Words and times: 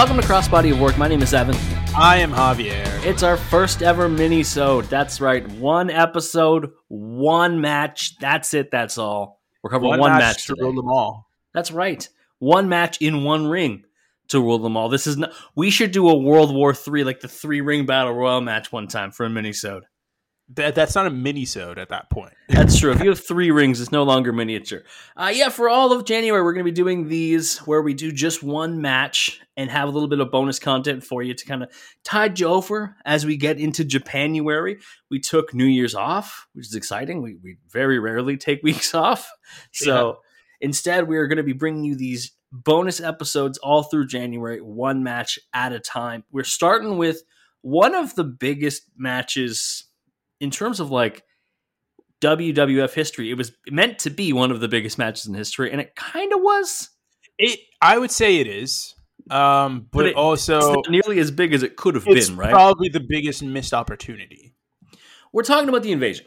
Welcome 0.00 0.16
to 0.16 0.26
Crossbody 0.26 0.72
of 0.72 0.80
Work. 0.80 0.96
My 0.96 1.08
name 1.08 1.20
is 1.20 1.34
Evan. 1.34 1.54
I 1.94 2.16
am 2.16 2.32
Javier. 2.32 3.04
It's 3.04 3.22
our 3.22 3.36
first 3.36 3.82
ever 3.82 4.08
mini-sode. 4.08 4.86
That's 4.86 5.20
right. 5.20 5.46
One 5.46 5.90
episode, 5.90 6.70
one 6.88 7.60
match. 7.60 8.16
That's 8.16 8.54
it. 8.54 8.70
That's 8.70 8.96
all. 8.96 9.42
We're 9.62 9.68
covering 9.68 10.00
one, 10.00 10.12
match, 10.12 10.46
to 10.46 10.56
rule 10.58 10.72
them 10.72 10.88
all. 10.88 11.28
That's 11.52 11.70
right. 11.70 12.08
One 12.38 12.70
match 12.70 13.02
in 13.02 13.24
one 13.24 13.46
ring 13.46 13.84
to 14.28 14.40
rule 14.40 14.58
them 14.58 14.74
all. 14.74 14.88
This 14.88 15.06
is 15.06 15.18
not. 15.18 15.34
We 15.54 15.68
should 15.68 15.90
do 15.90 16.08
a 16.08 16.16
World 16.16 16.54
War 16.54 16.72
Three, 16.72 17.04
like 17.04 17.20
the 17.20 17.28
three 17.28 17.60
ring 17.60 17.84
battle 17.84 18.14
royal 18.14 18.40
match, 18.40 18.72
one 18.72 18.88
time 18.88 19.10
for 19.10 19.26
a 19.26 19.30
mini-sode. 19.30 19.84
That, 20.54 20.74
that's 20.74 20.94
not 20.94 21.06
a 21.06 21.10
mini-sode 21.10 21.78
at 21.78 21.90
that 21.90 22.10
point. 22.10 22.32
That's 22.48 22.78
true. 22.78 22.90
If 22.90 23.00
you 23.00 23.10
have 23.10 23.24
three 23.24 23.52
rings, 23.52 23.80
it's 23.80 23.92
no 23.92 24.02
longer 24.02 24.32
miniature. 24.32 24.82
Uh, 25.16 25.30
yeah, 25.32 25.48
for 25.48 25.68
all 25.68 25.92
of 25.92 26.04
January, 26.04 26.42
we're 26.42 26.52
going 26.52 26.66
to 26.66 26.72
be 26.72 26.74
doing 26.74 27.08
these 27.08 27.58
where 27.58 27.80
we 27.80 27.94
do 27.94 28.10
just 28.10 28.42
one 28.42 28.80
match 28.80 29.40
and 29.56 29.70
have 29.70 29.88
a 29.88 29.92
little 29.92 30.08
bit 30.08 30.18
of 30.18 30.32
bonus 30.32 30.58
content 30.58 31.04
for 31.04 31.22
you 31.22 31.34
to 31.34 31.46
kind 31.46 31.62
of 31.62 31.70
tide 32.02 32.40
you 32.40 32.48
over 32.48 32.96
as 33.04 33.24
we 33.24 33.36
get 33.36 33.60
into 33.60 33.84
Japanuary. 33.84 34.78
We 35.08 35.20
took 35.20 35.54
New 35.54 35.66
Year's 35.66 35.94
off, 35.94 36.48
which 36.52 36.66
is 36.66 36.74
exciting. 36.74 37.22
We, 37.22 37.36
we 37.40 37.58
very 37.68 38.00
rarely 38.00 38.36
take 38.36 38.60
weeks 38.64 38.92
off. 38.94 39.30
So 39.72 40.18
instead, 40.60 41.06
we 41.06 41.16
are 41.18 41.28
going 41.28 41.36
to 41.36 41.44
be 41.44 41.52
bringing 41.52 41.84
you 41.84 41.94
these 41.94 42.32
bonus 42.52 43.00
episodes 43.00 43.58
all 43.58 43.84
through 43.84 44.06
January, 44.06 44.60
one 44.60 45.04
match 45.04 45.38
at 45.54 45.72
a 45.72 45.80
time. 45.80 46.24
We're 46.32 46.42
starting 46.42 46.98
with 46.98 47.22
one 47.62 47.94
of 47.94 48.14
the 48.14 48.24
biggest 48.24 48.84
matches 48.96 49.84
in 50.40 50.50
terms 50.50 50.80
of 50.80 50.90
like 50.90 51.24
WWF 52.20 52.92
history. 52.92 53.30
It 53.30 53.34
was 53.34 53.52
meant 53.68 53.98
to 54.00 54.10
be 54.10 54.32
one 54.32 54.50
of 54.50 54.60
the 54.60 54.68
biggest 54.68 54.98
matches 54.98 55.26
in 55.26 55.34
history, 55.34 55.70
and 55.70 55.80
it 55.80 55.94
kind 55.94 56.32
of 56.32 56.40
was. 56.40 56.90
It, 57.38 57.60
I 57.80 57.98
would 57.98 58.10
say 58.10 58.36
it 58.36 58.46
is, 58.46 58.94
um, 59.30 59.86
but, 59.90 60.06
it, 60.06 60.16
also 60.16 60.82
nearly 60.88 61.18
as 61.18 61.30
big 61.30 61.54
as 61.54 61.62
it 61.62 61.76
could 61.76 61.94
have 61.94 62.04
been. 62.04 62.36
Right? 62.36 62.50
probably 62.50 62.88
the 62.88 63.00
biggest 63.00 63.42
missed 63.42 63.72
opportunity. 63.72 64.54
We're 65.32 65.44
talking 65.44 65.68
about 65.68 65.82
the 65.82 65.92
invasion. 65.92 66.26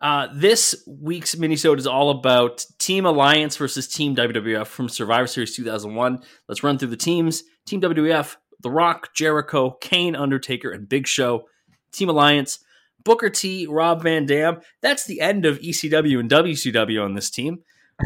Uh, 0.00 0.28
this 0.34 0.84
week's 0.86 1.34
minisode 1.34 1.78
is 1.78 1.86
all 1.86 2.10
about 2.10 2.64
Team 2.78 3.06
Alliance 3.06 3.56
versus 3.56 3.88
Team 3.88 4.14
WWF 4.14 4.66
from 4.66 4.88
Survivor 4.88 5.26
Series 5.26 5.56
2001. 5.56 6.22
Let's 6.48 6.62
run 6.62 6.78
through 6.78 6.88
the 6.88 6.96
teams. 6.96 7.42
Team 7.66 7.80
WWF: 7.80 8.36
The 8.60 8.70
Rock, 8.70 9.14
Jericho, 9.14 9.72
Kane, 9.80 10.16
Undertaker, 10.16 10.70
and 10.70 10.88
Big 10.88 11.06
Show. 11.06 11.44
Team 11.92 12.08
Alliance: 12.08 12.60
Booker 13.04 13.30
T, 13.30 13.66
Rob 13.66 14.02
Van 14.02 14.26
Dam. 14.26 14.60
That's 14.80 15.04
the 15.04 15.20
end 15.20 15.44
of 15.44 15.58
ECW 15.60 16.18
and 16.18 16.30
WCW 16.30 17.04
on 17.04 17.14
this 17.14 17.30
team, 17.30 17.60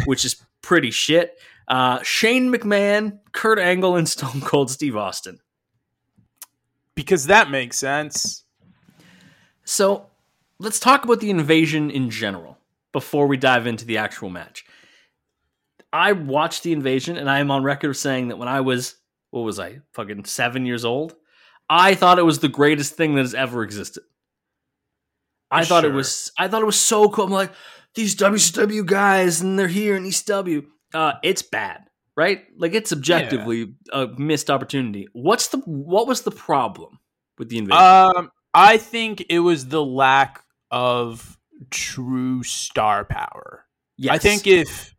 which 0.05 0.25
is 0.25 0.45
pretty 0.63 0.91
shit. 0.91 1.39
Uh, 1.69 2.03
Shane 2.03 2.53
McMahon, 2.53 3.19
Kurt 3.33 3.59
Angle, 3.59 3.97
and 3.97 4.09
Stone 4.09 4.41
Cold 4.41 4.71
Steve 4.71 4.97
Austin. 4.97 5.39
Because 6.95 7.27
that 7.27 7.51
makes 7.51 7.79
sense. 7.79 8.45
So 9.65 10.07
let's 10.59 10.81
talk 10.81 11.05
about 11.05 11.21
the 11.21 11.31
invasion 11.31 11.91
in 11.91 12.11
general 12.11 12.59
before 12.93 13.27
we 13.27 13.37
dive 13.37 13.67
into 13.67 13.85
the 13.85 13.99
actual 13.99 14.31
match. 14.31 14.65
I 15.93 16.13
watched 16.13 16.65
the 16.65 16.73
invasion, 16.73 17.17
and 17.17 17.31
I 17.31 17.39
am 17.39 17.51
on 17.51 17.63
record 17.63 17.91
of 17.91 17.97
saying 17.97 18.29
that 18.29 18.39
when 18.39 18.49
I 18.49 18.61
was, 18.61 18.97
what 19.31 19.43
was 19.43 19.59
I, 19.59 19.81
fucking 19.93 20.25
seven 20.25 20.67
years 20.67 20.85
old, 20.85 21.15
I 21.71 21.95
thought 21.95 22.19
it 22.19 22.25
was 22.25 22.41
the 22.41 22.49
greatest 22.49 22.95
thing 22.95 23.15
that 23.15 23.23
has 23.23 23.35
ever 23.35 23.63
existed. 23.63 24.03
I 25.51 25.65
thought 25.65 25.85
it 25.85 25.93
was 25.93 26.33
I 26.39 26.49
thought 26.49 26.63
it 26.63 26.67
was 26.67 26.81
so 26.81 27.09
cool. 27.09 27.25
I'm 27.27 27.31
like, 27.31 27.53
these 27.95 28.15
WCW 28.17 28.85
guys 28.85 29.41
and 29.41 29.59
they're 29.59 29.69
here 29.69 29.97
in 29.97 30.05
East 30.05 30.27
W. 30.27 30.63
Uh, 30.95 31.15
it's 31.23 31.43
bad, 31.43 31.85
right? 32.17 32.45
Like 32.57 32.75
it's 32.75 32.93
objectively 32.93 33.75
a 33.93 34.07
missed 34.19 34.51
opportunity. 34.51 35.09
What's 35.13 35.49
the 35.49 35.59
what 35.59 36.07
was 36.07 36.23
the 36.23 36.31
problem 36.31 36.99
with 37.39 37.49
the 37.49 37.59
invasion? 37.59 37.83
Um, 37.83 38.31
I 38.55 38.77
think 38.79 39.25
it 39.29 39.41
was 39.41 39.69
the 39.69 39.85
lack 39.85 40.43
of 40.71 41.39
true 41.71 42.43
star 42.43 43.05
power. 43.05 43.65
yes. 43.97 44.15
I 44.15 44.19
think 44.19 44.47
if 44.47 44.95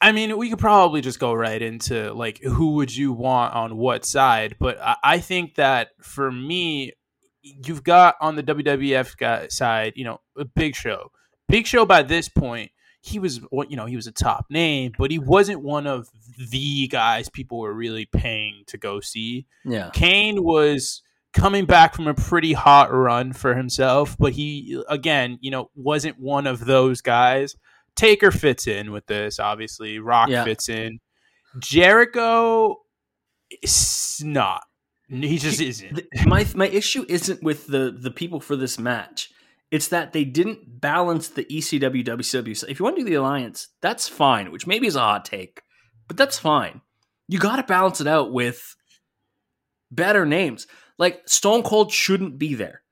I 0.00 0.12
mean 0.12 0.36
we 0.38 0.50
could 0.50 0.58
probably 0.58 1.00
just 1.00 1.18
go 1.18 1.32
right 1.34 1.60
into 1.60 2.12
like 2.14 2.40
who 2.42 2.74
would 2.74 2.94
you 2.94 3.12
want 3.12 3.54
on 3.54 3.76
what 3.76 4.04
side, 4.04 4.56
but 4.58 4.78
I, 4.80 4.96
I 5.02 5.18
think 5.18 5.56
that 5.56 5.88
for 6.02 6.30
me, 6.30 6.92
you've 7.42 7.84
got 7.84 8.16
on 8.20 8.36
the 8.36 8.42
WWF 8.42 9.16
guy 9.16 9.48
side, 9.48 9.92
you 9.96 10.04
know, 10.04 10.20
a 10.36 10.44
Big 10.44 10.74
Show. 10.74 11.10
Big 11.48 11.66
Show 11.66 11.84
by 11.86 12.02
this 12.02 12.28
point, 12.28 12.70
he 13.00 13.18
was 13.18 13.38
what 13.50 13.70
you 13.70 13.76
know 13.76 13.86
he 13.86 13.96
was 13.96 14.06
a 14.06 14.12
top 14.12 14.46
name, 14.50 14.92
but 14.98 15.10
he 15.10 15.18
wasn't 15.18 15.62
one 15.62 15.86
of 15.86 16.08
the 16.50 16.88
guys 16.88 17.28
people 17.28 17.58
were 17.58 17.72
really 17.72 18.06
paying 18.06 18.64
to 18.66 18.76
go 18.76 19.00
see. 19.00 19.46
yeah. 19.64 19.90
Kane 19.92 20.42
was 20.42 21.02
coming 21.32 21.64
back 21.64 21.94
from 21.94 22.06
a 22.08 22.14
pretty 22.14 22.52
hot 22.52 22.92
run 22.92 23.32
for 23.32 23.54
himself, 23.54 24.16
but 24.18 24.32
he 24.32 24.82
again, 24.88 25.38
you 25.40 25.50
know, 25.50 25.70
wasn't 25.76 26.18
one 26.18 26.46
of 26.46 26.64
those 26.64 27.00
guys. 27.00 27.54
Taker 27.94 28.30
fits 28.30 28.66
in 28.66 28.92
with 28.92 29.06
this, 29.06 29.38
obviously. 29.38 29.98
Rock 30.00 30.28
Yeah. 30.28 30.44
fits 30.44 30.68
in. 30.68 30.98
Jericho 31.58 32.76
is 33.62 34.20
not. 34.24 34.62
He 35.10 35.38
just 35.38 35.60
isn't. 35.60 36.02
My 36.26 36.46
my 36.54 36.68
issue 36.68 37.04
isn't 37.08 37.42
with 37.42 37.66
the 37.66 37.96
the 37.98 38.10
people 38.10 38.40
for 38.40 38.56
this 38.56 38.78
match. 38.78 39.30
It's 39.70 39.88
that 39.88 40.12
they 40.12 40.24
didn't 40.24 40.80
balance 40.80 41.28
the 41.28 41.44
ECW 41.44 42.04
WCW. 42.06 42.56
So 42.56 42.66
if 42.68 42.78
you 42.78 42.84
want 42.84 42.96
to 42.96 43.02
do 43.02 43.08
the 43.10 43.14
alliance, 43.16 43.68
that's 43.82 44.08
fine. 44.08 44.50
Which 44.52 44.66
maybe 44.66 44.86
is 44.86 44.96
a 44.96 45.00
hot 45.00 45.24
take, 45.24 45.62
but 46.06 46.16
that's 46.16 46.38
fine. 46.38 46.80
You 47.26 47.38
got 47.38 47.56
to 47.56 47.62
balance 47.62 48.00
it 48.00 48.06
out 48.06 48.32
with 48.32 48.74
better 49.90 50.24
names. 50.26 50.66
Like 50.98 51.22
Stone 51.26 51.62
Cold 51.62 51.92
shouldn't 51.92 52.38
be 52.38 52.54
there. 52.54 52.82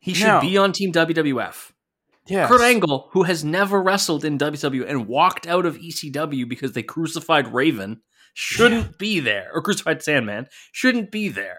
He 0.00 0.14
should 0.14 0.26
No. 0.28 0.40
be 0.40 0.56
on 0.56 0.72
Team 0.72 0.92
WWF. 0.92 1.72
Yeah. 2.28 2.48
Kurt 2.48 2.60
Angle, 2.60 3.08
who 3.12 3.22
has 3.24 3.44
never 3.44 3.82
wrestled 3.82 4.24
in 4.24 4.38
WCW 4.38 4.88
and 4.88 5.06
walked 5.06 5.46
out 5.46 5.64
of 5.66 5.76
ECW 5.78 6.48
because 6.48 6.72
they 6.72 6.82
crucified 6.82 7.52
Raven, 7.54 8.02
shouldn't 8.34 8.98
be 8.98 9.20
there. 9.20 9.48
Or 9.54 9.62
crucified 9.62 10.02
Sandman, 10.02 10.46
shouldn't 10.72 11.10
be 11.10 11.28
there. 11.28 11.58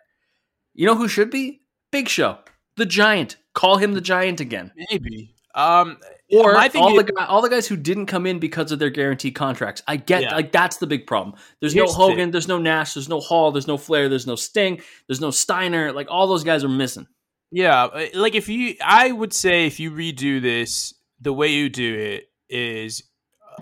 You 0.77 0.85
know 0.85 0.95
who 0.95 1.07
should 1.09 1.29
be? 1.31 1.61
Big 1.91 2.07
Show, 2.07 2.38
the 2.77 2.85
Giant. 2.85 3.35
Call 3.53 3.77
him 3.77 3.93
the 3.93 4.01
Giant 4.01 4.39
again. 4.39 4.71
Maybe. 4.91 5.33
Um, 5.55 5.97
Or 6.31 6.55
all 6.55 6.95
the 6.95 7.03
guy, 7.15 7.25
all 7.25 7.41
the 7.41 7.49
guys 7.49 7.67
who 7.67 7.75
didn't 7.77 8.05
come 8.05 8.25
in 8.27 8.38
because 8.38 8.71
of 8.71 8.77
their 8.79 8.89
guaranteed 8.91 9.33
contracts. 9.33 9.81
I 9.87 9.95
get 9.95 10.21
Yeah. 10.21 10.35
like 10.35 10.51
that's 10.51 10.77
the 10.77 10.85
big 10.85 11.07
problem. 11.07 11.35
There's 11.61 11.73
Here's 11.73 11.89
no 11.89 11.95
Hogan, 11.95 12.17
thing. 12.17 12.31
there's 12.31 12.47
no 12.47 12.59
Nash, 12.59 12.93
there's 12.93 13.09
no 13.09 13.19
Hall, 13.19 13.51
there's 13.51 13.66
no 13.67 13.77
Flair, 13.77 14.07
there's 14.07 14.27
no 14.27 14.35
Sting, 14.35 14.81
there's 15.07 15.21
no 15.21 15.31
Steiner. 15.31 15.91
Like 15.93 16.07
all 16.11 16.27
those 16.27 16.43
guys 16.43 16.63
are 16.63 16.69
missing. 16.69 17.07
Yeah, 17.52 17.85
uh, 17.85 18.05
like 18.13 18.35
if 18.35 18.49
you, 18.49 18.75
I 18.85 19.11
would 19.11 19.34
say 19.34 19.66
if 19.66 19.79
you 19.79 19.90
redo 19.90 20.41
this, 20.41 20.93
the 21.22 21.31
way 21.34 21.47
you 21.47 21.69
do 21.69 21.96
it 21.96 22.29
is, 22.49 23.02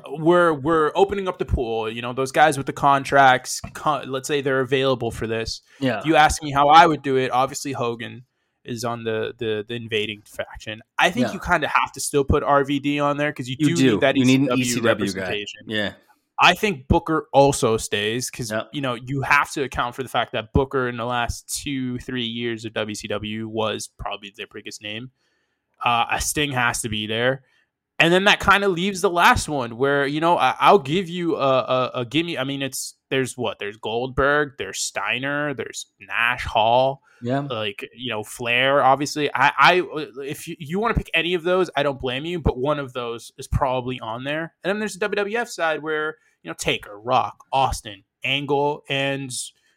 we're 0.09 0.53
we're 0.53 0.92
opening 0.95 1.27
up 1.27 1.38
the 1.38 1.45
pool. 1.45 1.89
You 1.89 2.01
know, 2.01 2.13
those 2.13 2.31
guys 2.31 2.57
with 2.57 2.65
the 2.68 2.74
contracts. 2.74 3.62
Con- 3.74 4.09
let's 4.12 4.27
say 4.27 4.42
they're 4.42 4.62
available 4.62 5.12
for 5.12 5.27
this. 5.27 5.62
Yeah. 5.80 6.00
If 6.00 6.06
you 6.06 6.15
ask 6.15 6.42
me 6.44 6.51
how 6.51 6.68
I 6.69 6.86
would 6.86 7.01
do 7.01 7.18
it, 7.18 7.31
obviously 7.31 7.71
Hogan 7.74 8.25
is 8.63 8.83
on 8.83 9.03
the 9.03 9.33
the, 9.38 9.63
the 9.68 9.75
invading 9.75 10.24
faction. 10.25 10.81
I 10.97 11.12
think 11.12 11.27
Yeah. 11.27 11.33
you 11.33 11.39
kind 11.39 11.63
of 11.63 11.69
have 11.69 11.92
to 11.94 12.00
still 12.00 12.24
put 12.24 12.44
RVD 12.44 13.00
on 13.03 13.18
there 13.18 13.31
because 13.31 13.50
you, 13.50 13.56
You 13.59 13.68
do, 13.69 13.75
do. 13.75 13.92
need 13.92 14.01
that 14.01 14.15
You 14.18 14.25
need 14.25 14.42
an 14.42 14.47
ECW, 14.47 14.63
ECW 14.63 14.81
guy. 14.81 14.88
representation. 14.88 15.62
yeah. 15.68 15.94
I 16.38 16.53
think 16.53 16.89
Booker 16.89 17.27
also 17.31 17.77
stays 17.77 18.30
because 18.30 18.51
Yep. 18.51 18.69
you 18.74 18.81
know 18.81 18.95
you 18.95 19.21
have 19.21 19.51
to 19.51 19.63
account 19.63 19.95
for 19.95 20.03
the 20.03 20.09
fact 20.09 20.33
that 20.33 20.51
Booker 20.51 20.89
in 20.89 20.97
the 20.97 21.06
last 21.06 21.47
two 21.63 21.97
three 22.00 22.25
years 22.25 22.65
of 22.65 22.74
WCW 22.74 23.45
was 23.45 23.88
probably 24.00 24.33
their 24.36 24.47
biggest 24.53 24.81
name. 24.81 25.12
Uh, 25.83 26.06
a 26.12 26.19
Sting 26.19 26.51
has 26.51 26.81
to 26.81 26.89
be 26.89 27.06
there, 27.07 27.44
and 28.00 28.13
then 28.13 28.25
that 28.25 28.39
kind 28.39 28.63
of 28.63 28.71
leaves 28.71 29.01
the 29.01 29.09
last 29.09 29.47
one 29.50 29.77
where 29.77 30.06
you 30.06 30.19
know 30.19 30.38
I, 30.38 30.56
I'll 30.59 30.80
give 30.80 31.07
you 31.09 31.36
a, 31.36 31.39
a, 31.39 31.92
a 32.01 32.06
gimme. 32.06 32.38
I 32.38 32.44
mean, 32.44 32.62
it's 32.62 32.95
there's 33.09 33.38
what 33.38 33.59
there's 33.59 33.77
Goldberg, 33.77 34.53
there's 34.57 34.80
Steiner, 34.80 35.53
there's 35.53 35.86
Nash 36.00 36.44
Hall, 36.45 37.01
Yeah. 37.21 37.42
like 37.42 37.88
you 37.95 38.09
know 38.12 38.24
Flair. 38.24 38.83
Obviously, 38.83 39.30
I, 39.33 39.51
I 39.57 39.83
if 40.24 40.47
you, 40.47 40.56
you 40.59 40.80
want 40.80 40.95
to 40.95 40.97
pick 41.00 41.12
any 41.13 41.33
of 41.36 41.44
those, 41.44 41.69
I 41.75 41.83
don't 41.83 42.00
blame 42.00 42.25
you, 42.25 42.39
but 42.39 42.57
one 42.57 42.80
of 42.80 42.94
those 42.94 43.31
is 43.38 43.47
probably 43.47 44.00
on 44.00 44.24
there. 44.24 44.53
And 44.63 44.69
then 44.69 44.80
there's 44.80 44.95
the 44.97 45.07
WWF 45.09 45.47
side 45.47 45.81
where 45.83 46.18
you 46.44 46.50
know 46.50 46.56
Taker, 46.57 47.00
Rock, 47.00 47.38
Austin, 47.51 48.03
Angle, 48.24 48.83
and 48.89 49.31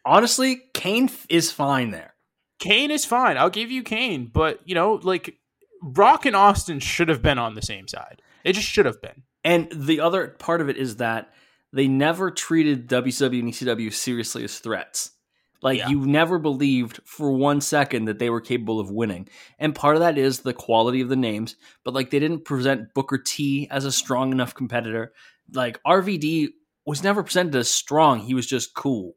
Honestly, 0.05 0.63
Kane 0.73 1.11
is 1.29 1.53
fine 1.53 1.91
there. 1.91 2.15
Kane 2.59 2.91
is 2.91 3.05
fine. 3.05 3.37
I'll 3.37 3.51
give 3.51 3.71
you 3.71 3.83
Kane, 3.83 4.31
but 4.33 4.61
you 4.65 4.75
know, 4.75 4.95
like 5.03 5.35
Rock 5.83 6.27
and 6.27 6.37
Austin 6.37 6.81
should 6.81 7.09
have 7.09 7.23
been 7.23 7.39
on 7.39 7.55
the 7.55 7.63
same 7.63 7.89
side. 7.89 8.23
It 8.45 8.53
just 8.55 8.69
should 8.69 8.87
have 8.87 9.01
been. 9.03 9.23
And 9.45 9.69
the 9.73 10.01
other 10.01 10.29
part 10.39 10.61
of 10.61 10.69
it 10.69 10.77
is 10.77 10.97
that 10.97 11.33
they 11.73 11.87
never 11.89 12.31
treated 12.31 12.89
WCW 12.89 13.41
and 13.41 13.53
ECW 13.53 13.93
seriously 13.93 14.45
as 14.45 14.59
threats. 14.59 15.13
Like 15.61 15.79
Yeah. 15.79 15.89
you 15.89 16.07
never 16.07 16.39
believed 16.39 17.01
for 17.05 17.33
one 17.33 17.61
second 17.61 18.05
that 18.07 18.19
they 18.19 18.31
were 18.31 18.41
capable 18.41 18.79
of 18.81 18.91
winning. 18.91 19.29
And 19.59 19.75
part 19.75 19.97
of 19.97 20.01
that 20.01 20.17
is 20.17 20.41
the 20.41 20.53
quality 20.55 21.01
of 21.01 21.09
the 21.09 21.17
names, 21.17 21.57
but 21.85 21.95
like 21.95 22.11
they 22.11 22.21
didn't 22.21 22.45
present 22.45 22.95
Booker 22.95 23.19
T 23.19 23.67
as 23.71 23.85
a 23.85 23.93
strong 23.93 24.31
enough 24.33 24.55
competitor. 24.55 25.13
Like 25.53 25.81
RVD 25.85 26.49
was 26.87 27.03
never 27.03 27.23
presented 27.23 27.55
as 27.57 27.69
strong. 27.71 28.21
He 28.21 28.35
was 28.35 28.47
just 28.47 28.75
cool. 28.75 29.17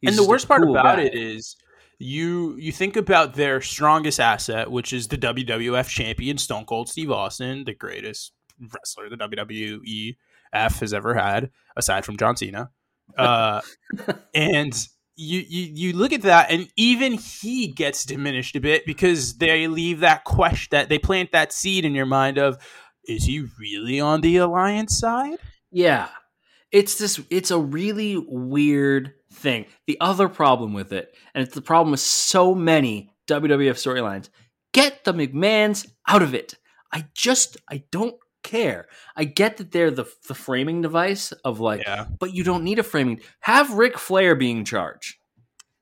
He 0.00 0.06
was 0.08 0.18
and 0.18 0.24
the 0.26 0.28
worst 0.28 0.48
part 0.48 0.62
cool 0.62 0.72
about 0.76 0.96
guy. 0.96 1.02
it 1.02 1.14
is 1.14 1.56
you 2.00 2.56
you 2.56 2.72
think 2.72 2.96
about 2.96 3.34
their 3.34 3.60
strongest 3.60 4.18
asset, 4.18 4.70
which 4.70 4.92
is 4.92 5.08
the 5.08 5.18
WWF 5.18 5.88
champion 5.88 6.38
Stone 6.38 6.64
Cold 6.64 6.88
Steve 6.88 7.10
Austin, 7.10 7.64
the 7.64 7.74
greatest 7.74 8.32
wrestler 8.58 9.08
the 9.08 9.16
WWEF 9.16 10.80
has 10.80 10.94
ever 10.94 11.14
had, 11.14 11.50
aside 11.76 12.04
from 12.04 12.16
John 12.16 12.36
Cena. 12.36 12.70
Uh, 13.18 13.60
and 14.36 14.86
you, 15.16 15.40
you 15.40 15.72
you 15.74 15.92
look 15.92 16.12
at 16.12 16.22
that, 16.22 16.48
and 16.48 16.68
even 16.76 17.14
he 17.14 17.66
gets 17.66 18.04
diminished 18.04 18.54
a 18.54 18.60
bit 18.60 18.86
because 18.86 19.38
they 19.38 19.66
leave 19.66 19.98
that 19.98 20.22
question 20.22 20.68
that 20.70 20.88
they 20.88 20.98
plant 21.00 21.32
that 21.32 21.52
seed 21.52 21.84
in 21.84 21.92
your 21.92 22.06
mind 22.06 22.38
of, 22.38 22.56
is 23.08 23.24
he 23.24 23.44
really 23.58 23.98
on 23.98 24.20
the 24.20 24.36
alliance 24.36 24.96
side? 24.96 25.40
Yeah. 25.72 26.08
It's 26.70 26.98
this 26.98 27.20
it's 27.30 27.50
a 27.50 27.58
really 27.58 28.16
weird 28.16 29.12
thing. 29.32 29.66
The 29.86 29.98
other 30.00 30.28
problem 30.28 30.72
with 30.72 30.92
it, 30.92 31.14
and 31.34 31.42
it's 31.44 31.54
the 31.54 31.62
problem 31.62 31.90
with 31.92 32.00
so 32.00 32.54
many 32.54 33.10
WWF 33.26 33.74
storylines, 33.74 34.28
get 34.72 35.04
the 35.04 35.12
McMahons 35.14 35.88
out 36.08 36.22
of 36.22 36.34
it. 36.34 36.54
I 36.92 37.06
just 37.14 37.56
I 37.70 37.84
don't 37.92 38.16
care. 38.42 38.88
I 39.16 39.24
get 39.24 39.58
that 39.58 39.70
they're 39.70 39.90
the 39.90 40.06
the 40.26 40.34
framing 40.34 40.80
device 40.82 41.32
of 41.44 41.60
like 41.60 41.82
Yeah, 41.86 42.06
but 42.18 42.34
you 42.34 42.42
don't 42.44 42.64
need 42.64 42.78
a 42.78 42.82
framing. 42.82 43.20
Have 43.40 43.74
Ric 43.74 43.98
Flair 43.98 44.34
be 44.34 44.50
in 44.50 44.64
charge. 44.64 45.18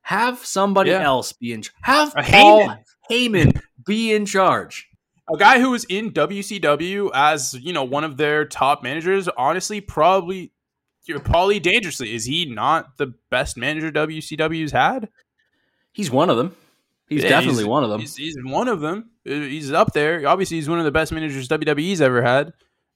Have 0.02 0.44
somebody 0.44 0.90
Yeah. 0.90 1.02
else 1.02 1.32
be 1.32 1.52
in 1.52 1.62
charge. 1.62 1.74
Have 1.82 2.12
A 2.16 2.22
Paul 2.22 2.68
Heyman. 2.68 2.78
Heyman 3.10 3.60
be 3.86 4.12
in 4.12 4.26
charge. 4.26 4.86
a 5.32 5.36
guy 5.36 5.60
who 5.60 5.70
was 5.70 5.84
in 5.84 6.10
WCW 6.10 7.10
as 7.14 7.54
you 7.54 7.72
know 7.72 7.84
one 7.84 8.04
of 8.04 8.16
their 8.16 8.44
top 8.44 8.82
managers. 8.82 9.28
Honestly, 9.36 9.80
probably 9.80 10.52
Paulie 11.16 11.60
dangerously. 11.62 12.14
Is 12.14 12.24
he 12.24 12.44
not 12.46 12.96
the 12.98 13.14
best 13.30 13.56
manager 13.56 13.90
WCW's 13.90 14.72
had? 14.72 15.08
He's 15.92 16.10
one 16.10 16.30
of 16.30 16.36
them. 16.36 16.54
He's 17.08 17.22
Yeah, 17.22 17.30
definitely 17.30 17.62
he's- 17.62 17.68
one 17.68 17.84
of 17.84 17.90
them. 17.90 18.00
He's, 18.00 18.16
he's 18.16 18.36
one 18.42 18.68
of 18.68 18.80
them. 18.80 19.10
Uh, 19.26 19.32
He's 19.32 19.72
up 19.72 19.92
there. 19.94 20.26
Obviously, 20.28 20.58
he's 20.58 20.68
one 20.68 20.78
of 20.78 20.84
the 20.84 20.90
best 20.90 21.10
managers 21.12 21.48
WWE's 21.48 22.00
ever 22.00 22.22
had. 22.22 22.52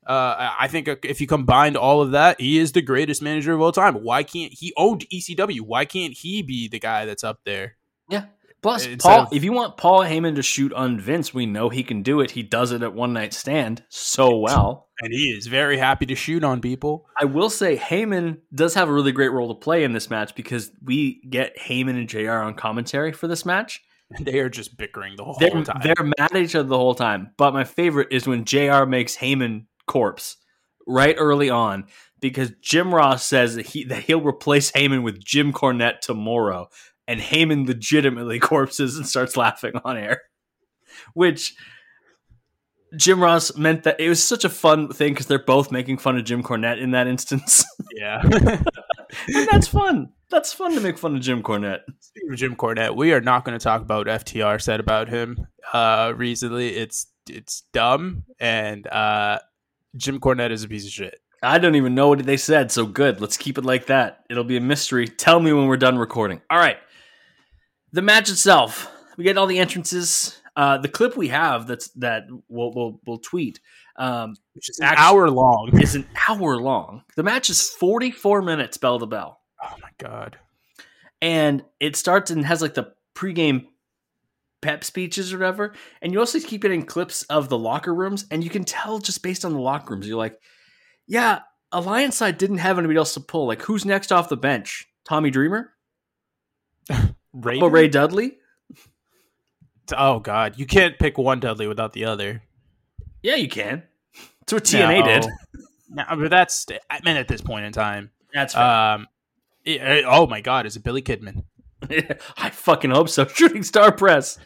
Uh, 0.06 0.34
I- 0.38 0.54
I 0.60 0.68
think 0.68 0.88
if 1.04 1.20
you 1.20 1.26
combined 1.26 1.76
all 1.76 2.02
of 2.02 2.10
that, 2.10 2.40
he 2.40 2.58
is 2.58 2.72
the 2.72 2.82
greatest 2.82 3.22
manager 3.22 3.52
of 3.54 3.60
all 3.60 3.72
time. 3.72 3.94
Why 3.94 4.22
can't 4.22 4.52
he 4.52 4.72
owned 4.76 5.06
ECW? 5.10 5.60
Why 5.62 5.84
can't 5.84 6.12
he 6.12 6.42
be 6.42 6.68
the 6.68 6.78
guy 6.78 7.04
that's 7.06 7.24
up 7.24 7.40
there? 7.44 7.76
Yeah. 8.10 8.24
Plus, 8.62 8.86
Instead 8.86 9.08
Paul, 9.08 9.20
of- 9.26 9.32
if 9.32 9.42
you 9.42 9.52
want 9.52 9.76
Paul 9.76 10.00
Heyman 10.00 10.36
to 10.36 10.42
shoot 10.42 10.72
on 10.72 11.00
Vince, 11.00 11.34
we 11.34 11.46
know 11.46 11.68
he 11.68 11.82
can 11.82 12.02
do 12.02 12.20
it. 12.20 12.30
He 12.30 12.42
does 12.44 12.70
it 12.70 12.82
at 12.82 12.94
One 12.94 13.12
Night 13.12 13.34
Stand 13.34 13.82
so 13.88 14.36
well. 14.36 14.88
And 15.00 15.12
he 15.12 15.34
is 15.36 15.48
very 15.48 15.78
happy 15.78 16.06
to 16.06 16.14
shoot 16.14 16.44
on 16.44 16.60
people. 16.60 17.06
I 17.20 17.24
will 17.24 17.50
say 17.50 17.76
Heyman 17.76 18.38
does 18.54 18.74
have 18.74 18.88
a 18.88 18.92
really 18.92 19.10
great 19.10 19.32
role 19.32 19.52
to 19.52 19.58
play 19.60 19.82
in 19.82 19.92
this 19.92 20.08
match 20.10 20.36
because 20.36 20.70
we 20.80 21.22
get 21.28 21.58
Heyman 21.58 21.98
and 21.98 22.08
JR 22.08 22.30
on 22.38 22.54
commentary 22.54 23.12
for 23.12 23.26
this 23.28 23.44
match. 23.44 23.82
They 24.20 24.40
are 24.40 24.50
just 24.50 24.76
bickering 24.76 25.16
the 25.16 25.24
whole 25.24 25.38
They're, 25.40 25.64
time. 25.64 25.80
they're 25.82 26.04
mad 26.18 26.32
at 26.32 26.36
each 26.36 26.54
other 26.54 26.68
the 26.68 26.76
whole 26.76 26.94
time. 26.94 27.30
But 27.38 27.54
my 27.54 27.64
favorite 27.64 28.08
is 28.10 28.26
when 28.26 28.44
JR 28.44 28.84
makes 28.84 29.16
Heyman 29.16 29.64
corpse 29.86 30.36
right 30.86 31.14
early 31.18 31.48
on 31.48 31.86
because 32.20 32.52
Jim 32.60 32.94
Ross 32.94 33.24
says 33.24 33.54
that, 33.54 33.64
he, 33.68 33.84
that 33.84 34.02
he'll 34.02 34.20
replace 34.20 34.70
Heyman 34.72 35.02
with 35.02 35.24
Jim 35.24 35.50
Cornette 35.50 36.00
tomorrow. 36.00 36.68
And 37.08 37.20
Heyman 37.20 37.66
legitimately 37.66 38.38
corpses 38.40 38.96
and 38.96 39.06
starts 39.06 39.36
laughing 39.36 39.72
on 39.84 39.96
air. 39.96 40.22
Which 41.14 41.54
Jim 42.96 43.22
Ross 43.22 43.56
meant 43.56 43.84
that 43.84 44.00
it 44.00 44.08
was 44.08 44.22
such 44.22 44.44
a 44.44 44.48
fun 44.48 44.88
thing 44.88 45.12
because 45.12 45.26
they're 45.26 45.38
both 45.38 45.72
making 45.72 45.98
fun 45.98 46.18
of 46.18 46.24
Jim 46.24 46.42
Cornette 46.42 46.80
in 46.80 46.90
that 46.90 47.06
instance. 47.06 47.64
yeah. 47.94 48.20
and 48.22 49.48
that's 49.50 49.66
fun. 49.66 50.12
That's 50.30 50.52
fun 50.52 50.74
to 50.74 50.80
make 50.80 50.98
fun 50.98 51.16
of 51.16 51.22
Jim 51.22 51.42
Cornette. 51.42 51.80
Speaking 52.00 52.30
of 52.32 52.36
Jim 52.36 52.56
Cornette, 52.56 52.96
we 52.96 53.12
are 53.12 53.20
not 53.20 53.44
going 53.44 53.58
to 53.58 53.62
talk 53.62 53.82
about 53.82 54.06
what 54.06 54.24
FTR 54.24 54.60
said 54.60 54.80
about 54.80 55.08
him 55.08 55.46
uh, 55.72 56.12
recently. 56.16 56.76
It's 56.76 57.06
it's 57.28 57.62
dumb, 57.72 58.24
and 58.40 58.86
uh, 58.88 59.38
Jim 59.96 60.20
Cornette 60.20 60.50
is 60.50 60.64
a 60.64 60.68
piece 60.68 60.84
of 60.84 60.90
shit. 60.90 61.20
I 61.42 61.58
don't 61.58 61.74
even 61.74 61.94
know 61.94 62.08
what 62.08 62.24
they 62.24 62.36
said, 62.36 62.70
so 62.70 62.86
good. 62.86 63.20
Let's 63.20 63.36
keep 63.36 63.58
it 63.58 63.64
like 63.64 63.86
that. 63.86 64.24
It'll 64.30 64.44
be 64.44 64.56
a 64.56 64.60
mystery. 64.60 65.08
Tell 65.08 65.40
me 65.40 65.52
when 65.52 65.66
we're 65.66 65.76
done 65.76 65.98
recording. 65.98 66.40
All 66.50 66.58
right. 66.58 66.78
The 67.92 68.02
match 68.02 68.30
itself. 68.30 68.90
We 69.16 69.24
get 69.24 69.36
all 69.38 69.46
the 69.46 69.58
entrances. 69.58 70.38
Uh, 70.54 70.78
the 70.78 70.88
clip 70.88 71.16
we 71.16 71.28
have 71.28 71.66
that's 71.66 71.88
that 71.92 72.24
we'll 72.48 72.72
we'll, 72.72 73.00
we'll 73.06 73.18
tweet 73.18 73.60
um, 73.96 74.34
Which 74.54 74.68
is 74.68 74.78
an 74.80 74.94
hour 74.96 75.30
long. 75.30 75.70
is 75.80 75.94
an 75.94 76.06
hour 76.28 76.58
long. 76.58 77.04
The 77.16 77.22
match 77.22 77.48
is 77.48 77.70
44 77.70 78.42
minutes 78.42 78.76
bell 78.76 78.98
to 78.98 79.06
bell. 79.06 79.40
Oh 79.62 79.76
my 79.80 79.88
god! 79.98 80.38
and 81.22 81.64
it 81.78 81.96
starts 81.96 82.30
and 82.30 82.44
has 82.44 82.60
like 82.60 82.74
the 82.74 82.92
pregame 83.14 83.66
pep 84.60 84.84
speeches 84.84 85.32
or 85.32 85.38
whatever. 85.38 85.72
And 86.02 86.12
you 86.12 86.18
also 86.18 86.40
keep 86.40 86.62
getting 86.62 86.84
clips 86.84 87.22
of 87.24 87.48
the 87.48 87.56
locker 87.56 87.94
rooms, 87.94 88.26
and 88.30 88.44
you 88.44 88.50
can 88.50 88.64
tell 88.64 88.98
just 88.98 89.22
based 89.22 89.44
on 89.44 89.52
the 89.52 89.60
locker 89.60 89.94
rooms, 89.94 90.06
you're 90.06 90.18
like, 90.18 90.38
yeah, 91.06 91.40
Alliance 91.70 92.16
side 92.16 92.38
didn't 92.38 92.58
have 92.58 92.78
anybody 92.78 92.98
else 92.98 93.14
to 93.14 93.20
pull. 93.20 93.46
Like, 93.46 93.62
who's 93.62 93.84
next 93.84 94.12
off 94.12 94.28
the 94.28 94.36
bench? 94.36 94.88
Tommy 95.04 95.30
Dreamer? 95.30 95.72
Ray, 97.32 97.60
Oh, 97.60 97.68
Ray 97.68 97.88
Dudley? 97.88 98.38
Oh 99.96 100.20
god, 100.20 100.58
you 100.58 100.66
can't 100.66 100.98
pick 100.98 101.18
one 101.18 101.40
Dudley 101.40 101.66
without 101.66 101.92
the 101.92 102.04
other. 102.04 102.42
Yeah, 103.22 103.34
you 103.36 103.48
can. 103.48 103.82
That's 104.40 104.52
what 104.52 104.64
TNA 104.64 105.04
did. 105.04 105.26
No, 105.94 106.04
but 106.16 106.30
that's 106.30 106.64
I 106.88 107.00
mean 107.04 107.18
at 107.18 107.28
this 107.28 107.42
point 107.42 107.66
in 107.66 107.72
time. 107.72 108.10
That's 108.32 108.54
right. 108.54 108.94
Um, 108.94 109.08
it- 109.62 109.82
it- 109.82 110.04
oh 110.08 110.26
my 110.26 110.40
god, 110.40 110.64
is 110.64 110.74
it 110.74 110.82
Billy 110.82 111.02
Kidman? 111.02 111.44
I 112.38 112.48
fucking 112.48 112.90
hope 112.92 113.10
so. 113.10 113.26
Shooting 113.34 113.62
Star 113.62 113.92
Press. 113.92 114.38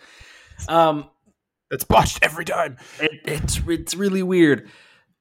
Um, 0.68 1.08
It's 1.70 1.84
botched 1.84 2.18
every 2.22 2.44
time. 2.44 2.78
It, 2.98 3.12
it's 3.26 3.60
it's 3.68 3.94
really 3.94 4.24
weird. 4.24 4.68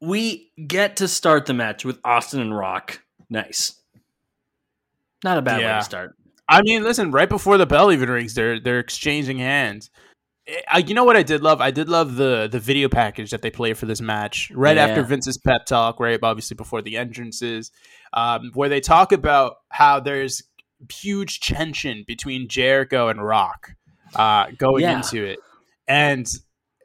We 0.01 0.51
get 0.65 0.95
to 0.97 1.07
start 1.07 1.45
the 1.45 1.53
match 1.53 1.85
with 1.85 1.99
Austin 2.03 2.39
and 2.39 2.57
Rock. 2.57 3.01
Nice. 3.29 3.79
Not 5.23 5.37
a 5.37 5.43
bad 5.43 5.57
way 5.57 5.79
to 5.79 5.83
start. 5.83 6.15
I 6.47 6.61
mean, 6.61 6.83
listen, 6.83 7.11
right 7.11 7.29
before 7.29 7.57
the 7.57 7.65
bell 7.65 7.91
even 7.91 8.09
rings, 8.09 8.33
they're 8.33 8.59
they're 8.59 8.79
exchanging 8.79 9.39
hands. 9.39 9.89
Eh, 10.47 10.61
I, 10.69 10.77
you 10.79 10.93
know 10.93 11.03
what 11.03 11.15
I 11.17 11.23
did 11.23 11.41
love? 11.41 11.59
I 11.61 11.71
did 11.71 11.89
love 11.89 12.15
the 12.15 12.47
the 12.51 12.59
video 12.59 12.87
package 12.89 13.31
that 13.31 13.41
they 13.41 13.49
play 13.49 13.73
for 13.73 13.85
this 13.87 14.01
match 14.01 14.51
right 14.53 14.77
Yeah. 14.77 14.83
after 14.85 15.03
Vince's 15.03 15.37
pep 15.37 15.65
talk, 15.65 15.99
right? 15.99 16.19
Obviously 16.21 16.55
before 16.55 16.81
the 16.81 16.97
entrances, 16.97 17.71
um, 18.13 18.51
where 18.53 18.69
they 18.69 18.79
talk 18.79 19.11
about 19.11 19.55
how 19.69 19.99
there's 19.99 20.43
huge 20.91 21.39
tension 21.39 22.03
between 22.05 22.47
Jericho 22.47 23.07
and 23.07 23.25
Rock 23.25 23.71
uh, 24.15 24.47
going 24.57 24.83
Yeah. 24.83 24.97
into 24.97 25.23
it, 25.25 25.39
and 25.87 26.27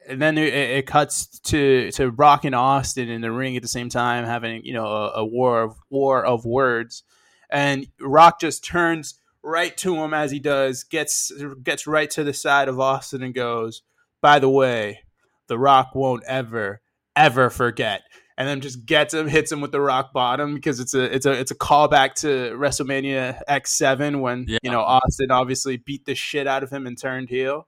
and 0.09 0.19
then 0.19 0.39
it, 0.39 0.53
it 0.53 0.87
cuts 0.87 1.27
to 1.41 1.91
to 1.91 2.09
Rock 2.09 2.45
and 2.45 2.55
Austin 2.55 3.09
in 3.09 3.21
the 3.21 3.31
ring 3.31 3.55
at 3.55 3.61
the 3.61 3.67
same 3.67 3.89
time, 3.89 4.25
having 4.25 4.65
you 4.65 4.73
know 4.73 4.87
a, 4.87 5.11
a 5.17 5.25
war 5.25 5.61
of 5.61 5.75
war 5.91 6.25
of 6.25 6.45
words, 6.45 7.03
and 7.51 7.85
Rock 7.99 8.39
just 8.39 8.65
turns 8.65 9.19
right 9.43 9.75
to 9.77 9.95
him 9.95 10.13
as 10.13 10.31
he 10.31 10.39
does, 10.39 10.83
gets 10.83 11.31
gets 11.63 11.87
right 11.87 12.09
to 12.11 12.23
the 12.23 12.33
side 12.33 12.67
of 12.67 12.79
Austin 12.79 13.23
and 13.23 13.33
goes, 13.33 13.81
"By 14.21 14.39
the 14.39 14.49
way, 14.49 15.03
the 15.47 15.57
Rock 15.59 15.95
won't 15.95 16.23
ever 16.25 16.81
ever 17.15 17.49
forget." 17.49 18.03
And 18.37 18.47
then 18.47 18.61
just 18.61 18.85
gets 18.87 19.13
him, 19.13 19.27
hits 19.27 19.51
him 19.51 19.61
with 19.61 19.71
the 19.71 19.81
rock 19.81 20.13
bottom 20.13 20.55
because 20.55 20.79
it's 20.79 20.95
a 20.95 21.13
it's 21.13 21.27
a 21.27 21.31
it's 21.33 21.51
a 21.51 21.55
callback 21.55 22.15
to 22.21 22.27
WrestleMania 22.57 23.39
X 23.47 23.73
Seven 23.73 24.19
when 24.21 24.45
Yeah. 24.47 24.57
you 24.63 24.71
know 24.71 24.81
Austin 24.81 25.29
obviously 25.29 25.77
beat 25.77 26.05
the 26.05 26.15
shit 26.15 26.47
out 26.47 26.63
of 26.63 26.71
him 26.71 26.87
and 26.87 26.97
turned 26.99 27.29
heel. 27.29 27.67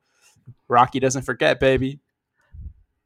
Rocky 0.68 1.00
doesn't 1.00 1.24
forget, 1.24 1.60
baby. 1.60 2.00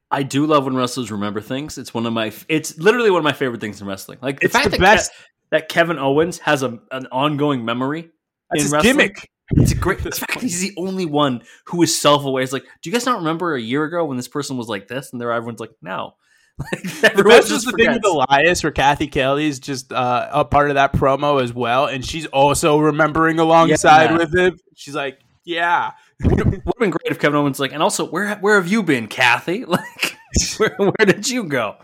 I 0.09 0.23
do 0.23 0.45
love 0.45 0.63
when 0.63 0.75
wrestlers 0.75 1.11
remember 1.11 1.41
things. 1.41 1.77
It's 1.77 1.93
one 1.93 2.05
of 2.05 2.13
my. 2.13 2.31
It's 2.47 2.77
literally 2.77 3.11
one 3.11 3.19
of 3.19 3.25
my 3.25 3.33
favorite 3.33 3.59
things 3.59 3.81
in 3.81 3.87
wrestling. 3.87 4.19
Like 4.21 4.39
the 4.39 4.45
It's 4.45 4.53
fact 4.53 4.65
the 4.71 4.77
that 4.77 4.79
best. 4.79 5.11
that 5.51 5.67
Kevin 5.67 5.99
Owens 5.99 6.39
has 6.39 6.63
a, 6.63 6.79
an 6.91 7.07
ongoing 7.11 7.65
memory. 7.65 8.11
That's 8.51 8.63
his 8.63 8.71
wrestling? 8.71 8.93
gimmick. 8.97 9.29
It's 9.51 9.71
a 9.71 9.75
great. 9.75 9.99
The 10.03 10.11
fact 10.11 10.41
he's 10.41 10.61
the 10.61 10.73
only 10.77 11.05
one 11.05 11.41
who 11.65 11.81
is 11.83 11.97
self-aware. 11.99 12.43
It's 12.43 12.51
like, 12.53 12.63
do 12.81 12.89
you 12.89 12.91
guys 12.93 13.05
not 13.05 13.17
remember 13.19 13.55
a 13.55 13.61
year 13.61 13.83
ago 13.85 14.03
when 14.05 14.17
this 14.17 14.27
person 14.27 14.57
was 14.57 14.67
like 14.67 14.87
this? 14.87 15.11
And 15.11 15.21
there, 15.21 15.31
everyone's 15.31 15.59
like, 15.59 15.71
no. 15.81 16.15
Like, 16.59 16.81
The 17.15 17.23
best 17.23 17.49
just 17.49 17.65
the 17.65 17.71
thing 17.73 17.91
with. 17.91 18.03
Elias, 18.05 18.63
where 18.63 18.71
Cathy 18.71 19.07
Kelley's 19.07 19.59
just 19.59 19.93
uh, 19.93 20.27
a 20.31 20.43
part 20.43 20.69
of 20.69 20.75
that 20.75 20.91
promo 20.93 21.41
as 21.41 21.53
well, 21.53 21.85
and 21.85 22.03
she's 22.03 22.25
also 22.27 22.79
remembering 22.79 23.37
alongside 23.39 24.09
Yeah. 24.09 24.17
with 24.17 24.35
him. 24.35 24.57
She's 24.75 24.95
like, 24.95 25.19
"Yeah, 25.45 25.91
would 26.23 26.39
have 26.39 26.51
been 26.79 26.89
great 26.89 27.11
if 27.11 27.19
Kevin 27.19 27.35
Owens 27.37 27.59
like, 27.59 27.73
and 27.73 27.83
also 27.83 28.05
where 28.09 28.35
where 28.37 28.55
have 28.55 28.67
you 28.67 28.81
been, 28.83 29.07
Cathy? 29.07 29.65
Like, 29.69 30.17
where, 30.57 30.75
where 30.77 31.05
did 31.05 31.29
you 31.29 31.43
go? 31.45 31.75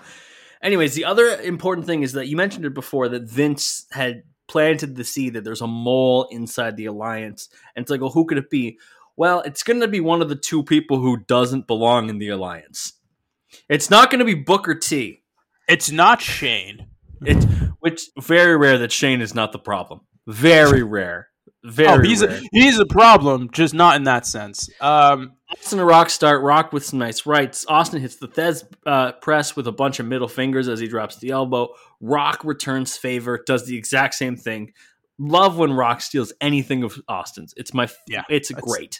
Anyways, 0.61 0.95
the 0.95 1.05
other 1.05 1.27
important 1.41 1.85
thing 1.87 2.01
is 2.03 2.13
that 2.13 2.27
you 2.27 2.35
mentioned 2.35 2.65
it 2.65 2.73
before 2.73 3.09
that 3.09 3.23
Vince 3.23 3.85
had 3.91 4.23
planted 4.53 4.95
the 4.95 5.03
seed 5.03 5.33
that 5.33 5.43
there's 5.43 5.61
a 5.61 5.67
mole 5.67 6.27
inside 6.29 6.77
the 6.77 6.85
alliance, 6.85 7.49
and 7.75 7.81
it's 7.81 7.89
like, 7.89 8.01
well, 8.01 8.11
who 8.11 8.25
could 8.25 8.37
it 8.37 8.51
be? 8.51 8.77
Well, 9.17 9.41
it's 9.41 9.63
going 9.63 9.81
to 9.81 9.87
be 9.87 9.99
one 9.99 10.21
of 10.21 10.29
the 10.29 10.35
two 10.35 10.61
people 10.61 10.99
who 10.99 11.17
doesn't 11.17 11.65
belong 11.65 12.07
in 12.09 12.19
the 12.19 12.29
alliance. 12.29 12.93
It's 13.67 13.89
not 13.89 14.11
going 14.11 14.19
to 14.19 14.25
be 14.25 14.35
Booker 14.35 14.75
T. 14.75 15.23
it's 15.67 15.91
not 15.91 16.21
Shane." 16.21 16.87
It's 17.25 17.45
which 17.79 18.09
very 18.19 18.57
rare 18.57 18.77
that 18.79 18.91
Shane 18.91 19.21
is 19.21 19.33
not 19.33 19.53
the 19.53 19.59
problem. 19.59 20.01
Very 20.27 20.83
rare. 20.83 21.29
Very 21.63 21.89
oh, 21.89 22.01
he's 22.01 22.21
rare. 22.21 22.37
a, 22.37 22.41
he's 22.51 22.77
a 22.77 22.85
problem, 22.85 23.49
just 23.51 23.73
not 23.73 23.95
in 23.95 24.03
that 24.03 24.25
sense. 24.25 24.69
Um, 24.81 25.37
Austin 25.49 25.79
and 25.79 25.87
Rock 25.87 26.09
start 26.09 26.41
Rock 26.41 26.73
with 26.73 26.83
some 26.83 26.99
nice 26.99 27.25
rights. 27.25 27.65
Austin 27.69 28.01
hits 28.01 28.17
the 28.17 28.27
Thesz 28.27 28.65
uh, 28.85 29.13
press 29.13 29.55
with 29.55 29.67
a 29.67 29.71
bunch 29.71 29.99
of 29.99 30.05
middle 30.05 30.27
fingers 30.27 30.67
as 30.67 30.81
he 30.81 30.87
drops 30.87 31.17
the 31.17 31.29
elbow. 31.29 31.69
Rock 32.03 32.43
returns 32.43 32.97
favor, 32.97 33.41
does 33.47 33.65
the 33.65 33.77
exact 33.77 34.15
same 34.15 34.35
thing. 34.35 34.73
Love 35.17 35.57
when 35.57 35.71
Rock 35.73 36.01
steals 36.01 36.33
anything 36.41 36.83
of 36.83 36.99
Austin's. 37.07 37.53
It's 37.55 37.73
my 37.73 37.87
Yeah, 38.07 38.23
It's 38.29 38.51
great. 38.51 38.99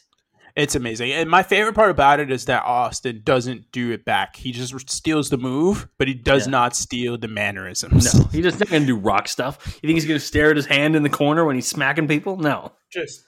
It's 0.56 0.76
amazing. 0.76 1.12
And 1.12 1.30
my 1.30 1.42
favorite 1.42 1.74
part 1.74 1.90
about 1.90 2.20
it 2.20 2.32
is 2.32 2.46
that 2.46 2.62
Austin 2.64 3.22
doesn't 3.24 3.72
do 3.72 3.90
it 3.92 4.06
back. 4.06 4.36
He 4.36 4.52
just 4.52 4.88
steals 4.90 5.32
the 5.32 5.38
move, 5.38 5.88
but 5.98 6.08
he 6.08 6.14
does 6.14 6.46
Yeah. 6.46 6.52
not 6.52 6.76
steal 6.76 7.18
the 7.18 7.28
mannerisms. 7.28 8.14
No, 8.14 8.26
he 8.26 8.42
just 8.44 8.60
not 8.60 8.70
gonna 8.70 8.86
do 8.86 8.96
Rock 8.96 9.28
stuff. 9.28 9.58
You 9.82 9.88
think 9.88 9.96
he's 9.98 10.06
gonna 10.06 10.20
stare 10.20 10.52
at 10.52 10.56
his 10.56 10.68
hand 10.68 10.96
in 10.96 11.02
the 11.04 11.10
corner 11.10 11.44
when 11.44 11.56
he's 11.56 11.68
smacking 11.68 12.08
people? 12.08 12.38
No, 12.38 12.72
Just 12.92 13.24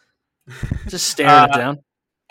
just 0.87 1.07
staring 1.09 1.31
it 1.49 1.51
Uh, 1.55 1.57
down. 1.57 1.79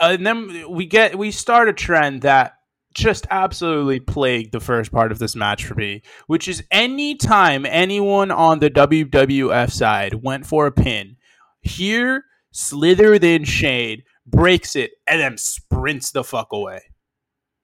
and 0.01 0.25
then 0.25 0.71
we 0.71 0.87
get 0.87 1.19
we 1.19 1.33
start 1.33 1.69
a 1.69 1.73
trend 1.73 2.23
that 2.23 2.54
just 2.95 3.27
absolutely 3.31 4.01
plagued 4.01 4.53
the 4.53 4.61
first 4.61 4.93
part 4.93 5.13
of 5.13 5.19
this 5.19 5.37
match 5.37 5.65
for 5.65 5.75
me, 5.75 6.03
which 6.27 6.49
is 6.49 6.65
anytime 6.71 7.67
anyone 7.67 8.31
on 8.31 8.61
the 8.61 8.71
WWF 8.71 9.71
side 9.71 10.15
went 10.23 10.47
for 10.47 10.67
a 10.67 10.73
pin, 10.73 11.17
here 11.61 12.25
Slither 12.53 13.19
then 13.19 13.45
Shane 13.45 14.05
breaks 14.27 14.77
it 14.77 14.93
and 15.07 15.21
then 15.21 15.37
sprints 15.37 16.13
the 16.13 16.23
fuck 16.23 16.49
away. 16.53 16.83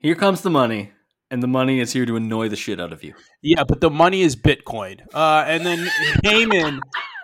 Here 0.00 0.16
comes 0.16 0.40
the 0.40 0.50
money, 0.50 0.92
and 1.30 1.42
the 1.42 1.46
money 1.46 1.78
is 1.78 1.92
here 1.92 2.06
to 2.06 2.16
annoy 2.16 2.49
the 2.49 2.56
shit 2.56 2.80
out 2.80 2.92
of 2.92 3.04
you. 3.04 3.14
Yeah, 3.40 3.64
but 3.64 3.80
the 3.80 3.90
money 3.90 4.22
is 4.22 4.34
Bitcoin. 4.34 5.00
Uh, 5.14 5.44
and 5.46 5.64
then 5.64 5.88
Heyman 6.25 6.80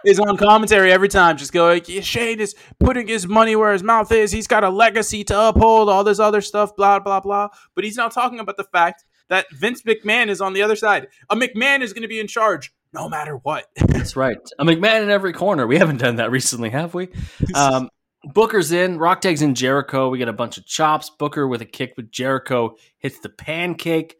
is 0.06 0.20
on 0.20 0.36
commentary 0.36 0.92
every 0.92 1.08
time, 1.08 1.36
just 1.36 1.52
going, 1.52 1.82
yeah, 1.86 2.00
Shane 2.00 2.40
is 2.40 2.54
putting 2.78 3.08
his 3.08 3.26
money 3.26 3.56
where 3.56 3.72
his 3.72 3.82
mouth 3.82 4.10
is. 4.12 4.32
He's 4.32 4.46
got 4.46 4.64
a 4.64 4.70
legacy 4.70 5.24
to 5.24 5.48
uphold, 5.48 5.88
all 5.88 6.04
this 6.04 6.18
other 6.18 6.40
stuff, 6.40 6.76
blah, 6.76 6.98
blah, 7.00 7.20
blah. 7.20 7.48
But 7.74 7.84
he's 7.84 7.96
not 7.96 8.12
talking 8.12 8.38
about 8.38 8.56
the 8.56 8.64
fact 8.64 9.04
that 9.28 9.46
Vince 9.52 9.82
McMahon 9.82 10.28
is 10.28 10.40
on 10.40 10.52
the 10.52 10.62
other 10.62 10.76
side. 10.76 11.08
A 11.28 11.36
McMahon 11.36 11.82
is 11.82 11.92
going 11.92 12.02
to 12.02 12.08
be 12.08 12.20
in 12.20 12.28
charge 12.28 12.72
no 12.92 13.08
matter 13.08 13.36
what. 13.36 13.66
That's 13.76 14.16
right. 14.16 14.38
A 14.58 14.64
McMahon 14.64 15.02
in 15.02 15.10
every 15.10 15.32
corner. 15.32 15.66
We 15.66 15.78
haven't 15.78 15.98
done 15.98 16.16
that 16.16 16.30
recently, 16.30 16.70
have 16.70 16.94
we? 16.94 17.08
Um, 17.54 17.90
Booker's 18.32 18.72
in. 18.72 18.98
Rock 18.98 19.20
tags 19.20 19.40
in 19.40 19.54
Jericho. 19.54 20.08
We 20.08 20.18
get 20.18 20.28
a 20.28 20.32
bunch 20.32 20.58
of 20.58 20.66
chops. 20.66 21.10
Booker 21.10 21.46
with 21.46 21.62
a 21.62 21.64
kick, 21.64 21.94
but 21.94 22.10
Jericho 22.10 22.76
hits 22.98 23.20
the 23.20 23.28
pancake. 23.28 24.16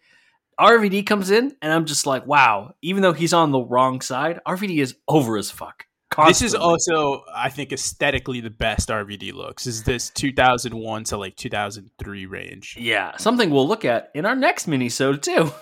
RVD 0.58 1.06
comes 1.06 1.30
in, 1.30 1.54
and 1.60 1.72
I'm 1.72 1.84
just 1.84 2.06
like, 2.06 2.26
wow. 2.26 2.74
Even 2.82 3.02
though 3.02 3.12
he's 3.12 3.32
on 3.32 3.50
the 3.52 3.60
wrong 3.60 4.00
side, 4.00 4.40
RVD 4.46 4.78
is 4.78 4.94
over 5.08 5.36
as 5.36 5.50
fuck. 5.50 5.84
this 6.26 6.40
is 6.40 6.54
also, 6.54 7.24
I 7.34 7.50
think, 7.50 7.72
aesthetically 7.72 8.40
the 8.40 8.48
best 8.50 8.88
RVD 8.88 9.34
looks. 9.34 9.66
Is 9.66 9.82
this 9.84 10.08
2001 10.10 11.04
to 11.04 11.16
like 11.18 11.36
2003 11.36 12.26
range? 12.26 12.76
yeah 12.80 13.16
something 13.18 13.50
we'll 13.50 13.68
look 13.68 13.84
at 13.84 14.10
in 14.14 14.24
our 14.24 14.36
next 14.36 14.66
mini-sode 14.66 15.22
too. 15.22 15.52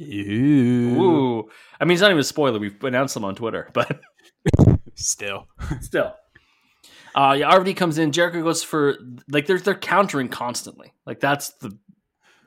Ooh. 0.00 1.02
Ooh, 1.02 1.48
I 1.80 1.84
mean, 1.84 1.92
it's 1.94 2.00
not 2.02 2.10
even 2.10 2.20
a 2.20 2.24
spoiler. 2.24 2.58
We've 2.58 2.82
announced 2.82 3.14
them 3.14 3.24
on 3.24 3.34
Twitter, 3.34 3.68
but 3.74 4.00
Still. 4.94 5.46
still. 5.80 6.14
Uh, 7.14 7.36
yeah, 7.38 7.50
RVD 7.54 7.76
comes 7.76 7.98
in. 7.98 8.12
Jericho 8.12 8.42
goes 8.42 8.62
for 8.62 8.96
like 9.30 9.46
they're 9.46 9.58
they're 9.58 9.74
countering 9.74 10.28
constantly. 10.28 10.92
Like 11.06 11.20
that's 11.20 11.50
the. 11.60 11.78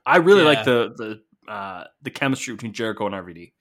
I 0.06 0.18
really 0.18 0.42
Yeah. 0.42 0.48
like 0.48 0.64
the 0.66 0.94
the 0.96 1.22
uh, 1.50 1.86
the 2.02 2.12
chemistry 2.12 2.54
between 2.54 2.74
Jericho 2.74 3.06
and 3.08 3.16
RVD. 3.16 3.54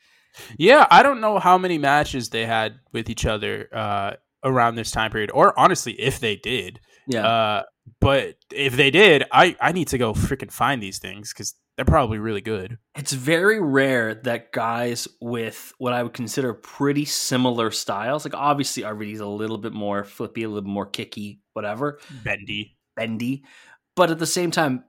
Yeah, 0.57 0.87
I 0.91 1.03
don't 1.03 1.21
know 1.21 1.39
how 1.39 1.59
many 1.59 1.79
matches 1.79 2.29
they 2.29 2.47
had 2.47 2.75
with 2.93 3.11
each 3.11 3.27
other 3.27 3.69
uh, 3.73 4.13
around 4.45 4.77
this 4.77 4.91
time 4.91 5.11
period, 5.11 5.31
or 5.33 5.59
honestly, 5.59 5.93
if 5.95 6.21
they 6.21 6.37
did. 6.37 6.81
Yeah, 7.09 7.27
Uh, 7.27 7.63
but 8.01 8.37
if 8.53 8.77
they 8.77 8.91
did, 8.91 9.25
I, 9.33 9.57
I 9.61 9.73
need 9.73 9.89
to 9.89 9.99
go 9.99 10.13
freaking 10.13 10.53
find 10.53 10.83
these 10.83 10.99
things 10.99 11.33
because 11.33 11.55
they're 11.75 11.87
probably 11.87 12.19
really 12.19 12.43
good. 12.43 12.77
it's 12.97 13.13
very 13.13 13.61
rare 13.61 14.15
that 14.15 14.53
guys 14.53 15.09
with 15.21 15.73
what 15.79 15.93
I 15.95 16.03
would 16.03 16.13
consider 16.13 16.53
pretty 16.53 17.07
similar 17.07 17.71
styles, 17.71 18.25
like 18.27 18.35
obviously 18.35 18.83
RVD's 18.83 19.21
a 19.21 19.27
little 19.27 19.59
bit 19.59 19.73
more 19.73 20.05
flippy, 20.05 20.43
a 20.43 20.49
little 20.49 20.69
more 20.69 20.87
kicky, 20.87 21.41
whatever, 21.55 21.99
Bendy. 22.25 22.77
bendy, 22.95 23.45
but 23.97 24.11
at 24.11 24.19
the 24.19 24.27
same 24.27 24.51
time, 24.51 24.85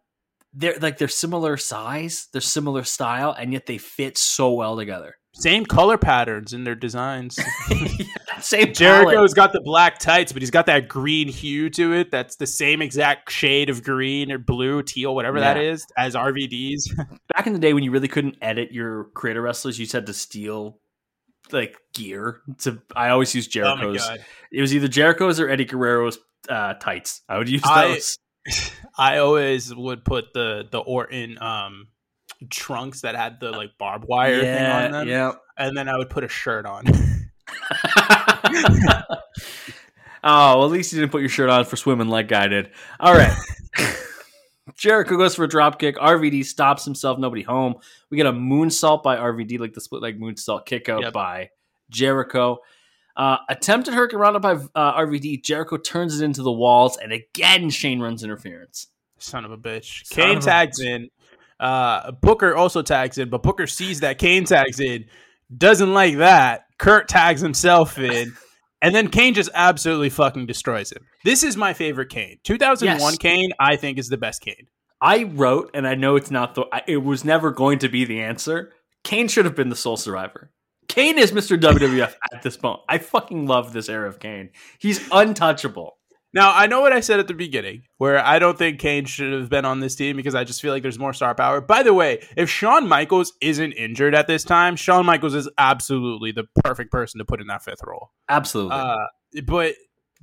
they're 0.53 0.77
like 0.81 0.97
they're 0.97 1.07
similar 1.07 1.57
size, 1.57 2.27
they're 2.31 2.41
similar 2.41 2.83
style, 2.83 3.35
and 3.37 3.53
yet 3.53 3.65
they 3.65 3.77
fit 3.77 4.17
so 4.17 4.51
well 4.51 4.75
together. 4.77 5.15
Same 5.35 5.65
color 5.65 5.97
patterns 5.97 6.53
in 6.53 6.63
their 6.63 6.75
designs. 6.75 7.37
Same 8.41 8.73
Jericho's 8.73 9.33
got 9.33 9.53
the 9.53 9.61
black 9.61 9.99
tights, 9.99 10.31
but 10.31 10.41
he's 10.41 10.49
got 10.51 10.65
that 10.65 10.87
green 10.87 11.27
hue 11.27 11.69
to 11.71 11.93
it. 11.93 12.09
That's 12.09 12.37
the 12.37 12.47
same 12.47 12.81
exact 12.81 13.29
shade 13.31 13.69
of 13.69 13.83
green 13.83 14.31
or 14.31 14.37
blue, 14.37 14.81
teal, 14.81 15.13
whatever 15.13 15.39
that 15.39 15.57
Yeah. 15.57 15.71
is, 15.73 15.85
as 15.97 16.15
RVD's. 16.15 16.93
back 17.35 17.47
in 17.47 17.53
the 17.53 17.59
day 17.59 17.73
when 17.73 17.83
you 17.83 17.91
really 17.91 18.07
couldn't 18.07 18.37
edit 18.41 18.71
your 18.71 19.05
creator 19.13 19.41
wrestlers, 19.41 19.77
you 19.77 19.85
just 19.85 19.93
had 19.93 20.05
to 20.07 20.13
steal 20.13 20.79
like 21.51 21.77
gear. 21.93 22.41
To 22.59 22.81
I 22.95 23.09
always 23.09 23.33
use 23.35 23.47
oh 23.57 23.75
my 23.75 23.81
Jericho's. 23.81 24.07
god. 24.07 24.25
it 24.51 24.61
was 24.61 24.73
either 24.73 24.87
Jericho's 24.87 25.39
or 25.39 25.49
Eddie 25.49 25.65
Guerrero's 25.65 26.17
uh, 26.47 26.73
tights. 26.75 27.21
I 27.29 27.37
would 27.37 27.49
use 27.49 27.61
those. 27.61 27.69
I 27.71 27.99
always 28.97 29.73
would 29.73 30.03
put 30.05 30.33
the 30.33 30.67
the 30.71 30.79
Orton 30.79 31.41
um 31.41 31.87
trunks 32.49 33.01
that 33.01 33.15
had 33.15 33.39
the 33.39 33.51
like 33.51 33.71
barbed 33.77 34.05
wire 34.07 34.41
thing 34.41 34.65
on 34.65 34.91
them, 34.91 35.07
yeah. 35.07 35.33
and 35.57 35.75
then 35.75 35.87
I 35.89 35.97
would 35.97 36.09
put 36.09 36.23
a 36.23 36.29
shirt 36.29 36.65
on. 36.65 36.85
oh, 40.23 40.57
well, 40.57 40.65
at 40.65 40.71
least 40.71 40.93
you 40.93 40.99
didn't 40.99 41.11
put 41.11 41.21
your 41.21 41.29
shirt 41.29 41.49
on 41.49 41.65
for 41.65 41.75
swimming 41.75 42.07
like 42.07 42.31
I 42.31 42.47
did. 42.47 42.71
All 42.99 43.13
right. 43.13 43.35
Jericho 44.77 45.17
goes 45.17 45.35
for 45.35 45.43
a 45.43 45.47
drop 45.47 45.79
kick. 45.79 45.97
RVD 45.97 46.45
stops 46.45 46.85
himself. 46.85 47.19
Nobody 47.19 47.41
home. 47.41 47.75
We 48.09 48.17
get 48.17 48.27
a 48.27 48.31
moonsault 48.31 49.03
by 49.03 49.17
RVD, 49.17 49.59
like 49.59 49.73
the 49.73 49.81
split 49.81 50.01
leg 50.01 50.19
moonsault 50.19 50.65
kick 50.65 50.87
out 50.87 51.01
Yep. 51.01 51.13
by 51.13 51.49
Jericho. 51.89 52.59
Uh, 53.15 53.37
attempted 53.49 53.93
hurricanrana 53.93 54.41
by 54.41 54.53
uh, 54.75 54.97
RVD. 54.99 55.43
Jericho 55.43 55.77
turns 55.77 56.19
it 56.19 56.25
into 56.25 56.41
the 56.41 56.51
walls, 56.51 56.97
and 56.97 57.11
again 57.11 57.69
Shane 57.69 57.99
runs 57.99 58.23
interference. 58.23 58.87
Son 59.17 59.43
of 59.45 59.51
a 59.51 59.57
bitch. 59.57 60.05
Son 60.05 60.15
Kane 60.23 60.37
of 60.37 60.43
a 60.43 60.45
tags 60.45 60.79
in. 60.79 61.09
Uh, 61.59 62.11
Booker 62.11 62.55
also 62.55 62.81
tags 62.81 63.17
in, 63.17 63.29
but 63.29 63.43
Booker 63.43 63.67
sees 63.67 63.99
that 63.99 64.17
Kane 64.17 64.45
tags 64.45 64.79
in, 64.79 65.05
doesn't 65.55 65.93
like 65.93 66.17
that. 66.17 66.65
Kurt 66.77 67.09
tags 67.09 67.41
himself 67.41 67.97
in, 67.97 68.33
and 68.81 68.95
then 68.95 69.09
Kane 69.09 69.33
just 69.33 69.49
absolutely 69.53 70.09
fucking 70.09 70.45
destroys 70.45 70.91
him. 70.91 71.05
This 71.25 71.43
is 71.43 71.57
my 71.57 71.73
favorite 71.73 72.09
Kane. 72.09 72.39
2001 72.45 72.99
Yes. 72.99 73.17
Kane, 73.17 73.51
I 73.59 73.75
think, 73.75 73.97
is 73.97 74.07
the 74.07 74.17
best 74.17 74.41
Kane. 74.41 74.67
I 75.01 75.23
wrote, 75.23 75.71
and 75.73 75.85
I 75.85 75.95
know 75.95 76.15
it's 76.15 76.31
not 76.31 76.55
the. 76.55 76.65
It 76.87 77.03
was 77.03 77.25
never 77.25 77.51
going 77.51 77.79
to 77.79 77.89
be 77.89 78.05
the 78.05 78.21
answer. 78.21 78.71
Kane 79.03 79.27
should 79.27 79.45
have 79.45 79.55
been 79.55 79.69
the 79.69 79.75
sole 79.75 79.97
survivor. 79.97 80.51
Kane 80.89 81.17
is 81.17 81.31
Mr. 81.31 81.57
WWF 81.57 82.13
at 82.33 82.41
this 82.41 82.57
point. 82.57 82.81
I 82.89 82.97
fucking 82.97 83.45
love 83.47 83.71
this 83.71 83.87
era 83.87 84.09
of 84.09 84.19
Kane. 84.19 84.49
He's 84.79 85.07
untouchable. 85.11 85.95
Now, 86.33 86.53
I 86.53 86.67
know 86.67 86.81
what 86.81 86.93
I 86.93 86.99
said 86.99 87.19
at 87.19 87.27
the 87.27 87.33
beginning, 87.33 87.83
where 87.97 88.23
I 88.23 88.37
don't 88.37 88.57
think 88.57 88.79
Kane 88.79 89.05
should 89.05 89.33
have 89.33 89.49
been 89.49 89.65
on 89.65 89.79
this 89.79 89.95
team 89.95 90.15
because 90.15 90.35
I 90.35 90.43
just 90.43 90.61
feel 90.61 90.71
like 90.71 90.83
there's 90.83 90.99
more 90.99 91.13
star 91.13 91.33
power. 91.33 91.59
By 91.59 91.81
the 91.81 91.93
way, 91.93 92.23
if 92.37 92.49
Shawn 92.49 92.87
Michaels 92.87 93.33
isn't 93.41 93.71
injured 93.71 94.13
at 94.13 94.27
this 94.27 94.43
time, 94.43 94.75
Shawn 94.75 95.05
Michaels 95.05 95.33
is 95.33 95.49
absolutely 95.57 96.31
the 96.31 96.43
perfect 96.63 96.91
person 96.91 97.17
to 97.17 97.25
put 97.25 97.41
in 97.41 97.47
that 97.47 97.63
fifth 97.63 97.83
role. 97.83 98.11
Absolutely. 98.27 98.75
Uh, 98.75 98.95
but 99.45 99.73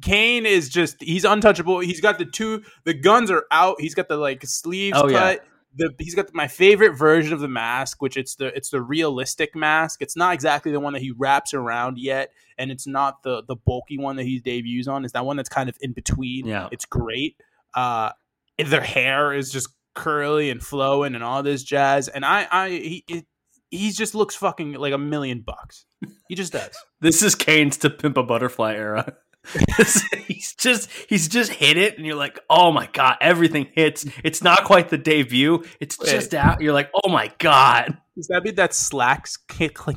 Kane 0.02 0.46
is 0.46 0.68
just 0.68 1.02
he's 1.02 1.24
untouchable. 1.24 1.80
He's 1.80 2.00
got 2.00 2.18
the 2.18 2.24
two 2.24 2.62
the 2.84 2.94
guns 2.94 3.30
are 3.30 3.44
out. 3.50 3.80
He's 3.80 3.94
got 3.94 4.08
the 4.08 4.16
like 4.16 4.44
sleeves 4.44 4.98
Oh, 5.00 5.08
yeah. 5.08 5.36
The 5.76 5.94
he's 5.98 6.14
got 6.14 6.32
my 6.34 6.48
favorite 6.48 6.96
version 6.96 7.32
of 7.32 7.40
the 7.40 7.48
mask, 7.48 8.02
which 8.02 8.16
it's 8.16 8.36
the 8.36 8.46
it's 8.56 8.70
the 8.70 8.80
realistic 8.80 9.54
mask. 9.54 10.02
It's 10.02 10.16
not 10.16 10.34
exactly 10.34 10.72
the 10.72 10.80
one 10.80 10.92
that 10.94 11.02
he 11.02 11.10
wraps 11.10 11.54
around 11.54 11.98
yet, 11.98 12.30
and 12.58 12.70
it's 12.70 12.86
not 12.86 13.22
the 13.22 13.42
the 13.46 13.56
bulky 13.56 13.98
one 13.98 14.16
that 14.16 14.24
he 14.24 14.40
debuts 14.40 14.88
on. 14.88 15.04
It's 15.04 15.12
that 15.12 15.24
one 15.24 15.36
that's 15.36 15.48
kind 15.48 15.68
of 15.68 15.76
in 15.80 15.92
between. 15.92 16.46
Yeah. 16.46 16.68
it's 16.72 16.84
great. 16.84 17.36
Uh, 17.74 18.10
their 18.58 18.80
hair 18.80 19.32
is 19.32 19.50
just 19.50 19.68
curly 19.94 20.50
and 20.50 20.62
flowing 20.62 21.14
and 21.14 21.22
all 21.22 21.42
this 21.42 21.62
jazz, 21.62 22.08
and 22.08 22.24
I 22.24 22.46
I 22.50 22.68
he 22.70 23.04
it, 23.08 23.26
he 23.70 23.90
just 23.90 24.14
looks 24.14 24.34
fucking 24.34 24.74
like 24.74 24.92
a 24.92 24.98
million 24.98 25.40
bucks. 25.40 25.84
He 26.28 26.34
just 26.34 26.52
does. 26.52 26.76
This 26.98 27.22
is 27.22 27.34
Kane's 27.34 27.76
to 27.78 27.90
pimp 27.90 28.16
a 28.16 28.22
butterfly 28.22 28.74
era. 28.74 29.16
he's 30.26 30.54
just 30.54 30.90
he's 31.08 31.28
just 31.28 31.52
hit 31.52 31.76
it, 31.76 31.96
and 31.96 32.06
you're 32.06 32.16
like, 32.16 32.38
oh 32.50 32.72
my 32.72 32.88
god, 32.92 33.16
everything 33.20 33.68
hits. 33.72 34.06
It's 34.24 34.42
not 34.42 34.64
quite 34.64 34.88
the 34.88 34.98
debut. 34.98 35.64
It's 35.80 35.98
Wait. 35.98 36.10
just 36.10 36.34
out. 36.34 36.60
You're 36.60 36.72
like, 36.72 36.90
oh 37.04 37.08
my 37.08 37.30
god. 37.38 37.98
Does 38.16 38.28
that 38.28 38.44
mean 38.44 38.54
that 38.54 38.72
slacks 38.72 39.38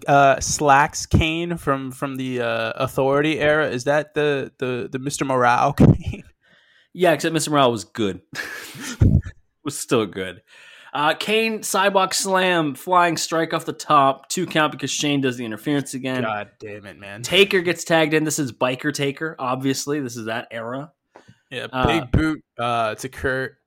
uh 0.08 0.40
slacks 0.42 1.06
Kane 1.06 1.58
from 1.58 1.92
from 1.92 2.18
the 2.18 2.42
uh, 2.42 2.74
Authority 2.76 3.40
era? 3.40 3.70
Is 3.70 3.86
that 3.86 4.14
the 4.14 4.52
the 4.58 4.90
the 4.92 5.00
Mr. 5.00 5.26
Morale 5.26 5.74
Kane? 5.78 6.24
Yeah, 6.94 7.14
except 7.14 7.34
Mr. 7.34 7.50
Morale 7.50 7.72
was 7.72 7.86
good. 7.86 8.22
was 9.64 9.78
still 9.78 10.06
good. 10.06 10.42
Uh, 10.94 11.14
Kane 11.14 11.62
sidewalk 11.64 12.14
slam, 12.14 12.76
flying 12.76 13.18
strike 13.18 13.54
off 13.54 13.66
the 13.66 13.74
top, 13.74 14.28
two 14.30 14.46
count 14.46 14.72
because 14.72 14.90
Shane 14.92 15.22
does 15.22 15.38
the 15.38 15.46
interference 15.46 15.94
again. 15.94 16.24
God 16.24 16.50
damn 16.60 16.86
it, 16.86 16.98
man! 16.98 17.22
Taker 17.22 17.62
gets 17.62 17.84
tagged 17.84 18.14
in. 18.14 18.24
This 18.24 18.40
is 18.40 18.52
biker 18.52 18.94
Taker. 18.94 19.36
Obviously, 19.38 20.00
this 20.00 20.18
is 20.18 20.26
that 20.26 20.48
era. 20.52 20.92
Yeah, 21.52 21.68
Uh, 21.72 21.88
big 21.88 22.12
boot 22.12 22.44
uh, 22.60 22.96
to 22.96 23.10
Kurt, 23.10 23.58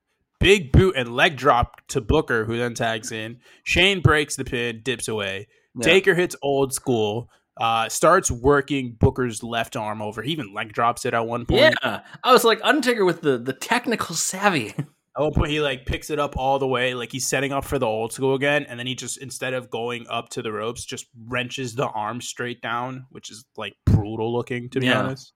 big 0.41 0.73
boot 0.73 0.95
and 0.97 1.15
leg 1.15 1.37
drop 1.37 1.81
to 1.89 2.01
Booker, 2.01 2.45
who 2.45 2.57
then 2.57 2.75
tags 2.75 3.11
in. 3.13 3.39
Shane 3.65 4.01
breaks 4.01 4.37
the 4.37 4.45
pin, 4.45 4.81
dips 4.83 5.09
away. 5.09 5.49
Yeah. 5.77 5.85
Taker 5.85 6.15
hits 6.15 6.37
old 6.43 6.73
school. 6.73 7.29
Uh, 7.61 7.89
starts 7.89 8.31
working 8.31 8.97
Booker's 8.99 9.43
left 9.43 9.77
arm 9.77 10.01
over. 10.01 10.23
He 10.23 10.33
even 10.33 10.55
leg 10.55 10.73
drops 10.73 11.05
it 11.05 11.13
at 11.13 11.27
one 11.27 11.45
point. 11.45 11.75
Yeah, 11.83 12.01
I 12.25 12.33
was 12.33 12.45
like 12.45 12.61
Undertaker 12.65 13.05
with 13.05 13.21
the 13.21 13.37
the 13.39 13.53
technical 13.53 14.15
savvy. 14.15 14.75
At 15.17 15.23
one 15.23 15.33
point, 15.33 15.51
he 15.51 15.61
like 15.61 15.85
picks 15.85 16.09
it 16.09 16.19
up 16.19 16.37
all 16.39 16.59
the 16.59 16.67
way, 16.67 16.95
like 16.95 17.13
he's 17.13 17.27
setting 17.27 17.53
up 17.53 17.65
for 17.65 17.79
the 17.79 17.87
old 17.87 18.13
school 18.15 18.35
again, 18.35 18.65
and 18.67 18.79
then 18.79 18.87
he 18.87 18.95
just 18.95 19.19
instead 19.19 19.53
of 19.53 19.69
going 19.71 20.07
up 20.09 20.31
to 20.31 20.43
the 20.43 20.51
ropes, 20.53 20.85
just 20.87 21.07
wrenches 21.29 21.75
the 21.75 21.87
arm 21.87 22.21
straight 22.23 22.63
down, 22.63 23.05
which 23.11 23.31
is 23.31 23.45
like 23.57 23.75
brutal 23.85 24.33
looking 24.33 24.71
to 24.71 24.81
be 24.81 24.87
Yeah. 24.87 25.03
honest. 25.03 25.33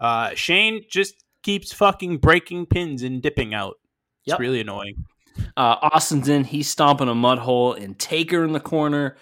Uh, 0.00 0.34
Shane 0.34 0.82
just 0.90 1.14
keeps 1.44 1.72
fucking 1.72 2.16
breaking 2.18 2.66
pins 2.66 3.02
and 3.04 3.22
dipping 3.22 3.54
out. 3.54 3.74
It's 4.24 4.32
Yep. 4.32 4.38
really 4.40 4.60
annoying. 4.60 5.04
Uh, 5.56 5.76
Austin's 5.82 6.28
in. 6.28 6.44
He's 6.44 6.68
stomping 6.68 7.08
a 7.08 7.14
mud 7.14 7.38
hole, 7.38 7.72
and 7.74 7.96
Taker 7.98 8.44
in 8.44 8.52
the 8.52 8.60
corner. 8.60 9.16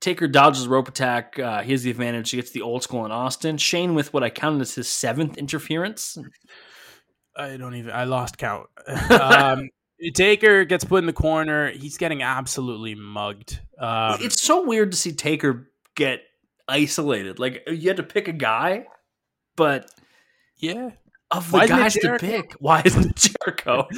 Taker 0.00 0.26
dodges 0.28 0.66
rope 0.68 0.88
attack. 0.88 1.38
Uh, 1.38 1.62
he 1.62 1.72
has 1.72 1.84
the 1.84 1.90
advantage. 1.90 2.30
He 2.30 2.36
gets 2.36 2.50
the 2.50 2.60
old 2.60 2.82
school 2.82 3.06
in 3.06 3.12
Austin. 3.12 3.56
Shane 3.56 3.94
with 3.94 4.12
what 4.12 4.22
I 4.24 4.30
counted 4.30 4.60
as 4.62 4.74
his 4.74 4.88
seventh 4.88 5.38
interference. 5.38 6.18
I 7.36 7.56
don't 7.56 7.74
even. 7.74 7.92
I 7.92 8.04
lost 8.04 8.38
count. 8.38 8.68
um, 9.10 9.70
Taker 10.14 10.64
gets 10.64 10.84
put 10.84 10.96
in 10.98 11.06
the 11.06 11.12
corner. 11.12 11.70
He's 11.70 11.96
getting 11.96 12.22
absolutely 12.22 12.94
mugged. 12.94 13.60
Um, 13.78 14.18
it's 14.20 14.40
so 14.40 14.64
weird 14.64 14.92
to 14.92 14.96
see 14.96 15.12
Taker 15.12 15.70
get 15.94 16.20
isolated. 16.68 17.38
Like 17.38 17.62
you 17.66 17.88
had 17.88 17.96
to 17.96 18.02
pick 18.02 18.28
a 18.28 18.32
guy, 18.32 18.86
but 19.56 19.90
yeah. 20.58 20.90
of 21.30 21.50
the 21.50 21.58
Why 21.58 21.66
guys 21.66 21.94
to 21.94 22.18
pick, 22.18 22.52
why 22.60 22.82
isn't 22.84 23.06
it 23.06 23.34
Jericho? 23.44 23.88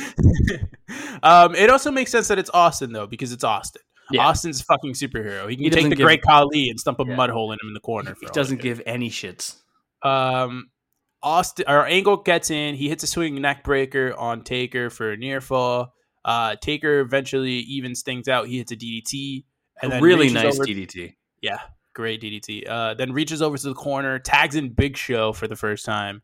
um, 1.23 1.55
it 1.55 1.71
also 1.71 1.91
makes 1.91 2.11
sense 2.11 2.29
that 2.29 2.39
it's 2.39 2.51
Austin 2.55 2.93
though, 2.93 3.07
because 3.07 3.33
it's 3.33 3.45
Austin. 3.45 3.83
Yeah. 4.11 4.27
Austin's 4.27 4.61
a 4.61 4.65
fucking 4.65 4.93
superhero. 4.95 5.49
He 5.51 5.57
can 5.57 5.65
He 5.65 5.71
take 5.71 5.85
the 5.85 5.97
give- 5.97 6.05
Great 6.05 6.23
Khali 6.23 6.69
and 6.71 6.79
stump 6.79 7.01
a 7.01 7.05
Yeah. 7.07 7.17
mud 7.17 7.31
hole 7.31 7.51
in 7.53 7.59
him 7.61 7.69
in 7.69 7.75
the 7.75 7.81
corner. 7.81 8.15
He 8.21 8.27
doesn't 8.29 8.61
give 8.61 8.81
any 8.87 9.11
shits. 9.11 9.57
Um, 10.03 10.71
Austin 11.27 11.65
or 11.69 11.85
Angle 11.87 12.19
gets 12.19 12.51
in. 12.51 12.77
He 12.77 12.89
hits 12.89 13.03
a 13.03 13.07
swinging 13.09 13.43
neck 13.43 13.65
breaker 13.65 14.15
on 14.17 14.43
Taker 14.45 14.91
for 14.91 15.11
a 15.11 15.17
near 15.17 15.41
fall. 15.41 15.93
Uh, 16.25 16.55
Taker 16.61 17.01
eventually 17.01 17.55
evens 17.59 18.03
things 18.03 18.29
out. 18.29 18.47
He 18.47 18.59
hits 18.59 18.71
a 18.71 18.77
DDT 18.77 19.45
and 19.83 19.91
then 19.91 20.03
really 20.03 20.31
nice 20.31 20.55
over- 20.55 20.65
DDT. 20.65 21.15
Yeah, 21.43 21.59
great 21.95 22.21
DDT. 22.23 22.69
Uh, 22.69 22.95
then 22.95 23.13
reaches 23.13 23.43
over 23.43 23.57
to 23.59 23.69
the 23.69 23.75
corner, 23.75 24.19
tags 24.21 24.55
in 24.55 24.69
Big 24.73 24.97
Show 24.97 25.33
for 25.33 25.49
the 25.49 25.57
first 25.57 25.85
time. 25.85 26.23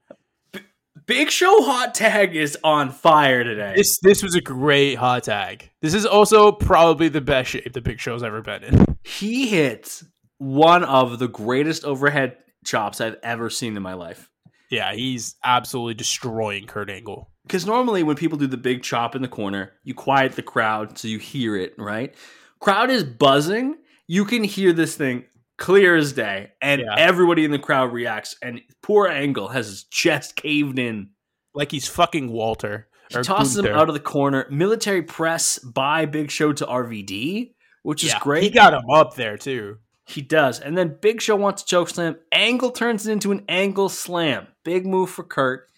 Big 1.07 1.31
Show 1.31 1.63
hot 1.63 1.95
tag 1.95 2.37
is 2.37 2.57
on 2.63 2.91
fire 2.91 3.43
today. 3.43 3.73
This 3.75 3.99
this 4.03 4.23
was 4.23 4.37
a 4.37 4.41
great 4.41 4.95
hot 4.95 5.25
tag. 5.25 5.69
This 5.81 5.95
is 5.95 6.07
also 6.07 6.53
probably 6.53 7.09
the 7.09 7.21
best 7.21 7.51
shape 7.51 7.73
the 7.73 7.81
Big 7.81 7.99
Show's 7.99 8.23
ever 8.23 8.41
been 8.41 8.63
in. 8.63 8.97
he 9.03 9.49
hits 9.49 10.05
one 10.39 10.85
of 10.85 11.19
the 11.19 11.29
greatest 11.29 11.85
overhead 11.85 12.37
chops 12.65 13.01
I've 13.01 13.17
ever 13.25 13.51
seen 13.51 13.77
in 13.77 13.83
my 13.83 13.95
life. 13.95 14.29
Yeah, 14.73 14.95
he's 14.95 15.37
absolutely 15.45 15.95
destroying 15.95 16.67
Kurt 16.67 16.89
Angle. 16.89 17.31
Because 17.45 17.67
normally 17.67 18.03
when 18.03 18.17
people 18.17 18.39
do 18.39 18.47
the 18.47 18.57
big 18.57 18.83
chop 18.83 19.15
in 19.15 19.21
the 19.21 19.29
corner, 19.29 19.73
you 19.85 19.95
quiet 19.95 20.33
the 20.33 20.43
crowd 20.43 20.97
so 20.97 21.09
you 21.09 21.19
hear 21.19 21.57
it, 21.57 21.75
right? 21.77 22.15
Crowd 22.59 22.91
is 22.91 23.05
buzzing. 23.05 23.77
You 24.07 24.25
can 24.25 24.43
hear 24.45 24.73
this 24.73 24.97
thing 24.97 25.25
clear 25.59 25.95
as 25.95 26.13
day, 26.15 26.53
and 26.63 26.81
Yeah. 26.81 26.95
everybody 26.97 27.45
in 27.45 27.51
the 27.51 27.59
crowd 27.59 27.93
reacts. 27.93 28.35
And 28.41 28.63
poor 28.83 29.09
Angle 29.09 29.49
has 29.49 29.67
his 29.67 29.85
chest 29.85 30.37
caved 30.37 30.79
in. 30.79 31.11
Like 31.55 31.71
he's 31.71 31.87
fucking 31.87 32.33
Walter. 32.33 32.89
He 33.11 33.21
tosses 33.21 33.59
him 33.59 33.67
out 33.67 33.89
of 33.89 33.95
the 33.95 34.01
corner. 34.01 34.47
Military 34.51 35.03
press 35.03 35.59
by 35.59 36.07
Big 36.07 36.31
Show 36.31 36.55
to 36.55 36.65
RVD, 36.65 37.55
which 37.83 38.03
is 38.05 38.15
great. 38.21 38.43
He 38.43 38.49
got 38.49 38.73
him 38.73 38.89
up 38.91 39.17
there 39.17 39.37
too. 39.37 39.77
He 40.13 40.21
does. 40.23 40.61
And 40.61 40.77
then 40.77 40.97
Big 41.01 41.21
Show 41.21 41.37
wants 41.37 41.63
a 41.63 41.67
choke 41.67 41.89
slam. 41.89 42.17
Angle 42.33 42.71
turns 42.71 43.07
it 43.07 43.13
into 43.13 43.33
an 43.33 43.45
angle 43.49 43.89
slam. 43.89 44.47
Big 44.65 44.87
move 44.87 45.11
for 45.11 45.23
Kurt. 45.25 45.69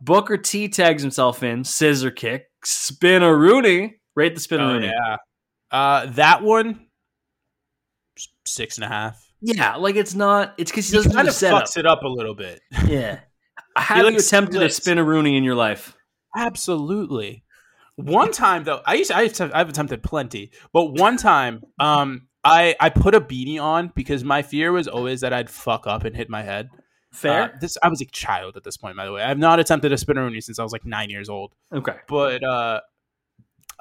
Booker 0.00 0.36
T 0.36 0.68
tags 0.68 1.02
himself 1.02 1.42
in. 1.42 1.64
Scissor 1.64 2.10
kick. 2.10 2.46
Spinaroonie. 2.64 3.94
Rate 4.14 4.34
the 4.34 4.40
spin 4.40 4.60
a 4.60 4.64
Oh, 4.64 4.72
Rooney. 4.74 4.86
yeah. 4.86 5.16
Uh, 5.70 6.06
that 6.06 6.42
one, 6.42 6.86
six 8.46 8.76
and 8.78 8.84
a 8.84 8.88
half. 8.88 9.22
Yeah, 9.40 9.76
like 9.76 9.96
it's 9.96 10.14
not. 10.14 10.54
It's 10.58 10.70
because 10.70 10.88
he 10.88 10.98
He 11.02 11.10
kind 11.10 11.28
of 11.28 11.34
fucks 11.34 11.76
it 11.76 11.86
up 11.86 12.02
a 12.02 12.08
little 12.08 12.34
bit. 12.34 12.60
Yeah. 12.86 13.20
Have 13.76 13.98
you 14.10 14.16
attempted 14.16 14.54
splits. 14.54 14.78
a 14.78 14.90
spinaroonie 14.90 15.36
in 15.36 15.44
your 15.44 15.54
life? 15.54 15.94
Absolutely. 16.34 17.44
One 17.96 18.32
time 18.32 18.64
though, 18.64 18.80
I 18.86 18.94
used 18.94 19.12
I've, 19.12 19.38
I've 19.54 19.68
attempted 19.68 20.02
plenty, 20.02 20.50
but 20.72 20.92
one 20.94 21.16
time, 21.18 21.62
um, 21.78 22.26
I 22.46 22.76
I 22.80 22.90
put 22.90 23.14
a 23.14 23.20
beanie 23.20 23.60
on 23.60 23.92
because 23.94 24.24
my 24.24 24.42
fear 24.42 24.72
was 24.72 24.88
always 24.88 25.20
that 25.20 25.32
I'd 25.32 25.50
fuck 25.50 25.86
up 25.86 26.04
and 26.04 26.16
hit 26.16 26.30
my 26.30 26.42
head. 26.42 26.70
Fair. 27.12 27.42
Uh, 27.42 27.48
this 27.60 27.78
I 27.82 27.88
was 27.88 28.00
a 28.00 28.04
child 28.06 28.56
at 28.56 28.64
this 28.64 28.76
point, 28.76 28.96
by 28.96 29.04
the 29.04 29.12
way. 29.12 29.22
I've 29.22 29.38
not 29.38 29.58
attempted 29.58 29.92
a 29.92 29.96
spinneroonie 29.96 30.42
since 30.42 30.58
I 30.58 30.62
was 30.62 30.72
like 30.72 30.84
nine 30.84 31.10
years 31.10 31.28
old. 31.28 31.54
okay. 31.72 31.96
But 32.08 32.44
uh, 32.44 32.80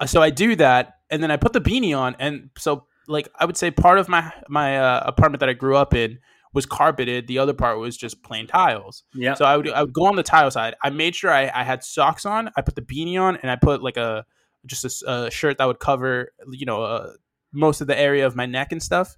so 0.06 0.22
I 0.22 0.30
do 0.30 0.56
that, 0.56 0.96
and 1.10 1.22
then 1.22 1.32
I 1.32 1.38
put 1.38 1.54
the 1.54 1.62
beanie 1.62 1.98
on, 1.98 2.16
and 2.20 2.50
so 2.58 2.88
like 3.08 3.30
I 3.40 3.46
would 3.46 3.58
say 3.58 3.72
part 3.72 4.00
of 4.00 4.10
my 4.10 4.32
my 4.48 4.80
uh, 4.80 5.04
apartment 5.06 5.40
that 5.42 5.50
I 5.50 5.54
grew 5.54 5.76
up 5.76 5.94
in 5.94 6.20
was 6.54 6.66
carpeted. 6.66 7.28
The 7.28 7.38
other 7.40 7.54
part 7.54 7.78
was 7.78 7.98
just 7.98 8.24
plain 8.24 8.48
tiles. 8.48 9.04
Yeah. 9.14 9.34
So 9.34 9.46
I 9.46 9.58
would 9.58 9.70
I 9.70 9.84
would 9.84 9.94
go 9.94 10.06
on 10.06 10.16
the 10.16 10.24
tile 10.24 10.50
side. 10.50 10.76
I 10.84 10.90
made 10.90 11.16
sure 11.16 11.32
I, 11.32 11.52
I 11.54 11.64
had 11.64 11.84
socks 11.84 12.26
on. 12.26 12.50
I 12.56 12.62
put 12.62 12.76
the 12.76 12.82
beanie 12.82 13.20
on, 13.22 13.36
and 13.38 13.52
I 13.52 13.58
put 13.58 13.84
like 13.84 13.98
a 13.98 14.26
just 14.66 15.04
a 15.06 15.30
shirt 15.30 15.58
that 15.60 15.66
would 15.66 15.80
cover 15.80 16.32
you 16.50 16.66
know 16.66 16.82
uh, 16.82 17.12
most 17.56 17.82
of 17.82 17.88
the 17.88 17.98
area 17.98 18.26
of 18.26 18.36
my 18.36 18.46
neck 18.46 18.72
and 18.72 18.82
stuff. 18.82 19.16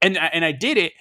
And 0.00 0.18
and 0.18 0.44
I 0.44 0.52
did 0.52 0.78
it, 0.78 0.92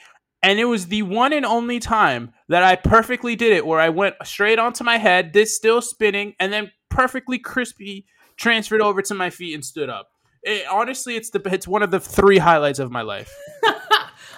and 0.43 0.59
it 0.59 0.65
was 0.65 0.87
the 0.87 1.03
one 1.03 1.33
and 1.33 1.45
only 1.45 1.79
time 1.79 2.33
that 2.49 2.63
I 2.63 2.75
perfectly 2.75 3.35
did 3.35 3.53
it, 3.53 3.65
where 3.65 3.79
I 3.79 3.89
went 3.89 4.15
straight 4.23 4.59
onto 4.59 4.83
my 4.83 4.97
head, 4.97 5.33
this 5.33 5.55
still 5.55 5.81
spinning, 5.81 6.35
and 6.39 6.51
then 6.51 6.71
perfectly 6.89 7.39
crispy 7.39 8.05
transferred 8.37 8.81
over 8.81 9.01
to 9.03 9.13
my 9.13 9.29
feet 9.29 9.53
and 9.53 9.63
stood 9.63 9.89
up. 9.89 10.09
It, 10.43 10.65
honestly, 10.67 11.15
it's 11.15 11.29
the 11.29 11.41
it's 11.51 11.67
one 11.67 11.83
of 11.83 11.91
the 11.91 11.99
three 11.99 12.39
highlights 12.39 12.79
of 12.79 12.91
my 12.91 13.01
life. 13.01 13.35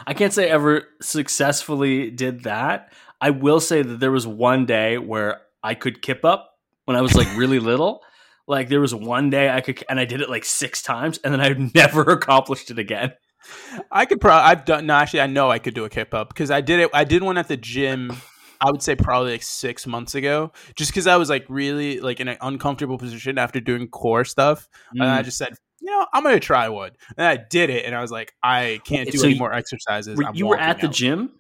I 0.06 0.14
can't 0.14 0.34
say 0.34 0.50
I 0.50 0.54
ever 0.54 0.84
successfully 1.02 2.12
did 2.12 2.44
that. 2.44 2.92
I 3.22 3.30
will 3.30 3.62
say 3.62 3.82
that 3.82 4.00
there 4.02 4.12
was 4.12 4.28
one 4.28 4.66
day 4.66 4.98
where 4.98 5.42
I 5.64 5.76
could 5.76 6.02
kip 6.02 6.26
up 6.26 6.58
when 6.84 6.98
I 6.98 7.02
was 7.02 7.16
like 7.16 7.28
really 7.38 7.60
little. 7.60 8.02
Like 8.48 8.70
there 8.70 8.82
was 8.82 8.94
one 8.94 9.30
day 9.30 9.50
I 9.50 9.62
could, 9.62 9.84
and 9.90 10.00
I 10.00 10.06
did 10.06 10.22
it 10.22 10.30
like 10.30 10.44
six 10.46 10.82
times, 10.82 11.18
and 11.24 11.34
then 11.34 11.40
I've 11.42 11.74
never 11.76 12.02
accomplished 12.04 12.72
it 12.72 12.80
again. 12.80 13.14
I 13.92 14.06
could 14.06 14.22
probably 14.22 14.50
I've 14.50 14.64
done 14.66 14.86
no 14.86 14.94
actually 14.96 15.20
I 15.22 15.28
know 15.28 15.52
I 15.52 15.60
could 15.60 15.74
do 15.74 15.84
a 15.84 15.90
kip 15.90 16.14
up 16.14 16.30
because 16.30 16.50
I 16.50 16.62
did 16.62 16.80
it 16.80 16.90
I 16.94 17.04
did 17.04 17.22
one 17.24 17.38
at 17.38 17.50
the 17.50 17.58
gym 17.58 18.14
I 18.62 18.72
would 18.72 18.82
say 18.82 18.96
probably 18.96 19.34
like 19.34 19.44
six 19.44 19.86
months 19.86 20.16
ago 20.16 20.54
just 20.78 20.92
because 20.92 21.08
I 21.08 21.18
was 21.18 21.30
like 21.30 21.46
really 21.50 22.00
like 22.00 22.22
in 22.22 22.30
an 22.30 22.38
uncomfortable 22.40 22.98
position 22.98 23.38
after 23.38 23.60
doing 23.60 23.90
core 23.90 24.24
stuff 24.24 24.70
and 24.94 25.04
I 25.04 25.22
Mm. 25.22 25.26
just 25.26 25.38
said 25.38 25.50
you 25.82 25.92
know 25.92 26.06
I'm 26.14 26.24
gonna 26.24 26.40
try 26.40 26.70
one 26.70 26.92
and 27.18 27.28
I 27.28 27.36
did 27.36 27.70
it 27.70 27.84
and 27.86 27.94
I 27.94 28.00
was 28.00 28.12
like 28.12 28.34
I 28.42 28.80
can't 28.86 29.12
do 29.12 29.18
So 29.18 29.26
any 29.26 29.34
you- 29.34 29.40
more 29.40 29.52
exercises 29.52 30.18
Were- 30.18 30.32
you 30.34 30.48
were 30.48 30.58
at 30.58 30.80
the 30.80 30.88
out. 30.88 30.94
gym, 30.94 31.32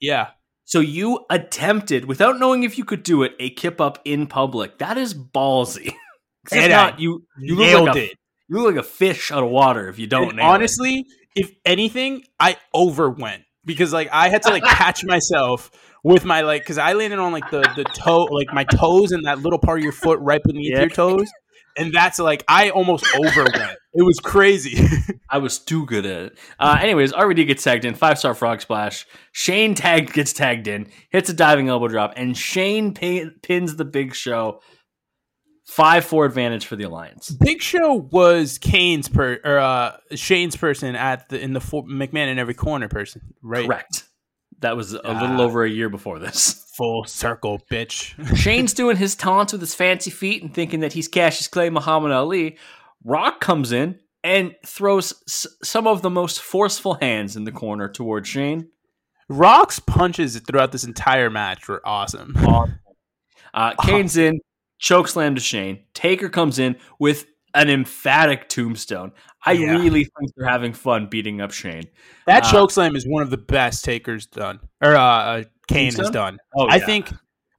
yeah 0.00 0.30
so 0.64 0.80
you 0.80 1.24
attempted 1.30 2.06
without 2.06 2.40
knowing 2.40 2.64
if 2.64 2.76
you 2.78 2.84
could 2.84 3.04
do 3.04 3.22
it 3.22 3.36
a 3.38 3.50
kip 3.50 3.80
up 3.80 4.00
in 4.04 4.26
public. 4.26 4.78
That 4.78 4.98
is 4.98 5.14
ballsy. 5.14 5.94
'Cause 6.44 6.58
if 6.58 6.64
And 6.64 6.72
not, 6.72 7.00
you 7.00 7.24
you 7.38 7.54
look 7.56 7.66
nailed 7.66 7.86
like 7.88 7.96
a, 7.96 8.04
it 8.10 8.18
You 8.48 8.56
look 8.58 8.74
like 8.74 8.84
a 8.84 8.88
fish 8.88 9.30
out 9.32 9.42
of 9.42 9.50
water 9.50 9.88
if 9.88 9.98
you 9.98 10.06
don't. 10.06 10.36
Nail 10.36 10.44
it. 10.46 10.48
honestly, 10.48 11.04
if 11.34 11.50
anything, 11.64 12.22
I 12.38 12.56
overwent 12.74 13.44
because 13.64 13.92
like 13.92 14.08
I 14.12 14.28
had 14.28 14.42
to 14.42 14.50
like 14.50 14.64
catch 14.64 15.04
myself 15.06 15.70
with 16.04 16.24
my 16.24 16.42
like 16.42 16.62
because 16.62 16.78
I 16.78 16.92
landed 16.92 17.18
on 17.18 17.32
like 17.32 17.50
the 17.50 17.60
the 17.76 17.84
toe 17.84 18.24
like 18.24 18.52
my 18.52 18.64
toes 18.64 19.12
and 19.12 19.24
that 19.26 19.38
little 19.40 19.58
part 19.58 19.78
of 19.78 19.82
your 19.84 19.92
foot 19.92 20.18
right 20.20 20.42
beneath 20.42 20.72
Yeah. 20.72 20.80
your 20.80 20.90
toes, 20.90 21.28
and 21.78 21.92
that's 21.92 22.18
like 22.18 22.44
I 22.46 22.70
almost 22.70 23.04
overwent. 23.14 23.74
It 23.96 24.02
was 24.02 24.18
crazy. 24.20 24.86
I 25.30 25.38
was 25.38 25.58
too 25.58 25.86
good 25.86 26.04
at 26.04 26.22
it. 26.26 26.38
Uh, 26.60 26.76
anyways, 26.80 27.12
RVD 27.12 27.46
gets 27.46 27.62
tagged 27.64 27.84
in, 27.84 27.94
five 27.94 28.18
star 28.18 28.34
frog 28.34 28.60
splash. 28.60 29.06
Shane 29.32 29.74
tag 29.74 30.12
gets 30.12 30.32
tagged 30.32 30.68
in, 30.68 30.88
hits 31.10 31.30
a 31.30 31.32
diving 31.32 31.68
elbow 31.68 31.88
drop, 31.88 32.12
and 32.16 32.36
Shane 32.36 32.92
pin, 32.92 33.34
pins 33.42 33.76
the 33.76 33.84
Big 33.84 34.14
Show. 34.14 34.60
Five 35.66 36.04
four 36.04 36.26
advantage 36.26 36.66
for 36.66 36.76
the 36.76 36.84
Alliance. 36.84 37.30
Big 37.30 37.62
Show 37.62 37.94
was 37.94 38.58
Kane's 38.58 39.08
per 39.08 39.40
or 39.44 39.58
uh, 39.58 39.96
Shane's 40.14 40.56
person 40.56 40.94
at 40.94 41.28
the 41.30 41.40
in 41.40 41.52
the 41.54 41.60
four, 41.60 41.84
McMahon 41.84 42.28
in 42.28 42.38
every 42.38 42.54
corner 42.54 42.88
person, 42.88 43.22
right? 43.42 43.66
Correct. 43.66 44.04
That 44.60 44.76
was 44.76 44.92
a 44.94 45.00
Ah. 45.06 45.20
little 45.22 45.40
over 45.40 45.64
a 45.64 45.70
year 45.70 45.88
before 45.88 46.18
this. 46.18 46.60
Full 46.76 47.04
circle, 47.04 47.60
bitch. 47.70 48.14
Shane's 48.36 48.74
doing 48.74 48.96
his 48.96 49.14
taunts 49.14 49.52
with 49.52 49.60
his 49.62 49.74
fancy 49.74 50.10
feet 50.10 50.42
and 50.42 50.52
thinking 50.52 50.80
that 50.80 50.92
he's 50.92 51.08
Cassius 51.08 51.48
Clay 51.48 51.70
Muhammad 51.70 52.12
Ali. 52.12 52.58
Rock 53.04 53.40
comes 53.40 53.72
in 53.72 53.98
and 54.22 54.54
throws 54.66 55.12
s- 55.28 55.46
some 55.62 55.86
of 55.86 56.02
the 56.02 56.10
most 56.10 56.40
forceful 56.40 56.94
hands 56.94 57.36
in 57.36 57.44
the 57.44 57.52
corner 57.52 57.88
towards 57.88 58.28
Shane. 58.28 58.68
Rock's 59.28 59.78
punches 59.78 60.38
throughout 60.40 60.72
this 60.72 60.84
entire 60.84 61.30
match 61.30 61.68
were 61.68 61.80
awesome. 61.86 62.34
Uh, 63.54 63.72
Kane's 63.82 64.16
in, 64.16 64.40
chokeslam 64.84 65.34
to 65.34 65.40
Shane. 65.40 65.84
Taker 65.94 66.28
comes 66.28 66.58
in 66.58 66.76
with 66.98 67.26
an 67.54 67.70
emphatic 67.70 68.48
tombstone. 68.48 69.12
I 69.46 69.52
Yeah. 69.52 69.72
really 69.72 70.04
think 70.04 70.34
they're 70.36 70.48
having 70.48 70.72
fun 70.72 71.06
beating 71.06 71.40
up 71.40 71.52
Shane. 71.52 71.84
That 72.26 72.44
Uh, 72.44 72.52
chokeslam 72.52 72.96
is 72.96 73.06
one 73.06 73.22
of 73.22 73.30
the 73.30 73.36
best 73.38 73.84
takers 73.84 74.26
done, 74.26 74.60
or 74.82 74.94
uh, 74.94 75.00
uh, 75.02 75.44
Kane 75.68 75.94
has 75.94 76.10
done. 76.10 76.38
Oh, 76.56 76.66
I 76.68 76.76
yeah. 76.76 76.86
think, 76.86 77.12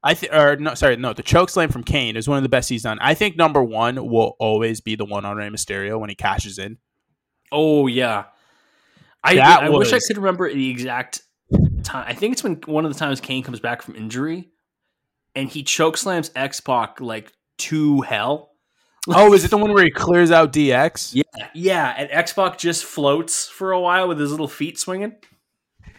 I 0.04 0.14
think, 0.14 0.34
or 0.34 0.58
no, 0.58 0.74
sorry, 0.76 0.98
no, 0.98 1.14
the 1.14 1.24
chokeslam 1.24 1.72
from 1.72 1.84
Kane 1.84 2.16
is 2.18 2.28
one 2.28 2.38
of 2.38 2.44
the 2.44 2.50
best 2.50 2.70
he's 2.70 2.84
done. 2.84 3.00
I 3.02 3.14
think 3.14 3.38
number 3.38 3.64
one 3.64 3.96
will 4.08 4.36
always 4.40 4.82
be 4.82 4.96
the 4.96 5.06
one 5.06 5.26
on 5.26 5.38
Rey 5.38 5.50
Mysterio 5.50 6.00
when 6.00 6.10
he 6.10 6.16
cashes 6.16 6.60
in. 6.60 6.78
Oh 7.52 7.88
yeah, 7.88 8.26
I 9.24 9.36
That 9.36 9.64
I 9.64 9.70
wish 9.70 9.94
I 9.94 10.00
could 10.06 10.18
remember 10.18 10.52
the 10.54 10.70
exact 10.70 11.22
time. 11.84 12.06
I 12.08 12.14
think 12.14 12.34
it's 12.34 12.44
when 12.44 12.56
one 12.66 12.86
of 12.86 12.94
the 12.94 13.00
times 13.00 13.22
Kane 13.22 13.44
comes 13.44 13.60
back 13.60 13.82
from 13.82 13.96
injury, 13.96 14.50
and 15.36 15.50
he 15.50 15.64
chokeslams 15.64 16.32
X 16.36 16.60
Pac 16.60 17.00
like 17.02 17.32
to 17.60 18.02
hell. 18.02 18.52
Oh, 19.08 19.34
is 19.34 19.46
it 19.46 19.52
the 19.52 19.58
one 19.58 19.72
where 19.74 19.84
he 19.84 19.92
clears 19.92 20.32
out 20.32 20.52
DX? 20.52 21.14
Yeah, 21.14 21.48
yeah, 21.54 21.94
and 21.98 22.10
X 22.12 22.34
Pac 22.34 22.58
just 22.58 22.84
floats 22.86 23.48
for 23.48 23.72
a 23.72 23.80
while 23.80 24.08
with 24.08 24.20
his 24.20 24.32
little 24.32 24.48
feet 24.48 24.80
swinging. 24.80 25.16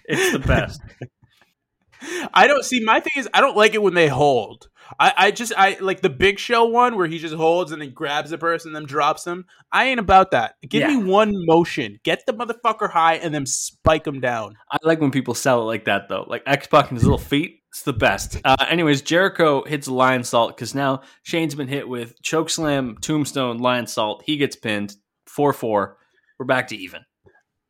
It's 0.04 0.32
the 0.32 0.38
best. 0.40 0.80
I 2.34 2.46
don't 2.46 2.64
see. 2.64 2.80
My 2.84 3.00
thing 3.00 3.12
is, 3.16 3.28
I 3.32 3.40
don't 3.40 3.56
like 3.56 3.74
it 3.74 3.82
when 3.82 3.94
they 3.94 4.08
hold. 4.08 4.68
I, 5.00 5.12
I 5.16 5.30
just, 5.32 5.52
I 5.56 5.78
like 5.80 6.00
the 6.00 6.10
Big 6.10 6.38
Show 6.38 6.66
one 6.66 6.96
where 6.96 7.06
he 7.08 7.18
just 7.18 7.34
holds 7.34 7.72
and 7.72 7.82
then 7.82 7.90
grabs 7.92 8.30
the 8.30 8.38
person 8.38 8.68
and 8.68 8.76
then 8.76 8.84
drops 8.84 9.24
them. 9.24 9.46
I 9.72 9.86
ain't 9.86 9.98
about 9.98 10.30
that. 10.30 10.54
Give 10.68 10.82
Yeah. 10.82 10.96
me 10.96 11.02
one 11.04 11.32
motion. 11.34 11.98
Get 12.04 12.24
the 12.26 12.32
motherfucker 12.32 12.90
high 12.90 13.14
and 13.14 13.34
then 13.34 13.46
spike 13.46 14.06
him 14.06 14.20
down. 14.20 14.56
I 14.70 14.76
like 14.84 15.00
when 15.00 15.10
people 15.10 15.34
sell 15.34 15.62
it 15.62 15.64
like 15.64 15.86
that 15.86 16.08
though. 16.08 16.24
Like 16.28 16.42
X 16.46 16.66
Pac 16.68 16.88
and 16.90 16.96
his 16.96 17.04
little 17.04 17.18
feet. 17.18 17.62
It's 17.76 17.82
the 17.82 17.92
best. 17.92 18.40
Uh, 18.42 18.56
anyways, 18.70 19.02
Jericho 19.02 19.62
hits 19.64 19.86
a 19.86 19.90
Lionsault 19.90 20.48
because 20.48 20.74
now 20.74 21.02
Shane's 21.22 21.54
been 21.54 21.68
hit 21.68 21.86
with 21.86 22.18
choke 22.22 22.48
slam, 22.48 22.96
tombstone, 23.02 23.60
Lionsault. 23.60 24.22
He 24.24 24.38
gets 24.38 24.56
pinned. 24.56 24.96
Four 25.26 25.52
four. 25.52 25.98
We're 26.38 26.46
back 26.46 26.68
to 26.68 26.76
even. 26.76 27.02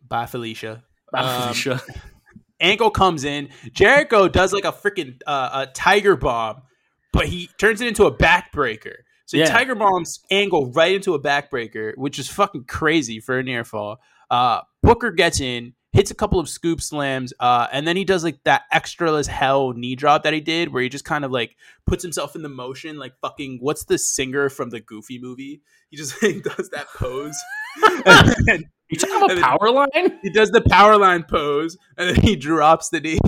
Bye, 0.06 0.26
Felicia. 0.26 0.84
Bye, 1.10 1.22
Um, 1.22 1.42
Felicia. 1.54 1.82
Angle 2.60 2.92
comes 2.92 3.24
in. 3.24 3.48
Jericho 3.72 4.28
does 4.28 4.52
like 4.52 4.64
a 4.64 4.70
freaking 4.70 5.20
uh, 5.26 5.66
a 5.66 5.72
tiger 5.72 6.14
bomb, 6.14 6.62
but 7.12 7.26
he 7.26 7.50
turns 7.58 7.80
it 7.80 7.88
into 7.88 8.04
a 8.04 8.16
backbreaker. 8.16 8.94
So 9.24 9.36
he 9.38 9.42
Yeah. 9.42 9.48
tiger 9.50 9.74
bombs 9.74 10.20
Angle 10.30 10.70
right 10.70 10.94
into 10.94 11.14
a 11.14 11.20
backbreaker, 11.20 11.94
which 11.96 12.20
is 12.20 12.28
fucking 12.28 12.66
crazy 12.68 13.18
for 13.18 13.40
a 13.40 13.42
near 13.42 13.64
fall. 13.64 13.98
Uh, 14.30 14.60
Booker 14.84 15.10
gets 15.10 15.40
in, 15.40 15.72
hits 15.96 16.10
a 16.10 16.14
couple 16.14 16.38
of 16.38 16.46
scoop 16.46 16.82
slams, 16.82 17.32
uh, 17.40 17.66
and 17.72 17.88
then 17.88 17.96
he 17.96 18.04
does 18.04 18.22
like 18.22 18.44
that 18.44 18.64
extra 18.70 19.14
as 19.14 19.26
hell 19.26 19.72
knee 19.72 19.96
drop 19.96 20.24
that 20.24 20.34
he 20.34 20.40
did, 20.40 20.72
where 20.72 20.82
he 20.82 20.90
just 20.90 21.06
kind 21.06 21.24
of 21.24 21.30
like 21.30 21.56
puts 21.86 22.02
himself 22.02 22.36
in 22.36 22.42
the 22.42 22.50
motion, 22.50 22.98
like 22.98 23.14
fucking 23.22 23.58
what's 23.60 23.84
the 23.86 23.96
singer 23.96 24.50
from 24.50 24.68
the 24.68 24.78
Goofy 24.78 25.18
movie? 25.18 25.62
He 25.90 25.96
just 25.96 26.22
like, 26.22 26.42
does 26.42 26.68
that 26.70 26.86
pose. 26.94 27.34
and 28.06 28.34
then 28.44 28.64
You 28.90 28.98
talking 28.98 29.16
about 29.16 29.58
power 29.58 29.70
line? 29.70 30.18
he 30.22 30.30
does 30.30 30.50
the 30.50 30.60
power 30.60 30.98
line 30.98 31.24
pose, 31.24 31.78
and 31.96 32.10
then 32.10 32.22
he 32.22 32.36
drops 32.36 32.90
the 32.90 33.00
knee. 33.00 33.18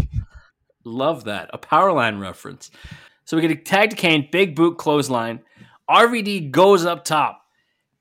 Love 0.84 1.24
that. 1.24 1.48
A 1.54 1.58
power 1.58 1.92
line 1.92 2.18
reference. 2.18 2.70
So 3.24 3.36
we 3.36 3.40
get 3.40 3.50
a 3.50 3.56
tag 3.56 3.90
to 3.90 3.96
Kane, 3.96 4.28
big 4.30 4.54
boot 4.54 4.76
clothesline. 4.76 5.40
RVD 5.88 6.50
goes 6.50 6.84
up 6.84 7.04
top, 7.04 7.40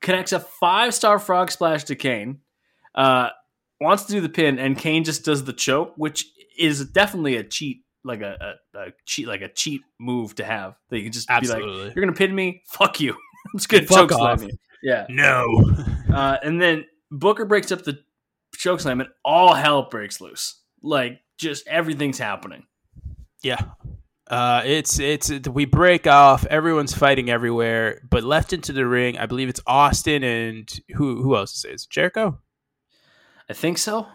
connects 0.02 0.32
a 0.32 0.40
five 0.40 0.94
star 0.94 1.18
frog 1.18 1.50
splash 1.50 1.84
to 1.84 1.96
Kane, 1.96 2.40
uh, 2.94 3.30
wants 3.80 4.04
to 4.04 4.12
do 4.12 4.20
the 4.20 4.28
pin, 4.28 4.58
and 4.58 4.76
Kane 4.76 5.04
just 5.04 5.24
does 5.24 5.44
the 5.44 5.52
choke, 5.52 5.94
which 5.96 6.26
is 6.58 6.84
definitely 6.86 7.36
a 7.36 7.44
cheat, 7.44 7.82
like 8.04 8.20
a, 8.20 8.56
a, 8.74 8.78
a 8.78 8.86
cheat, 9.06 9.28
like 9.28 9.42
a 9.42 9.48
cheat 9.48 9.82
move 10.00 10.34
to 10.36 10.44
have. 10.44 10.74
That 10.90 10.98
you 10.98 11.04
can 11.04 11.12
just 11.12 11.28
be 11.28 11.48
like, 11.48 11.62
"You're 11.62 12.04
gonna 12.04 12.12
pin 12.12 12.34
me? 12.34 12.62
Fuck 12.66 13.00
you! 13.00 13.12
I'm 13.12 13.58
just 13.58 13.68
gonna 13.68 13.86
choke 13.86 14.12
off. 14.12 14.38
slam 14.40 14.50
you." 14.50 14.56
Yeah. 14.82 15.06
no. 15.08 15.46
Uh, 16.08 16.38
and 16.42 16.58
then 16.60 16.86
Booker 17.10 17.44
breaks 17.44 17.70
up 17.70 17.82
the 17.82 17.98
choke 18.54 18.80
slam, 18.80 19.02
and 19.02 19.10
all 19.26 19.52
hell 19.52 19.90
breaks 19.90 20.22
loose. 20.22 20.62
Like 20.82 21.20
just 21.38 21.68
everything's 21.68 22.18
happening. 22.18 22.64
Yeah. 23.42 23.60
Uh, 24.28 24.62
it's 24.64 24.98
it's 24.98 25.30
we 25.48 25.66
break 25.66 26.06
off. 26.06 26.46
Everyone's 26.46 26.94
fighting 26.94 27.28
everywhere, 27.28 28.00
but 28.08 28.24
left 28.24 28.54
into 28.54 28.72
the 28.72 28.86
ring, 28.86 29.18
I 29.18 29.26
believe 29.26 29.50
it's 29.50 29.60
Austin 29.66 30.24
and 30.24 30.80
who 30.96 31.22
who 31.22 31.36
else 31.36 31.56
is 31.56 31.64
it? 31.64 31.72
Is 31.72 31.84
it 31.84 31.90
Jericho? 31.90 32.38
I 33.48 33.54
think 33.54 33.78
so. 33.78 34.06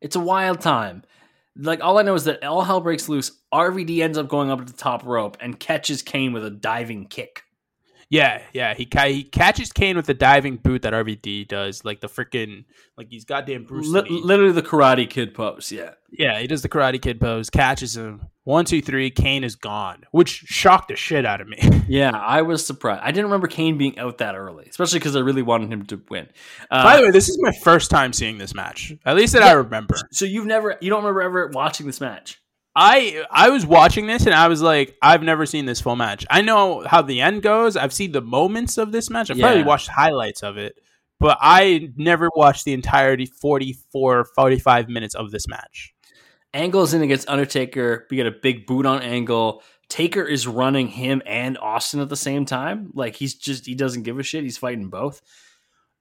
It's 0.00 0.16
a 0.16 0.20
wild 0.20 0.60
time. 0.60 1.04
Like 1.56 1.82
all 1.82 1.98
I 1.98 2.02
know 2.02 2.14
is 2.14 2.24
that 2.24 2.42
all 2.44 2.62
hell 2.62 2.80
breaks 2.80 3.08
loose. 3.08 3.30
RVD 3.52 4.00
ends 4.00 4.18
up 4.18 4.28
going 4.28 4.50
up 4.50 4.58
to 4.58 4.64
the 4.64 4.72
top 4.72 5.04
rope 5.04 5.36
and 5.40 5.58
catches 5.58 6.02
Kane 6.02 6.32
with 6.32 6.44
a 6.44 6.50
diving 6.50 7.06
kick. 7.06 7.44
Yeah, 8.12 8.42
yeah. 8.52 8.74
He 8.74 8.84
ca- 8.84 9.08
he 9.08 9.24
catches 9.24 9.72
Kane 9.72 9.96
with 9.96 10.04
the 10.04 10.12
diving 10.12 10.56
boot 10.56 10.82
that 10.82 10.92
RVD 10.92 11.48
does, 11.48 11.82
like 11.82 12.00
the 12.02 12.08
freaking 12.08 12.66
like 12.98 13.06
he's 13.08 13.24
goddamn 13.24 13.64
Bruce 13.64 13.88
Lee. 13.88 14.02
literally 14.22 14.52
the 14.52 14.60
Karate 14.62 15.08
Kid 15.08 15.32
pose. 15.32 15.72
Yeah. 15.72 15.92
yeah, 16.10 16.38
he 16.38 16.46
does 16.46 16.60
the 16.60 16.68
Karate 16.68 17.00
Kid 17.00 17.18
pose, 17.18 17.48
catches 17.48 17.96
him. 17.96 18.26
One, 18.44 18.66
two, 18.66 18.82
three. 18.82 19.08
Kane 19.08 19.44
is 19.44 19.54
gone, 19.56 20.02
which 20.10 20.28
shocked 20.28 20.88
the 20.88 20.96
shit 20.96 21.24
out 21.24 21.40
of 21.40 21.48
me. 21.48 21.58
Yeah, 21.88 22.10
I 22.16 22.42
was 22.42 22.64
surprised. 22.64 23.02
I 23.02 23.10
didn't 23.10 23.24
remember 23.26 23.48
Kane 23.48 23.76
being 23.76 23.98
out 23.98 24.18
that 24.18 24.34
early, 24.34 24.66
especially 24.70 24.98
because 25.00 25.16
I 25.16 25.20
really 25.20 25.42
wanted 25.42 25.70
him 25.72 25.84
to 25.86 26.00
win. 26.08 26.28
Uh, 26.70 26.82
By 26.84 26.96
the 26.96 27.02
way, 27.02 27.10
this 27.10 27.28
is 27.28 27.38
my 27.42 27.50
first 27.52 27.90
time 27.90 28.12
seeing 28.12 28.38
this 28.38 28.54
match, 28.54 28.92
at 29.04 29.16
least 29.16 29.32
that 29.34 29.42
I 29.42 29.52
remember. 29.52 29.96
so 30.10 30.24
you've 30.24 30.46
never, 30.46 30.76
you 30.80 30.88
don't 30.90 31.02
remember 31.02 31.22
ever 31.22 31.48
watching 31.48 31.86
this 31.86 32.00
match? 32.00 32.40
I 32.74 33.24
I 33.30 33.50
was 33.50 33.66
watching 33.66 34.06
this 34.06 34.24
and 34.24 34.34
I 34.34 34.48
was 34.48 34.62
like, 34.62 34.96
I've 35.02 35.22
never 35.22 35.44
seen 35.44 35.66
this 35.66 35.80
full 35.80 35.96
match. 35.96 36.24
I 36.30 36.40
know 36.40 36.84
how 36.86 37.02
the 37.02 37.20
end 37.20 37.42
goes. 37.42 37.76
I've 37.76 37.92
seen 37.92 38.12
the 38.12 38.22
moments 38.22 38.78
of 38.78 38.92
this 38.92 39.10
match. 39.10 39.30
I've 39.30 39.38
probably 39.38 39.62
watched 39.62 39.88
highlights 39.88 40.42
of 40.42 40.56
it, 40.56 40.76
but 41.20 41.36
I 41.40 41.90
never 41.96 42.30
watched 42.34 42.64
the 42.64 42.72
entirety 42.72 43.26
44, 43.26 44.26
45 44.34 44.88
minutes 44.88 45.14
of 45.14 45.30
this 45.30 45.46
match. 45.46 45.94
Angle 46.54 46.82
is 46.82 46.94
in 46.94 47.02
against 47.02 47.28
Undertaker. 47.28 48.06
We 48.10 48.16
get 48.16 48.26
a 48.26 48.30
big 48.30 48.66
boot 48.66 48.86
on 48.86 49.02
Angle. 49.02 49.62
Taker 49.88 50.22
is 50.22 50.46
running 50.46 50.88
him 50.88 51.22
and 51.26 51.58
Austin 51.58 52.00
at 52.00 52.08
the 52.08 52.16
same 52.16 52.46
time. 52.46 52.90
Like 52.94 53.16
he's 53.16 53.34
just 53.34 53.66
he 53.66 53.74
doesn't 53.74 54.04
give 54.04 54.18
a 54.18 54.22
shit. 54.22 54.44
He's 54.44 54.58
fighting 54.58 54.88
both. 54.88 55.20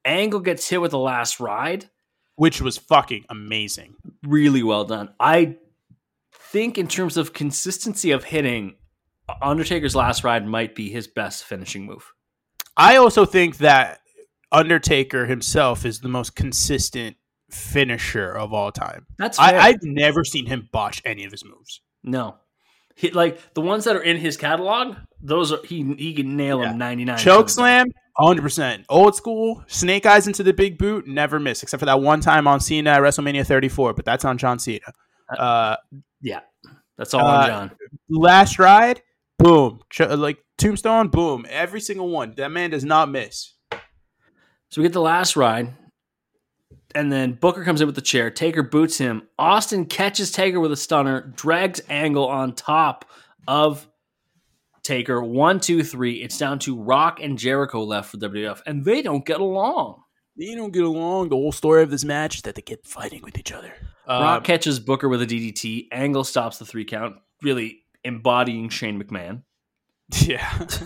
Angle 0.06 0.40
gets 0.40 0.68
hit 0.68 0.80
with 0.80 0.92
the 0.92 0.98
last 0.98 1.40
ride. 1.42 1.90
Which 2.38 2.62
was 2.62 2.78
fucking 2.78 3.26
amazing. 3.30 3.96
Really 4.24 4.64
well 4.64 4.86
done. 4.86 5.10
I 5.20 5.58
think 6.52 6.78
in 6.78 6.88
terms 6.88 7.18
of 7.18 7.34
consistency 7.34 8.12
of 8.12 8.24
hitting, 8.26 8.76
Undertaker's 9.42 9.96
last 9.96 10.24
ride 10.24 10.46
might 10.46 10.76
be 10.76 10.90
his 10.90 11.08
best 11.08 11.44
finishing 11.46 11.86
move. 11.86 12.12
I 12.78 12.98
also 12.98 13.26
think 13.26 13.58
that 13.58 14.00
Undertaker 14.52 15.26
himself 15.26 15.86
is 15.86 16.00
the 16.00 16.10
most 16.10 16.36
consistent 16.36 17.16
finisher 17.50 18.30
of 18.32 18.54
all 18.54 18.72
time. 18.72 19.06
That's 19.18 19.38
fair. 19.38 19.60
I, 19.60 19.68
I've 19.70 19.84
never 19.84 20.24
seen 20.24 20.46
him 20.46 20.70
botch 20.72 21.02
any 21.06 21.24
of 21.26 21.32
his 21.32 21.44
moves. 21.46 21.82
no. 22.04 22.38
He, 22.94 23.10
like 23.10 23.54
the 23.54 23.62
ones 23.62 23.86
that 23.86 23.96
are 23.96 24.02
in 24.04 24.18
his 24.18 24.36
catalog, 24.36 24.98
those 25.22 25.54
are 25.54 25.60
he 25.66 25.82
he 25.98 26.14
can 26.14 26.36
nail 26.36 26.60
Yeah. 26.62 26.68
them 26.68 26.78
ninety 26.78 27.06
nine. 27.06 27.18
Choke 27.18 27.48
slam, 27.50 27.88
100%. 28.20 28.84
Old 28.90 29.16
school, 29.16 29.64
snake 29.68 30.06
eyes 30.06 30.28
into 30.28 30.44
the 30.44 30.52
big 30.52 30.78
boot, 30.78 31.08
never 31.08 31.40
miss, 31.40 31.64
except 31.64 31.80
for 31.80 31.86
that 31.86 32.02
one 32.02 32.20
time 32.20 32.48
on 32.48 32.60
Cena 32.60 32.90
at 32.92 33.02
WrestleMania 33.02 33.48
34, 33.48 33.94
but 33.94 34.04
that's 34.04 34.26
on 34.26 34.38
John 34.38 34.60
Cena. 34.60 34.82
Uh, 35.36 35.78
Yeah, 36.22 36.42
that's 36.98 37.14
all 37.14 37.26
Uh, 37.28 37.42
on 37.42 37.48
John. 37.48 37.72
last 38.10 38.60
ride, 38.60 39.02
boom. 39.40 39.80
Ch- 39.90 40.02
like 40.02 40.38
Tombstone, 40.58 41.08
boom. 41.10 41.46
Every 41.50 41.82
single 41.82 42.10
one. 42.10 42.34
That 42.38 42.52
man 42.52 42.70
does 42.70 42.84
not 42.86 43.10
miss. 43.10 43.54
So 43.72 44.80
we 44.80 44.84
get 44.84 44.94
the 44.94 45.02
last 45.02 45.36
ride, 45.36 45.74
and 46.96 47.12
then 47.12 47.34
Booker 47.34 47.64
comes 47.66 47.82
in 47.82 47.88
with 47.88 47.96
the 47.96 48.02
chair. 48.02 48.30
Taker 48.30 48.64
boots 48.64 48.98
him. 48.98 49.24
Austin 49.40 49.86
catches 49.86 50.32
Taker 50.32 50.60
with 50.60 50.72
a 50.72 50.78
stunner, 50.78 51.22
drags 51.36 51.82
Angle 51.90 52.28
on 52.28 52.54
top 52.54 53.06
of 53.48 53.88
Taker. 54.84 55.22
One, 55.22 55.60
two, 55.60 55.84
three. 55.84 56.22
It's 56.22 56.38
down 56.38 56.60
to 56.60 56.80
Rock 56.80 57.20
and 57.22 57.38
Jericho 57.38 57.84
left 57.84 58.12
for 58.12 58.18
WWF, 58.18 58.62
and 58.66 58.86
they 58.86 59.02
don't 59.02 59.26
get 59.26 59.42
along. 59.42 60.04
They 60.38 60.56
don't 60.56 60.72
get 60.72 60.84
along. 60.84 61.30
The 61.30 61.36
whole 61.36 61.52
story 61.52 61.84
of 61.84 61.90
this 61.92 62.06
match 62.06 62.36
is 62.38 62.42
that 62.44 62.56
they 62.56 62.62
get 62.62 62.86
fighting 62.88 63.22
with 63.24 63.38
each 63.38 63.52
other. 63.52 63.74
Rock 64.08 64.38
Um, 64.38 64.44
catches 64.44 64.80
Booker 64.80 65.08
with 65.10 65.22
a 65.22 65.26
DDT. 65.28 65.88
Angle 65.92 66.24
stops 66.24 66.58
the 66.58 66.66
three 66.66 66.86
count, 66.86 67.16
really 67.42 67.80
embodying 68.04 68.70
Shane 68.70 69.02
McMahon. 69.02 69.44
yeah. 70.22 70.68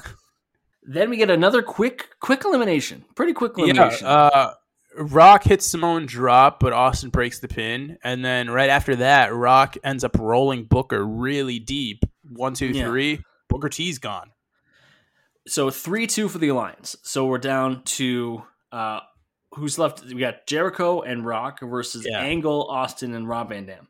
Then 0.88 1.10
we 1.10 1.17
get 1.17 1.32
another 1.32 1.63
quick, 1.63 2.10
quick 2.19 2.45
elimination. 2.45 3.06
Pretty 3.15 3.34
quick 3.34 3.54
yeah. 3.58 3.63
elimination. 3.65 4.06
Uh, 4.06 4.54
Rock 4.97 5.43
hits 5.43 5.65
Samoan 5.65 6.06
drop, 6.06 6.60
but 6.60 6.73
Austin 6.73 7.10
breaks 7.10 7.39
the 7.39 7.47
pin. 7.47 7.97
And 8.04 8.23
then 8.23 8.51
right 8.51 8.69
after 8.69 8.95
that, 8.97 9.34
Rock 9.34 9.78
ends 9.84 10.04
up 10.04 10.15
rolling 10.19 10.65
Booker 10.65 11.04
really 11.04 11.58
deep. 11.58 12.04
One, 12.30 12.54
two, 12.54 12.67
Yeah. 12.67 12.86
three. 12.86 13.21
Booker 13.49 13.67
T's 13.69 13.97
gone. 13.97 14.30
so 15.47 15.71
three 15.71 16.06
two 16.06 16.28
for 16.30 16.38
the 16.38 16.49
alliance. 16.49 16.95
So 17.01 17.25
we're 17.25 17.39
down 17.39 17.82
to 17.86 18.43
uh, 18.71 18.99
who's 19.56 19.78
left? 19.80 20.04
We 20.06 20.15
got 20.20 20.46
Jericho 20.48 21.02
and 21.02 21.26
Rock 21.26 21.60
versus 21.62 22.06
Yeah. 22.08 22.20
Angle, 22.20 22.68
Austin, 22.70 23.13
and 23.15 23.28
Rob 23.28 23.50
Van 23.50 23.65
Dam. 23.65 23.88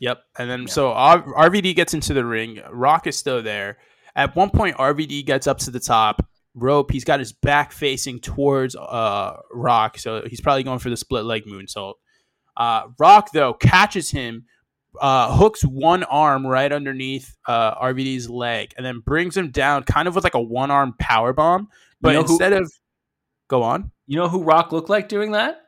Yep. 0.00 0.22
And 0.38 0.48
then 0.50 0.60
Yeah. 0.62 0.66
so 0.68 0.92
RVD 0.92 1.74
gets 1.74 1.94
into 1.94 2.14
the 2.14 2.24
ring. 2.24 2.60
Rock 2.70 3.06
is 3.06 3.16
still 3.16 3.42
there. 3.42 3.78
At 4.16 4.34
one 4.36 4.50
point, 4.50 4.76
RVD 4.78 5.22
gets 5.24 5.46
up 5.46 5.58
to 5.58 5.70
the 5.70 5.80
top 5.80 6.24
rope. 6.54 6.90
He's 6.90 7.04
got 7.04 7.20
his 7.20 7.32
back 7.32 7.72
facing 7.72 8.20
towards 8.20 8.74
uh, 8.76 9.36
Rock, 9.52 9.98
so 9.98 10.22
he's 10.26 10.40
probably 10.40 10.62
going 10.62 10.78
for 10.78 10.90
the 10.90 10.96
split 10.96 11.24
leg 11.24 11.44
moonsault. 11.46 11.94
Uh, 12.56 12.82
Rock 12.98 13.30
though 13.32 13.54
catches 13.54 14.10
him, 14.10 14.44
uh, 15.00 15.36
hooks 15.36 15.62
one 15.62 16.02
arm 16.04 16.44
right 16.46 16.72
underneath 16.72 17.36
uh, 17.46 17.74
RVD's 17.76 18.28
leg, 18.28 18.72
and 18.76 18.84
then 18.84 19.00
brings 19.00 19.36
him 19.36 19.50
down, 19.50 19.84
kind 19.84 20.08
of 20.08 20.14
with 20.16 20.24
like 20.24 20.34
a 20.34 20.40
one 20.40 20.70
arm 20.70 20.94
power 20.98 21.32
bomb. 21.32 21.68
But 22.00 22.12
know 22.14 22.22
who- 22.22 22.32
instead 22.32 22.52
of 22.52 22.72
go 23.48 23.62
on, 23.62 23.90
You 24.06 24.16
know 24.18 24.28
who 24.28 24.42
Rock 24.42 24.72
looked 24.72 24.88
like 24.90 25.08
doing 25.08 25.32
that? 25.32 25.60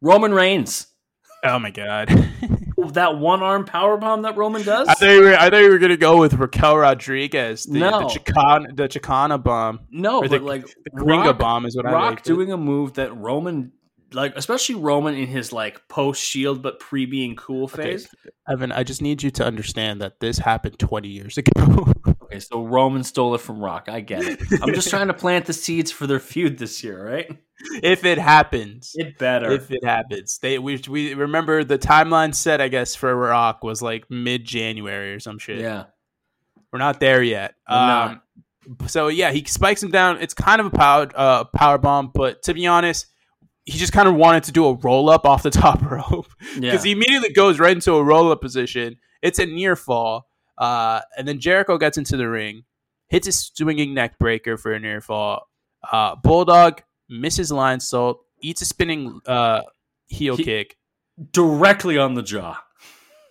Roman 0.00 0.32
Reigns. 0.32 0.86
oh 1.44 1.58
my 1.58 1.70
god. 1.70 2.08
That 2.92 3.18
one 3.18 3.42
arm 3.42 3.64
power 3.64 3.96
bomb 3.96 4.22
that 4.22 4.36
Roman 4.36 4.62
does. 4.62 4.86
I 4.88 4.94
thought 4.94 5.10
you 5.10 5.22
were. 5.22 5.34
I 5.34 5.50
thought 5.50 5.58
you 5.62 5.68
were 5.68 5.78
gonna 5.78 5.96
go 5.96 6.16
with 6.18 6.34
Raquel 6.34 6.78
Rodriguez, 6.78 7.64
the, 7.64 7.80
No. 7.80 7.98
the 8.00 8.04
Chicana, 8.06 8.74
the 8.76 8.88
Chicana 8.88 9.42
bomb. 9.42 9.80
no, 9.90 10.18
or 10.18 10.28
but 10.28 10.30
the- 10.30 10.38
like 10.46 10.64
The 10.84 10.90
Gringa 10.92 11.26
Rock, 11.26 11.38
bomb 11.38 11.66
is 11.66 11.76
what 11.76 11.86
I 11.86 11.92
Rock 11.92 12.10
like. 12.10 12.22
doing 12.22 12.52
a 12.52 12.56
move 12.56 12.94
that 12.94 13.14
Roman, 13.14 13.72
like 14.12 14.32
especially 14.36 14.76
Roman 14.76 15.14
in 15.16 15.26
his 15.26 15.52
like 15.52 15.86
post 15.88 16.22
Shield 16.24 16.62
but 16.62 16.78
pre 16.78 17.04
being 17.04 17.34
cool 17.34 17.64
Okay, 17.64 17.82
phase. 17.82 18.08
Evan, 18.48 18.70
I 18.70 18.84
just 18.84 19.02
need 19.02 19.24
you 19.24 19.32
to 19.32 19.44
understand 19.44 20.00
that 20.00 20.20
this 20.20 20.38
happened 20.38 20.78
20 20.78 21.08
years 21.08 21.36
ago. 21.36 21.92
Okay, 22.30 22.40
so 22.40 22.64
Roman 22.64 23.02
stole 23.04 23.34
it 23.34 23.40
from 23.40 23.58
Rock. 23.60 23.88
I 23.88 24.00
get 24.00 24.22
it. 24.22 24.40
I'm 24.62 24.74
just 24.74 24.90
trying 24.90 25.08
to 25.08 25.14
plant 25.24 25.46
the 25.46 25.52
seeds 25.52 25.90
for 25.90 26.06
their 26.06 26.20
feud 26.20 26.58
this 26.58 26.84
year, 26.84 27.04
right? 27.04 27.38
if 27.82 28.04
it 28.04 28.18
happens, 28.18 28.92
It 28.94 29.18
better. 29.18 29.50
if 29.50 29.70
it 29.70 29.82
happens, 29.84 30.38
they 30.40 30.58
we 30.58 30.80
we 30.88 31.14
remember 31.14 31.64
the 31.64 31.78
timeline 31.78 32.34
set. 32.34 32.60
I 32.60 32.68
guess 32.68 32.94
for 32.94 33.14
Rock 33.16 33.64
was 33.64 33.82
like 33.82 34.04
mid 34.10 34.44
January 34.44 35.12
or 35.14 35.20
some 35.20 35.38
shit. 35.38 35.58
yeah. 35.60 35.84
we're 36.72 36.78
not 36.78 37.00
there 37.00 37.22
yet. 37.22 37.54
Um, 37.66 38.20
so 38.86 39.08
yeah, 39.08 39.32
he 39.32 39.44
spikes 39.46 39.82
him 39.82 39.90
down. 39.90 40.20
It's 40.20 40.34
kind 40.34 40.60
of 40.60 40.66
a 40.66 40.70
power 40.70 41.08
uh, 41.14 41.44
power 41.44 41.78
bomb, 41.78 42.10
but 42.14 42.42
to 42.44 42.54
be 42.54 42.66
honest, 42.66 43.06
he 43.64 43.76
just 43.78 43.92
kind 43.92 44.06
of 44.08 44.14
wanted 44.14 44.44
to 44.44 44.52
do 44.52 44.66
a 44.66 44.74
roll 44.74 45.10
up 45.10 45.24
off 45.26 45.42
the 45.42 45.50
top 45.50 45.82
rope. 45.90 46.26
Yeah. 46.54 46.60
because 46.60 46.84
he 46.84 46.92
immediately 46.92 47.30
goes 47.32 47.58
right 47.58 47.72
into 47.72 47.94
a 47.94 48.04
roll 48.04 48.30
up 48.30 48.40
position. 48.40 48.98
It's 49.20 49.40
a 49.40 49.46
near 49.46 49.74
fall, 49.74 50.27
uh, 50.58 51.00
and 51.16 51.26
then 51.26 51.40
Jericho 51.40 51.78
gets 51.78 51.96
into 51.96 52.16
the 52.16 52.28
ring, 52.28 52.64
hits 53.08 53.26
a 53.28 53.32
swinging 53.32 53.94
neck 53.94 54.18
breaker 54.18 54.56
for 54.56 54.72
a 54.72 54.78
near 54.80 55.00
fall. 55.00 55.48
Uh, 55.90 56.16
Bulldog 56.16 56.82
misses 57.08 57.50
Lionsault, 57.50 58.16
eats 58.42 58.60
a 58.62 58.64
spinning 58.66 59.20
uh, 59.26 59.62
heel 60.08 60.36
He- 60.36 60.44
kick, 60.44 60.76
Directly 61.32 61.98
on 61.98 62.14
the 62.14 62.22
jaw. 62.22 62.56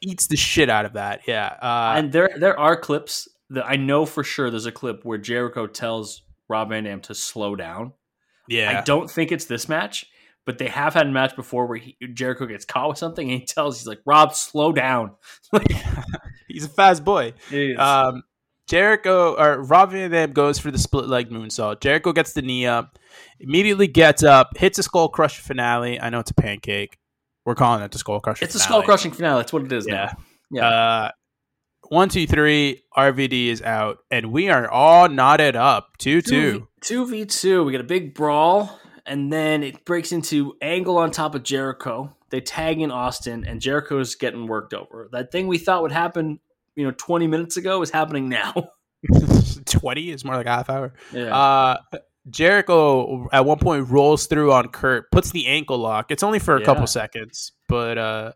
eats 0.01 0.27
the 0.27 0.35
shit 0.35 0.69
out 0.69 0.85
of 0.85 0.93
that. 0.93 1.21
Yeah, 1.27 1.47
uh, 1.61 1.93
and 1.95 2.11
there 2.11 2.29
there 2.37 2.59
are 2.59 2.75
clips 2.75 3.27
that 3.49 3.65
I 3.65 3.77
know 3.77 4.05
for 4.05 4.25
sure 4.25 4.49
there's 4.49 4.65
a 4.65 4.71
clip 4.73 5.05
where 5.05 5.17
Jericho 5.17 5.67
tells 5.67 6.21
Rob 6.49 6.69
Van 6.69 6.83
Dam 6.83 6.99
to 7.01 7.15
slow 7.15 7.55
down. 7.55 7.93
yeah, 8.49 8.77
I 8.79 8.83
don't 8.83 9.09
think 9.09 9.31
it's 9.31 9.45
this 9.45 9.69
match, 9.69 10.05
but 10.45 10.57
they 10.57 10.67
have 10.67 10.93
had 10.95 11.07
a 11.07 11.11
match 11.11 11.35
before 11.37 11.65
where 11.65 11.77
he, 11.77 11.95
Jericho 12.13 12.45
gets 12.45 12.65
caught 12.65 12.89
with 12.89 12.97
something 12.97 13.31
and 13.31 13.39
he 13.39 13.45
tells 13.45 13.79
he's 13.79 13.87
like, 13.87 14.01
Rob, 14.05 14.33
slow 14.35 14.73
down. 14.73 15.11
he's 16.57 16.65
a 16.65 16.69
fast 16.69 17.03
boy. 17.03 17.33
Um, 17.77 18.23
Jericho 18.67 19.35
or 19.37 19.61
Rob 19.63 19.91
Van 19.91 20.11
Dam 20.11 20.33
goes 20.33 20.59
for 20.59 20.71
the 20.71 20.77
split 20.77 21.07
leg 21.07 21.29
moonsault. 21.29 21.79
Jericho 21.79 22.11
gets 22.11 22.33
the 22.33 22.41
knee 22.41 22.65
up, 22.65 22.99
immediately 23.39 23.87
gets 23.87 24.23
up, 24.23 24.57
hits 24.57 24.77
a 24.77 24.83
skull 24.83 25.07
crusher 25.09 25.41
finale. 25.41 25.99
I 26.01 26.09
know 26.09 26.19
it's 26.19 26.31
a 26.31 26.35
pancake. 26.35 26.97
We're 27.45 27.55
calling 27.55 27.81
it 27.81 27.91
the 27.91 27.97
skull 27.97 28.19
crusher. 28.19 28.43
it's 28.43 28.55
a 28.55 28.59
skull 28.59 28.83
crushing 28.83 29.11
finale. 29.11 29.39
That's 29.39 29.53
what 29.53 29.63
it 29.63 29.71
is 29.71 29.87
Yeah. 29.87 29.93
now. 29.93 30.17
Yeah. 30.51 30.67
Uh, 30.67 31.11
one, 31.89 32.09
two, 32.09 32.27
three. 32.27 32.83
RVD 32.97 33.47
is 33.47 33.61
out, 33.61 33.99
and 34.11 34.33
we 34.33 34.49
are 34.49 34.69
all 34.69 35.07
knotted 35.07 35.55
up. 35.55 35.97
Two, 35.97 36.21
two. 36.21 36.67
Two 36.81 37.07
v 37.07 37.25
two. 37.25 37.63
We 37.63 37.71
get 37.71 37.79
a 37.79 37.85
big 37.85 38.13
brawl, 38.13 38.77
and 39.05 39.31
then 39.31 39.63
it 39.63 39.85
breaks 39.85 40.11
into 40.11 40.55
Angle 40.61 40.97
on 40.97 41.11
top 41.11 41.35
of 41.35 41.43
Jericho. 41.43 42.13
They 42.29 42.41
tag 42.41 42.81
in 42.81 42.91
Austin, 42.91 43.45
and 43.47 43.61
Jericho's 43.61 44.15
getting 44.15 44.47
worked 44.47 44.73
over. 44.73 45.07
That 45.13 45.31
thing 45.31 45.47
we 45.47 45.57
thought 45.57 45.81
would 45.81 45.93
happen, 45.93 46.41
you 46.77 46.85
know, 46.85 46.91
twenty 46.91 47.27
minutes 47.27 47.57
ago 47.57 47.81
is 47.81 47.89
happening 47.89 48.29
now. 48.29 48.53
Twenty 49.65 50.11
is 50.11 50.23
more 50.23 50.35
like 50.35 50.45
a 50.45 50.49
half 50.49 50.69
hour. 50.69 50.93
Yeah. 51.11 51.35
Uh, 51.35 51.77
Jericho 52.29 53.27
at 53.31 53.45
one 53.45 53.57
point 53.59 53.89
rolls 53.89 54.27
through 54.27 54.51
on 54.51 54.69
Kurt, 54.69 55.11
puts 55.11 55.31
the 55.31 55.47
ankle 55.47 55.77
lock. 55.77 56.11
It's 56.11 56.23
only 56.23 56.39
for 56.39 56.55
a 56.55 56.59
Yeah. 56.59 56.65
couple 56.65 56.87
seconds, 56.87 57.51
but 57.67 57.97
uh, 57.97 58.31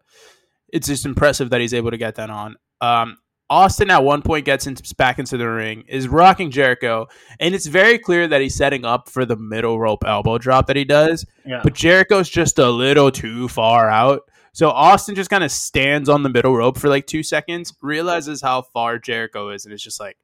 it's 0.71 0.87
just 0.87 1.05
impressive 1.05 1.49
that 1.51 1.61
he's 1.61 1.73
able 1.73 1.91
to 1.91 1.97
get 1.97 2.15
that 2.15 2.29
on. 2.29 2.55
Um, 2.79 3.17
Austin 3.49 3.89
at 3.89 4.03
one 4.03 4.21
point 4.21 4.45
gets 4.45 4.65
into, 4.65 4.95
back 4.95 5.19
into 5.19 5.35
the 5.37 5.45
ring, 5.47 5.83
is 5.89 6.07
rocking 6.07 6.51
Jericho, 6.51 7.07
and 7.39 7.53
it's 7.53 7.67
very 7.67 7.99
clear 7.99 8.25
that 8.29 8.39
he's 8.39 8.55
setting 8.55 8.85
up 8.85 9.09
for 9.09 9.25
the 9.25 9.35
middle 9.35 9.77
rope 9.77 10.05
elbow 10.05 10.37
drop 10.37 10.67
that 10.67 10.77
he 10.77 10.85
does. 10.85 11.25
yeah. 11.45 11.59
But 11.61 11.73
Jericho's 11.73 12.29
just 12.29 12.59
a 12.59 12.69
little 12.69 13.11
too 13.11 13.49
far 13.49 13.89
out. 13.89 14.21
So 14.53 14.69
Austin 14.69 15.15
just 15.15 15.29
kind 15.29 15.43
of 15.43 15.51
stands 15.51 16.09
on 16.09 16.23
the 16.23 16.29
middle 16.29 16.55
rope 16.55 16.77
for 16.77 16.89
like 16.89 17.07
two 17.07 17.23
seconds, 17.23 17.73
realizes 17.81 18.41
how 18.41 18.61
far 18.63 18.99
Jericho 18.99 19.49
is, 19.49 19.65
and 19.65 19.73
it's 19.73 19.83
just 19.83 19.99
like, 19.99 20.17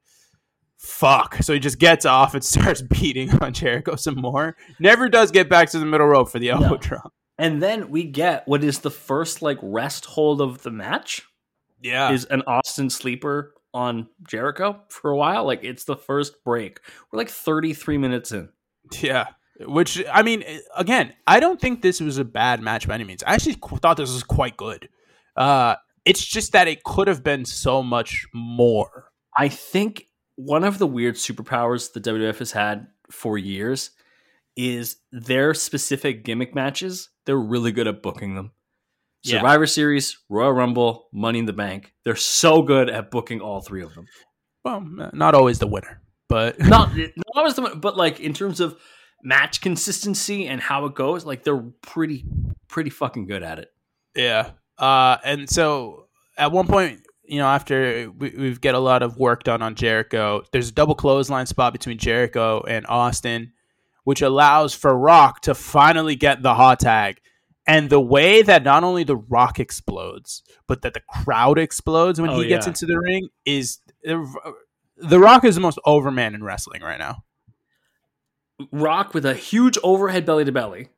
fuck. 0.76 1.36
So 1.42 1.52
he 1.54 1.58
just 1.58 1.78
gets 1.78 2.04
off 2.04 2.34
and 2.34 2.44
starts 2.44 2.82
beating 2.82 3.30
on 3.42 3.52
Jericho 3.52 3.96
some 3.96 4.16
more. 4.16 4.56
Never 4.78 5.08
does 5.08 5.30
get 5.30 5.48
back 5.48 5.70
to 5.70 5.78
the 5.78 5.86
middle 5.86 6.06
rope 6.06 6.28
for 6.30 6.38
the 6.38 6.50
elbow 6.50 6.70
No. 6.70 6.76
drop. 6.76 7.12
And 7.38 7.62
then 7.62 7.90
we 7.90 8.04
get 8.04 8.46
what 8.48 8.64
is 8.64 8.80
the 8.80 8.90
first 8.90 9.42
like 9.42 9.58
rest 9.62 10.04
hold 10.06 10.40
of 10.40 10.62
the 10.62 10.70
match 10.72 11.22
Yeah. 11.80 12.10
is 12.10 12.24
an 12.26 12.42
Austin 12.46 12.90
sleeper 12.90 13.54
on 13.72 14.08
Jericho 14.26 14.80
for 14.88 15.10
a 15.10 15.16
while. 15.16 15.44
Like 15.44 15.62
it's 15.62 15.84
the 15.84 15.96
first 15.96 16.42
break. 16.44 16.80
We're 17.10 17.18
like 17.18 17.28
33 17.30 17.96
minutes 17.98 18.32
in. 18.32 18.48
Yeah. 19.00 19.26
Which, 19.60 20.02
I 20.12 20.22
mean, 20.22 20.44
again, 20.76 21.14
I 21.26 21.40
don't 21.40 21.60
think 21.60 21.82
this 21.82 22.00
was 22.00 22.18
a 22.18 22.24
bad 22.24 22.62
match 22.62 22.86
by 22.86 22.94
any 22.94 23.04
means. 23.04 23.22
I 23.24 23.34
actually 23.34 23.54
thought 23.54 23.96
this 23.96 24.12
was 24.12 24.22
quite 24.22 24.56
good. 24.56 24.88
Uh, 25.36 25.76
it's 26.04 26.24
just 26.24 26.52
that 26.52 26.68
it 26.68 26.84
could 26.84 27.08
have 27.08 27.24
been 27.24 27.44
so 27.44 27.82
much 27.82 28.26
more. 28.32 29.10
I 29.36 29.48
think 29.48 30.06
one 30.36 30.64
of 30.64 30.78
the 30.78 30.86
weird 30.86 31.16
superpowers 31.16 31.92
the 31.92 32.00
WWF 32.00 32.38
has 32.38 32.52
had 32.52 32.86
for 33.10 33.36
years 33.36 33.90
is 34.56 34.96
their 35.12 35.54
specific 35.54 36.24
gimmick 36.24 36.54
matches. 36.54 37.08
They're 37.26 37.36
really 37.36 37.72
good 37.72 37.86
at 37.86 38.02
booking 38.02 38.34
them. 38.34 38.52
Yeah. 39.22 39.38
Survivor 39.38 39.66
Series, 39.66 40.18
Royal 40.28 40.52
Rumble, 40.52 41.08
Money 41.12 41.40
in 41.40 41.46
the 41.46 41.52
Bank. 41.52 41.92
They're 42.04 42.16
so 42.16 42.62
good 42.62 42.88
at 42.88 43.10
booking 43.10 43.40
all 43.40 43.60
three 43.60 43.82
of 43.82 43.94
them. 43.94 44.06
Well, 44.64 44.80
not 45.12 45.34
always 45.34 45.58
the 45.58 45.66
winner, 45.66 46.00
but 46.28 46.58
Not, 46.60 46.96
not 46.96 47.12
always 47.34 47.54
the, 47.54 47.76
but 47.76 47.96
like 47.96 48.20
in 48.20 48.34
terms 48.34 48.60
of 48.60 48.78
match 49.22 49.60
consistency 49.60 50.46
and 50.46 50.60
how 50.60 50.86
it 50.86 50.94
goes, 50.94 51.24
like 51.24 51.44
they're 51.44 51.64
pretty, 51.82 52.24
pretty 52.68 52.90
fucking 52.90 53.26
good 53.26 53.42
at 53.42 53.58
it. 53.58 53.72
Yeah. 54.14 54.50
Uh, 54.78 55.16
and 55.24 55.48
so 55.48 56.06
at 56.36 56.52
one 56.52 56.66
point, 56.66 57.00
you 57.24 57.38
know, 57.38 57.46
after 57.46 58.10
we, 58.16 58.30
we 58.30 58.54
get 58.54 58.74
a 58.74 58.78
lot 58.78 59.02
of 59.02 59.18
work 59.18 59.42
done 59.42 59.60
on 59.60 59.74
Jericho, 59.74 60.42
there's 60.52 60.70
a 60.70 60.72
double 60.72 60.94
clothesline 60.94 61.46
spot 61.46 61.72
between 61.72 61.98
Jericho 61.98 62.62
and 62.66 62.86
Austin, 62.88 63.52
which 64.04 64.22
allows 64.22 64.72
for 64.72 64.96
Rock 64.96 65.42
to 65.42 65.54
finally 65.54 66.16
get 66.16 66.42
the 66.42 66.54
hot 66.54 66.80
tag. 66.80 67.20
And 67.66 67.90
the 67.90 68.00
way 68.00 68.40
that 68.40 68.62
not 68.62 68.82
only 68.82 69.04
the 69.04 69.16
Rock 69.16 69.60
explodes, 69.60 70.42
but 70.66 70.80
that 70.80 70.94
the 70.94 71.02
crowd 71.22 71.58
explodes 71.58 72.18
when 72.18 72.30
Oh, 72.30 72.40
he 72.40 72.48
gets 72.48 72.64
yeah. 72.64 72.70
into 72.70 72.86
the 72.86 72.98
ring 72.98 73.28
is 73.44 73.80
the 74.02 75.18
Rock 75.20 75.44
is 75.44 75.54
the 75.56 75.60
most 75.60 75.78
over 75.84 76.10
man 76.10 76.34
in 76.34 76.42
wrestling 76.42 76.80
right 76.80 76.98
now. 76.98 77.24
Rock 78.72 79.14
with 79.14 79.24
a 79.24 79.34
huge 79.34 79.78
overhead 79.82 80.26
belly 80.26 80.44
to 80.44 80.52
belly, 80.52 80.88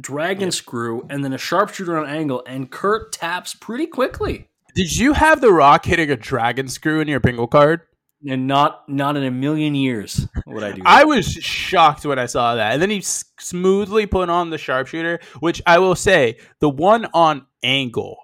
dragon 0.00 0.50
screw, 0.50 1.06
and 1.10 1.24
then 1.24 1.32
a 1.32 1.38
sharpshooter 1.38 1.98
on 1.98 2.08
angle, 2.08 2.42
and 2.46 2.70
Kurt 2.70 3.12
taps 3.12 3.54
pretty 3.54 3.86
quickly. 3.86 4.48
Did 4.74 4.96
you 4.96 5.12
have 5.14 5.40
The 5.40 5.52
Rock 5.52 5.84
hitting 5.86 6.10
a 6.10 6.16
dragon 6.16 6.68
screw 6.68 7.00
in 7.00 7.08
your 7.08 7.20
bingo 7.20 7.46
card? 7.46 7.80
And 8.28 8.46
not 8.48 8.88
not 8.88 9.16
in 9.16 9.22
a 9.24 9.30
million 9.30 9.76
years 9.76 10.26
would 10.46 10.64
I 10.64 10.72
do. 10.72 10.82
I 10.84 11.04
was 11.04 11.26
shocked 11.34 12.04
when 12.04 12.18
I 12.18 12.26
saw 12.26 12.56
that. 12.56 12.72
And 12.72 12.82
then 12.82 12.90
he 12.90 12.98
s- 12.98 13.24
smoothly 13.38 14.06
put 14.06 14.28
on 14.28 14.50
the 14.50 14.58
sharpshooter, 14.58 15.20
which 15.38 15.62
I 15.66 15.78
will 15.78 15.94
say, 15.94 16.38
the 16.58 16.68
one 16.68 17.06
on 17.14 17.46
angle 17.62 18.16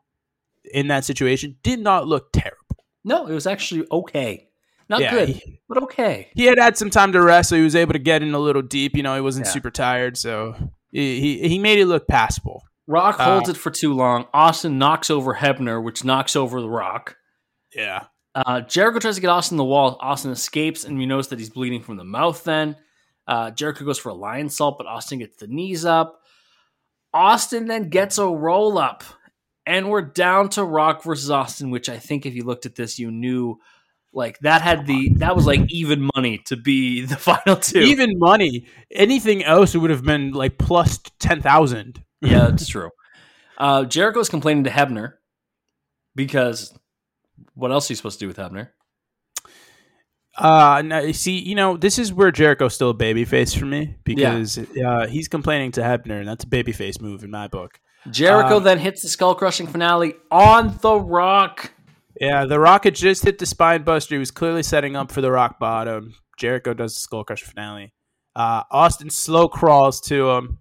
in 0.72 0.88
that 0.88 1.04
situation 1.04 1.56
did 1.62 1.78
not 1.78 2.08
look 2.08 2.32
terrible. 2.32 2.58
no, 3.04 3.26
it 3.28 3.34
was 3.34 3.46
actually 3.46 3.86
okay. 3.92 4.48
Not 4.88 5.00
Yeah, 5.00 5.10
good, 5.12 5.28
he- 5.30 5.60
but 5.68 5.82
okay. 5.84 6.28
He 6.34 6.44
had 6.44 6.58
had 6.58 6.76
some 6.76 6.90
time 6.90 7.12
to 7.12 7.22
rest, 7.22 7.48
so 7.48 7.56
he 7.56 7.62
was 7.62 7.74
able 7.76 7.94
to 7.94 7.98
get 7.98 8.22
in 8.22 8.34
a 8.34 8.38
little 8.38 8.62
deep. 8.62 8.96
You 8.96 9.02
know, 9.02 9.14
he 9.14 9.20
wasn't 9.20 9.46
Yeah. 9.46 9.52
super 9.52 9.70
tired, 9.70 10.16
so 10.18 10.54
he, 10.90 11.20
he 11.20 11.48
he 11.48 11.58
made 11.58 11.78
it 11.78 11.86
look 11.86 12.06
passable. 12.06 12.62
Rock 12.86 13.18
Uh, 13.18 13.24
holds 13.24 13.48
it 13.48 13.56
for 13.56 13.70
too 13.70 13.94
long. 13.94 14.26
Austin 14.34 14.76
knocks 14.78 15.08
over 15.08 15.34
Hebner, 15.36 15.82
which 15.82 16.04
knocks 16.04 16.36
over 16.36 16.60
the 16.60 16.68
Rock. 16.68 17.16
Yeah. 17.74 18.04
Uh, 18.34 18.60
Jericho 18.60 18.98
tries 18.98 19.14
to 19.14 19.20
get 19.22 19.30
Austin 19.30 19.56
the 19.56 19.64
wall. 19.64 19.96
Austin 20.00 20.30
escapes, 20.32 20.84
and 20.84 20.98
we 20.98 21.06
notice 21.06 21.28
that 21.28 21.38
he's 21.38 21.50
bleeding 21.50 21.82
from 21.82 21.96
the 21.96 22.04
mouth. 22.04 22.44
Then 22.44 22.76
uh, 23.26 23.52
Jericho 23.52 23.84
goes 23.86 23.98
for 23.98 24.10
a 24.10 24.14
Lionsault, 24.14 24.76
but 24.76 24.86
Austin 24.86 25.20
gets 25.20 25.36
the 25.36 25.46
knees 25.46 25.84
up. 25.86 26.20
Austin 27.12 27.66
then 27.68 27.88
gets 27.90 28.18
a 28.18 28.26
roll 28.26 28.76
up, 28.76 29.04
and 29.66 29.88
we're 29.88 30.02
down 30.02 30.48
to 30.50 30.64
Rock 30.64 31.02
versus 31.04 31.30
Austin. 31.30 31.70
Which 31.70 31.88
I 31.88 31.98
think, 31.98 32.26
if 32.26 32.34
you 32.34 32.42
looked 32.44 32.66
at 32.66 32.74
this, 32.74 32.98
you 32.98 33.10
knew 33.10 33.58
like 34.14 34.38
that 34.40 34.62
had 34.62 34.86
the 34.86 35.12
that 35.16 35.34
was 35.36 35.46
like 35.46 35.60
even 35.72 36.08
money 36.14 36.38
to 36.46 36.56
be 36.56 37.00
the 37.06 37.16
final 37.16 37.56
two. 37.56 37.80
Even 37.80 38.18
money, 38.18 38.66
anything 38.90 39.44
else 39.44 39.74
it 39.74 39.78
would 39.78 39.90
have 39.90 40.04
been 40.04 40.32
like 40.32 40.58
plus 40.58 40.98
ten 41.18 41.42
thousand. 41.42 42.02
yeah, 42.20 42.48
that's 42.48 42.68
true. 42.68 42.90
Uh, 43.58 43.84
Jericho's 43.84 44.28
complaining 44.28 44.64
to 44.64 44.70
Hebner 44.70 45.14
because 46.14 46.76
what 47.54 47.70
else 47.70 47.88
are 47.88 47.92
you 47.92 47.96
supposed 47.96 48.18
to 48.18 48.24
do 48.24 48.28
with 48.28 48.36
Hebner? 48.36 48.70
Uh, 50.36 50.82
no, 50.84 51.12
see, 51.12 51.38
you 51.38 51.54
know, 51.54 51.76
this 51.76 51.96
is 51.98 52.12
where 52.12 52.32
Jericho's 52.32 52.74
still 52.74 52.90
a 52.90 52.94
babyface 52.94 53.56
for 53.56 53.66
me 53.66 53.94
because 54.02 54.58
uh, 54.58 55.06
he's 55.06 55.28
complaining 55.28 55.70
to 55.72 55.80
Hebner, 55.80 56.18
and 56.18 56.26
that's 56.26 56.42
a 56.42 56.48
babyface 56.48 57.00
move 57.00 57.22
in 57.22 57.30
my 57.30 57.46
book. 57.46 57.78
Jericho 58.10 58.56
Um, 58.56 58.64
then 58.64 58.78
hits 58.78 59.02
the 59.02 59.08
skull 59.08 59.34
crushing 59.36 59.66
finale 59.68 60.14
on 60.30 60.76
the 60.82 60.96
Rock. 60.96 61.70
Yeah, 62.20 62.44
the 62.44 62.60
Rock 62.60 62.84
had 62.84 62.94
just 62.94 63.24
hit 63.24 63.38
the 63.38 63.46
spine 63.46 63.82
buster. 63.82 64.14
He 64.14 64.18
was 64.18 64.30
clearly 64.30 64.62
setting 64.62 64.96
up 64.96 65.10
for 65.10 65.20
the 65.20 65.32
rock 65.32 65.58
bottom. 65.58 66.14
Jericho 66.38 66.74
does 66.74 66.94
the 66.94 67.00
skull 67.00 67.24
crusher 67.24 67.46
finale. 67.46 67.92
Uh, 68.36 68.62
Austin 68.70 69.10
slow 69.10 69.48
crawls 69.48 70.00
to 70.02 70.30
him, 70.30 70.58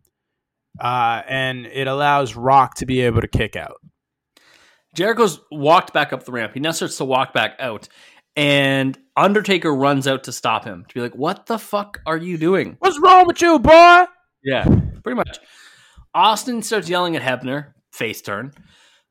uh, 0.80 1.22
and 1.28 1.66
it 1.66 1.88
allows 1.88 2.36
Rock 2.36 2.76
to 2.76 2.86
be 2.86 3.02
able 3.02 3.22
to 3.22 3.28
kick 3.28 3.56
out. 3.56 3.78
Jericho's 4.96 5.40
walked 5.52 5.92
back 5.92 6.14
up 6.14 6.24
the 6.24 6.32
ramp. 6.32 6.54
He 6.54 6.60
now 6.60 6.72
starts 6.72 6.98
to 6.98 7.06
walk 7.06 7.34
back 7.34 7.56
out, 7.60 7.88
and 8.36 8.98
Undertaker 9.16 9.74
runs 9.74 10.08
out 10.08 10.24
to 10.26 10.32
stop 10.32 10.66
him 10.66 10.86
to 10.88 10.94
be 10.94 11.02
like, 11.02 11.16
"What 11.16 11.48
the 11.48 11.58
fuck 11.58 12.00
are 12.06 12.18
you 12.18 12.38
doing?" 12.38 12.76
What's 12.80 13.00
wrong 13.00 13.26
with 13.26 13.42
you, 13.42 13.58
boy? 13.58 14.06
Yeah, 14.44 14.66
pretty 15.04 15.16
much. 15.16 15.40
Austin 16.14 16.62
starts 16.62 16.90
yelling 16.90 17.16
at 17.16 17.24
Hebner. 17.24 17.74
Face 17.92 18.22
turn. 18.22 18.54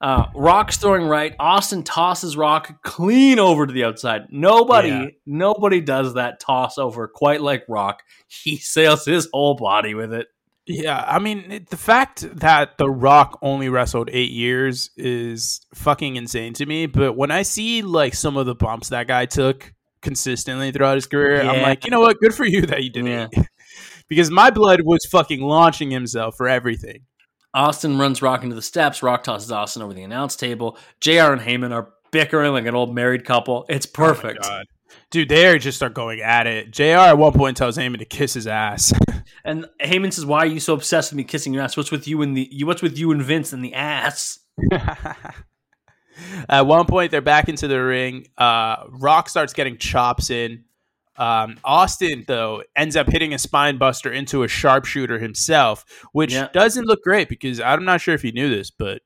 Uh, 0.03 0.27
Rock's 0.35 0.77
throwing 0.79 1.07
right. 1.07 1.33
Austin 1.39 1.85
tosses 1.85 2.37
Rock 2.37 2.83
clean 2.83 3.39
over 3.39 3.67
to 3.67 3.73
the 3.73 3.85
outside. 3.85 4.23
Nobody, 4.31 4.89
Yeah. 4.89 5.07
nobody 5.27 5.81
does 5.81 6.15
that 6.15 6.41
toss 6.41 6.77
over 6.77 7.07
quite 7.07 7.41
like 7.41 7.63
Rock. 7.69 8.03
He 8.27 8.57
sails 8.59 9.05
his 9.05 9.29
whole 9.33 9.55
body 9.55 9.95
with 9.95 10.13
it. 10.13 10.27
Yeah, 10.67 11.05
I 11.07 11.19
mean, 11.21 11.51
it- 11.53 11.71
the 11.71 11.77
fact 11.77 12.27
that 12.41 12.79
The 12.79 12.91
Rock 12.91 13.39
only 13.43 13.69
wrestled 13.69 14.11
eight 14.13 14.31
years 14.33 14.91
is 14.97 15.61
fucking 15.75 16.17
insane 16.17 16.53
to 16.55 16.67
me. 16.67 16.87
But 16.87 17.13
when 17.17 17.31
I 17.31 17.43
see 17.43 17.83
like 17.83 18.15
some 18.15 18.37
of 18.37 18.47
the 18.47 18.55
bumps 18.57 18.89
that 18.89 19.07
guy 19.07 19.27
took 19.27 19.73
consistently 20.03 20.73
throughout 20.73 20.97
his 20.97 21.07
career, 21.07 21.43
I'm 21.43 21.63
like, 21.63 21.85
you 21.85 21.91
know 21.93 22.01
what? 22.01 22.19
Good 22.21 22.35
for 22.35 22.45
you 22.45 22.63
that 22.67 22.83
you 22.83 22.91
did 22.91 23.07
Yeah. 23.07 23.29
it. 23.31 23.47
because 24.09 24.31
my 24.31 24.51
blood 24.51 24.81
was 24.83 25.05
fucking 25.11 25.41
launching 25.41 25.91
himself 25.93 26.37
for 26.37 26.49
everything. 26.49 27.03
Austin 27.55 27.99
runs 27.99 28.23
Rock 28.23 28.43
into 28.43 28.55
the 28.55 28.63
steps. 28.63 29.03
Rock 29.03 29.25
tosses 29.25 29.53
Austin 29.53 29.83
over 29.83 29.93
the 29.93 30.03
announce 30.03 30.37
table. 30.37 30.79
JR 31.01 31.33
and 31.33 31.41
Heyman 31.41 31.73
are 31.73 31.93
bickering 32.11 32.53
like 32.53 32.67
an 32.67 32.75
old 32.75 32.95
married 32.95 33.25
couple. 33.25 33.67
It's 33.69 33.87
perfect. 33.87 34.41
Oh. 34.45 34.63
Dude, 35.11 35.29
they 35.29 35.59
just 35.59 35.77
start 35.77 35.95
going 35.95 36.21
at 36.21 36.47
it. 36.47 36.71
JR 36.71 36.85
at 36.85 37.19
one 37.19 37.33
point 37.33 37.57
tells 37.57 37.77
Heyman 37.77 37.99
to 37.99 38.05
kiss 38.05 38.35
his 38.35 38.47
ass. 38.47 38.93
and 39.45 39.67
Heyman 39.81 40.13
says, 40.13 40.25
"Why 40.25 40.41
are 40.41 40.47
you 40.47 40.61
so 40.61 40.75
obsessed 40.75 41.13
with 41.13 41.17
me 41.19 41.25
kissing 41.25 41.53
your 41.53 41.63
ass? 41.63 41.77
What's 41.77 41.91
with 41.91 42.09
you 42.09 42.23
and 42.23 42.37
the 42.37 42.49
you? 42.51 42.67
What's 42.67 42.83
with 42.83 42.99
you 42.99 43.11
and 43.13 43.23
Vince 43.23 43.53
and 43.53 43.65
the 43.65 43.75
ass?" 43.75 44.39
At 46.49 46.67
one 46.67 46.87
point, 46.87 47.11
they're 47.11 47.21
back 47.21 47.49
into 47.49 47.69
the 47.69 47.83
ring. 47.83 48.27
Uh, 48.37 48.85
Rock 48.89 49.29
starts 49.29 49.53
getting 49.53 49.79
chops 49.79 50.31
in. 50.31 50.65
Um, 51.17 51.59
Austin, 51.63 52.25
though, 52.27 52.63
ends 52.75 52.97
up 52.97 53.09
hitting 53.09 53.35
a 53.35 53.39
spine 53.39 53.77
buster 53.77 54.11
into 54.11 54.43
a 54.43 54.49
sharpshooter 54.49 55.19
himself, 55.19 55.85
which 56.13 56.33
Yeah. 56.33 56.49
doesn't 56.53 56.87
look 56.87 57.03
great 57.03 57.29
because 57.29 57.61
I'm 57.61 57.85
not 57.85 58.01
sure 58.01 58.15
if 58.15 58.25
you 58.25 58.33
knew 58.33 58.49
this, 58.49 58.71
but 58.71 59.03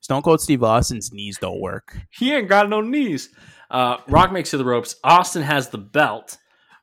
Stone 0.00 0.22
Cold 0.22 0.40
Steve 0.40 0.62
Austin's 0.64 1.12
knees 1.12 1.38
don't 1.38 1.60
work. 1.60 1.96
He 2.10 2.32
ain't 2.34 2.48
got 2.48 2.68
no 2.68 2.80
knees. 2.80 3.30
Uh, 3.70 3.98
Rock 4.08 4.32
makes 4.32 4.50
to 4.50 4.58
the 4.58 4.64
ropes. 4.64 4.96
Austin 5.04 5.42
has 5.42 5.68
the 5.68 5.78
belt. 5.78 6.36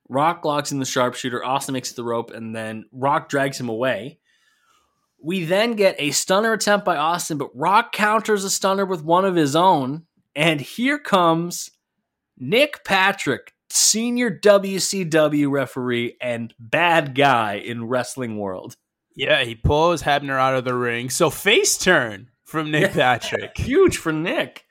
Rock 0.09 0.43
locks 0.43 0.71
in 0.71 0.79
the 0.79 0.85
sharpshooter. 0.85 1.43
Austin 1.43 1.73
makes 1.73 1.91
it 1.91 1.95
the 1.95 2.03
rope, 2.03 2.31
and 2.31 2.55
then 2.55 2.85
Rock 2.91 3.29
drags 3.29 3.59
him 3.59 3.69
away. 3.69 4.19
We 5.23 5.45
then 5.45 5.73
get 5.73 5.95
a 5.99 6.11
stunner 6.11 6.51
attempt 6.53 6.83
by 6.83 6.97
Austin, 6.97 7.37
but 7.37 7.51
Rock 7.55 7.91
counters 7.93 8.43
a 8.43 8.49
stunner 8.49 8.85
with 8.85 9.03
one 9.03 9.23
of 9.23 9.35
his 9.35 9.55
own. 9.55 10.07
And 10.35 10.59
here 10.59 10.97
comes 10.97 11.69
Nick 12.37 12.83
Patrick, 12.83 13.53
senior 13.71 14.31
WCW 14.31 15.49
referee 15.49 16.17
and 16.21 16.53
bad 16.59 17.15
guy 17.15 17.55
in 17.55 17.87
wrestling 17.87 18.37
world. 18.37 18.75
Yeah, 19.15 19.43
he 19.43 19.55
pulls 19.55 20.03
Hebner 20.03 20.39
out 20.39 20.55
of 20.55 20.63
the 20.63 20.73
ring. 20.73 21.09
So 21.09 21.29
face 21.29 21.77
turn 21.77 22.29
from 22.45 22.71
Nick 22.71 22.93
Patrick. 22.93 23.51
Huge 23.57 23.97
for 23.97 24.11
Nick. 24.11 24.63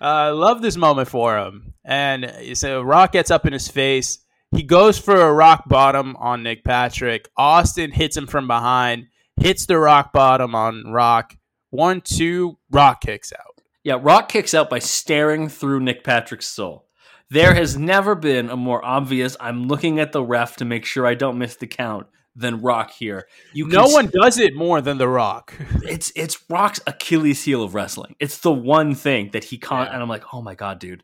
Uh, 0.00 0.04
I 0.04 0.30
love 0.30 0.62
this 0.62 0.76
moment 0.76 1.08
for 1.08 1.38
him. 1.38 1.74
And 1.84 2.32
so 2.54 2.82
Rock 2.82 3.12
gets 3.12 3.30
up 3.30 3.46
in 3.46 3.52
his 3.52 3.68
face. 3.68 4.18
He 4.54 4.62
goes 4.62 4.98
for 4.98 5.16
a 5.16 5.32
rock 5.32 5.68
bottom 5.68 6.16
on 6.16 6.42
Nick 6.42 6.64
Patrick. 6.64 7.28
Austin 7.36 7.92
hits 7.92 8.16
him 8.16 8.26
from 8.26 8.46
behind, 8.46 9.06
hits 9.36 9.66
the 9.66 9.78
rock 9.78 10.12
bottom 10.12 10.54
on 10.54 10.84
Rock. 10.86 11.36
One, 11.70 12.00
two, 12.00 12.58
Rock 12.70 13.00
kicks 13.00 13.32
out. 13.32 13.60
Yeah, 13.84 13.98
Rock 14.00 14.28
kicks 14.28 14.54
out 14.54 14.70
by 14.70 14.78
staring 14.78 15.48
through 15.48 15.80
Nick 15.80 16.04
Patrick's 16.04 16.46
soul. 16.46 16.85
There 17.30 17.54
has 17.54 17.76
never 17.76 18.14
been 18.14 18.50
a 18.50 18.56
more 18.56 18.84
obvious 18.84 19.36
I'm 19.40 19.66
looking 19.66 19.98
at 19.98 20.12
the 20.12 20.22
ref 20.22 20.56
to 20.56 20.64
make 20.64 20.84
sure 20.84 21.06
I 21.06 21.14
don't 21.14 21.38
miss 21.38 21.56
the 21.56 21.66
count 21.66 22.06
than 22.36 22.60
Rock 22.60 22.92
here. 22.92 23.26
You 23.52 23.66
No 23.66 23.86
one 23.88 24.10
does 24.12 24.38
it 24.38 24.54
more 24.54 24.80
than 24.80 24.98
The 24.98 25.08
Rock. 25.08 25.54
it's 25.82 26.12
it's 26.14 26.38
Rock's 26.50 26.80
Achilles 26.86 27.42
heel 27.42 27.62
of 27.64 27.74
wrestling. 27.74 28.14
It's 28.20 28.38
the 28.38 28.52
one 28.52 28.94
thing 28.94 29.30
that 29.32 29.44
he 29.44 29.58
can't 29.58 29.88
Yeah. 29.88 29.94
and 29.94 30.02
I'm 30.02 30.08
like, 30.08 30.22
"Oh 30.34 30.42
my 30.42 30.54
god, 30.54 30.78
dude." 30.78 31.02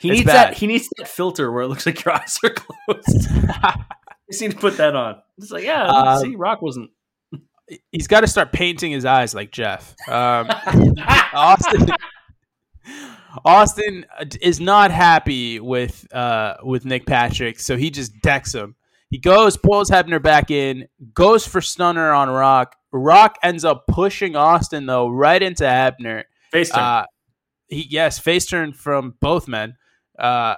He 0.00 0.08
It's 0.10 0.18
needs 0.18 0.26
bad. 0.26 0.48
that 0.50 0.54
he 0.58 0.66
needs 0.66 0.88
that 0.98 1.08
filter 1.08 1.50
where 1.52 1.62
it 1.62 1.68
looks 1.68 1.86
like 1.86 2.04
your 2.04 2.14
eyes 2.20 2.36
are 2.44 2.50
closed. 2.50 3.28
you 4.28 4.40
need 4.40 4.50
to 4.50 4.56
put 4.58 4.76
that 4.78 4.94
on. 4.96 5.22
It's 5.38 5.50
like, 5.52 5.64
yeah, 5.64 5.84
Um, 5.86 6.20
see, 6.20 6.36
Rock 6.36 6.60
wasn't 6.60 6.90
He's 7.92 8.08
got 8.08 8.20
to 8.20 8.26
start 8.26 8.52
painting 8.52 8.92
his 8.92 9.06
eyes 9.06 9.34
like 9.34 9.50
Jeff. 9.52 9.94
Um, 10.06 10.48
Austin 11.32 11.86
Austin 13.44 14.06
is 14.40 14.60
not 14.60 14.90
happy 14.90 15.60
with 15.60 16.12
uh, 16.14 16.56
with 16.62 16.84
Nick 16.84 17.06
Patrick, 17.06 17.58
so 17.58 17.76
he 17.76 17.90
just 17.90 18.12
decks 18.22 18.54
him. 18.54 18.76
He 19.10 19.18
goes, 19.18 19.56
pulls 19.56 19.90
Hebner 19.90 20.22
back 20.22 20.50
in, 20.50 20.88
goes 21.12 21.46
for 21.46 21.60
stunner 21.60 22.12
on 22.12 22.28
Rock. 22.28 22.76
Rock 22.92 23.38
ends 23.42 23.64
up 23.64 23.86
pushing 23.88 24.36
Austin 24.36 24.86
though 24.86 25.08
right 25.08 25.42
into 25.42 25.64
Hebner. 25.64 26.24
face 26.50 26.70
turn. 26.70 26.82
Uh, 26.82 27.04
he 27.68 27.86
yes, 27.90 28.18
face 28.18 28.46
turn 28.46 28.72
from 28.72 29.14
both 29.20 29.48
men. 29.48 29.76
Uh, 30.18 30.54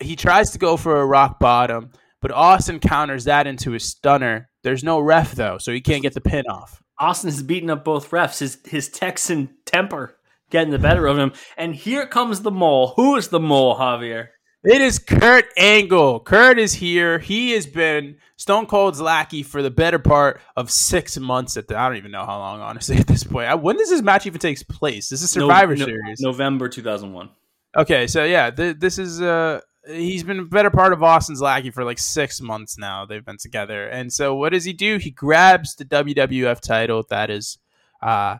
he 0.00 0.16
tries 0.16 0.50
to 0.50 0.58
go 0.58 0.76
for 0.76 1.00
a 1.00 1.06
rock 1.06 1.38
bottom, 1.38 1.92
but 2.20 2.32
Austin 2.32 2.80
counters 2.80 3.24
that 3.24 3.46
into 3.46 3.74
a 3.74 3.80
stunner. 3.80 4.48
There's 4.62 4.82
no 4.82 5.00
ref 5.00 5.34
though, 5.34 5.58
so 5.58 5.72
he 5.72 5.80
can't 5.80 6.02
get 6.02 6.14
the 6.14 6.20
pin 6.20 6.46
off. 6.48 6.82
Austin 6.98 7.30
has 7.30 7.42
beaten 7.42 7.70
up 7.70 7.84
both 7.84 8.10
refs. 8.10 8.38
His 8.38 8.58
his 8.64 8.88
Texan 8.88 9.56
temper 9.66 10.16
getting 10.52 10.70
the 10.70 10.78
better 10.78 11.08
of 11.08 11.18
him. 11.18 11.32
And 11.56 11.74
here 11.74 12.06
comes 12.06 12.42
the 12.42 12.52
mole. 12.52 12.92
Who 12.94 13.16
is 13.16 13.28
the 13.28 13.40
mole, 13.40 13.76
Javier? 13.76 14.28
It 14.64 14.80
is 14.80 15.00
Kurt 15.00 15.46
Angle. 15.58 16.20
Kurt 16.20 16.56
is 16.60 16.72
here. 16.74 17.18
He 17.18 17.50
has 17.50 17.66
been 17.66 18.18
Stone 18.36 18.66
Cold's 18.66 19.00
lackey 19.00 19.42
for 19.42 19.60
the 19.60 19.72
better 19.72 19.98
part 19.98 20.40
of 20.56 20.70
six 20.70 21.18
months. 21.18 21.56
At 21.56 21.66
the, 21.66 21.76
I 21.76 21.88
don't 21.88 21.96
even 21.96 22.12
know 22.12 22.24
how 22.24 22.38
long, 22.38 22.60
honestly, 22.60 22.96
at 23.00 23.08
this 23.08 23.24
point. 23.24 23.48
I- 23.48 23.56
When 23.56 23.76
does 23.76 23.90
this 23.90 24.02
match 24.02 24.24
even 24.26 24.38
take 24.38 24.64
place? 24.68 25.08
This 25.08 25.22
is 25.22 25.32
Survivor 25.32 25.74
No- 25.74 25.80
no- 25.80 25.86
Series. 25.86 26.20
November 26.20 26.68
2001. 26.68 27.30
Okay, 27.76 28.06
so 28.06 28.22
yeah, 28.22 28.50
th- 28.50 28.76
this 28.78 28.98
is 28.98 29.20
uh 29.22 29.58
he's 29.88 30.22
been 30.22 30.38
a 30.40 30.44
better 30.44 30.70
part 30.70 30.92
of 30.92 31.02
Austin's 31.02 31.40
lackey 31.40 31.70
for 31.70 31.84
like 31.84 31.98
six 31.98 32.40
months 32.40 32.76
now. 32.78 33.04
They've 33.06 33.24
been 33.24 33.38
together, 33.40 33.88
and 33.88 34.12
so 34.12 34.34
what 34.36 34.50
does 34.52 34.64
he 34.64 34.72
do? 34.74 34.98
He 34.98 35.10
grabs 35.10 35.74
the 35.74 35.86
WWF 35.86 36.60
title 36.60 37.02
that 37.08 37.30
is 37.30 37.58
uh, 38.02 38.36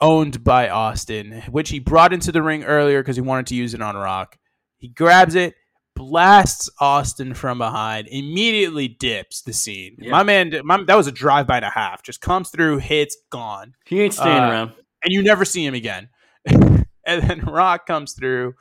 owned 0.00 0.44
by 0.44 0.68
Austin, 0.68 1.42
which 1.50 1.70
he 1.70 1.78
brought 1.78 2.12
into 2.12 2.30
the 2.32 2.42
ring 2.42 2.64
earlier 2.64 3.02
because 3.02 3.16
he 3.16 3.22
wanted 3.22 3.46
to 3.48 3.54
use 3.54 3.74
it 3.74 3.82
on 3.82 3.96
Rock. 3.96 4.38
He 4.76 4.88
grabs 4.88 5.34
it, 5.34 5.54
blasts 5.96 6.70
Austin 6.80 7.34
from 7.34 7.58
behind, 7.58 8.06
immediately 8.08 8.86
dips 8.88 9.42
the 9.42 9.52
scene. 9.52 9.96
Yeah. 9.98 10.10
My 10.12 10.22
man, 10.22 10.52
my, 10.64 10.82
that 10.84 10.96
was 10.96 11.08
a 11.08 11.12
drive 11.12 11.46
by 11.48 11.56
and 11.56 11.64
a 11.64 11.70
half. 11.70 12.02
Just 12.02 12.20
comes 12.20 12.50
through, 12.50 12.78
hits, 12.78 13.16
gone, 13.30 13.74
He 13.86 14.00
ain't 14.00 14.14
staying 14.14 14.38
Uh, 14.44 14.50
around. 14.50 14.68
and 15.02 15.12
you 15.12 15.22
never 15.22 15.44
see 15.44 15.64
him 15.66 15.74
again. 15.74 16.08
and 16.46 16.86
then 17.04 17.40
Rock 17.40 17.86
comes 17.86 18.12
through, 18.12 18.54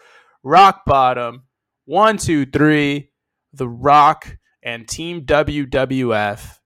rock 0.43 0.81
bottom, 0.85 1.43
one, 1.85 2.17
two, 2.17 2.45
three. 2.45 3.11
The 3.53 3.67
Rock 3.69 4.37
and 4.61 4.87
Team 4.87 5.21
WWF 5.25 6.56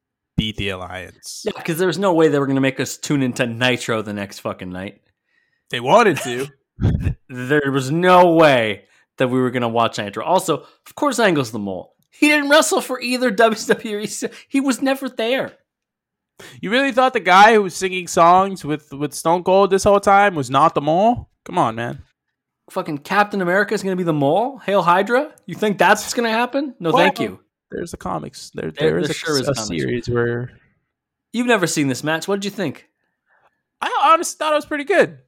beat 0.41 0.57
the 0.57 0.69
Alliance. 0.69 1.43
Yeah, 1.45 1.51
because 1.55 1.77
there 1.77 1.85
was 1.85 1.99
no 1.99 2.15
way 2.15 2.27
they 2.27 2.39
were 2.39 2.47
going 2.47 2.55
to 2.55 2.61
make 2.61 2.79
us 2.79 2.97
tune 2.97 3.21
into 3.21 3.45
Nitro 3.45 4.01
the 4.01 4.11
next 4.11 4.39
fucking 4.39 4.71
night. 4.71 4.99
They 5.69 5.79
wanted 5.79 6.17
to. 6.17 6.47
There 7.29 7.71
was 7.71 7.91
no 7.91 8.33
way 8.33 8.85
that 9.19 9.27
we 9.27 9.39
were 9.39 9.51
going 9.51 9.61
to 9.61 9.67
watch 9.69 9.99
Nitro. 9.99 10.25
Also, 10.25 10.57
of 10.87 10.95
course, 10.95 11.19
Angle's 11.19 11.51
the 11.51 11.59
mole. 11.59 11.95
He 12.09 12.27
didn't 12.27 12.49
wrestle 12.49 12.81
for 12.81 12.99
either 12.99 13.31
WWE. 13.31 14.33
He 14.49 14.59
was 14.59 14.81
never 14.81 15.07
there. 15.07 15.53
You 16.59 16.71
really 16.71 16.91
thought 16.91 17.13
the 17.13 17.19
guy 17.19 17.53
who 17.53 17.61
was 17.61 17.75
singing 17.75 18.07
songs 18.07 18.65
with 18.65 18.91
with 18.91 19.13
Stone 19.13 19.43
Cold 19.43 19.69
this 19.69 19.83
whole 19.83 19.99
time 19.99 20.33
was 20.33 20.49
not 20.49 20.73
the 20.73 20.81
mole? 20.81 21.29
Come 21.45 21.59
on, 21.59 21.75
man. 21.75 22.01
Fucking 22.71 22.97
Captain 22.99 23.41
America 23.41 23.75
is 23.75 23.83
going 23.83 23.95
to 23.95 24.03
be 24.03 24.11
the 24.11 24.11
mole. 24.11 24.57
Hail 24.57 24.81
Hydra. 24.81 25.33
You 25.45 25.53
think 25.55 25.77
that's 25.77 26.01
what's 26.01 26.15
going 26.15 26.29
to 26.29 26.35
happen? 26.35 26.73
No, 26.79 26.89
Well, 26.91 26.97
thank 26.97 27.19
you. 27.19 27.39
There's 27.72 27.91
the 27.91 27.97
comics. 27.97 28.51
There, 28.53 28.72
There- 28.72 28.91
there 28.91 28.99
is 28.99 29.09
a, 29.09 29.13
sure 29.13 29.39
is 29.39 29.47
a 29.47 29.53
comics. 29.53 29.67
series 29.67 30.09
where 30.09 30.51
You've 31.34 31.47
never 31.47 31.65
seen 31.67 31.88
this 31.88 32.03
match. 32.03 32.28
What 32.28 32.36
did 32.41 32.45
you 32.45 32.51
think? 32.51 32.89
I 33.82 34.11
honestly 34.13 34.36
thought 34.38 34.51
it 34.51 34.55
was 34.57 34.65
pretty 34.65 34.84
good. 34.84 35.19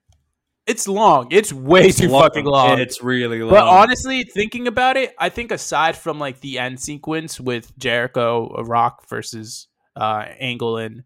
It's 0.68 0.88
long. 0.88 1.28
It's 1.32 1.52
way 1.54 1.92
too 1.92 2.10
fucking 2.10 2.46
long. 2.46 2.80
It's 2.80 3.02
really 3.02 3.42
long. 3.42 3.52
But 3.52 3.64
honestly, 3.68 4.24
thinking 4.24 4.68
about 4.68 4.98
it, 4.98 5.14
I 5.18 5.30
think 5.30 5.52
aside 5.52 5.96
from 5.98 6.20
like 6.20 6.42
the 6.42 6.60
end 6.60 6.80
sequence 6.80 7.40
with 7.40 7.78
Jericho, 7.78 8.50
Rock 8.64 9.08
versus 9.10 9.68
uh, 9.96 10.26
Angle 10.40 10.78
and 10.78 11.04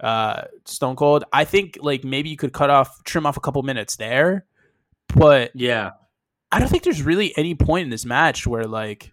uh, 0.00 0.42
Stone 0.64 0.96
Cold, 0.96 1.24
I 1.32 1.44
think 1.44 1.78
like 1.80 2.02
maybe 2.04 2.28
you 2.28 2.36
could 2.36 2.52
cut 2.52 2.70
off, 2.70 3.02
trim 3.04 3.26
off 3.26 3.36
a 3.36 3.40
couple 3.40 3.62
minutes 3.62 3.96
there. 3.96 4.46
But 5.14 5.52
yeah, 5.54 5.90
I 6.52 6.58
don't 6.58 6.68
think 6.68 6.82
there's 6.82 7.02
really 7.02 7.36
any 7.36 7.54
point 7.54 7.84
in 7.84 7.90
this 7.90 8.04
match 8.04 8.46
where 8.46 8.64
like 8.64 9.12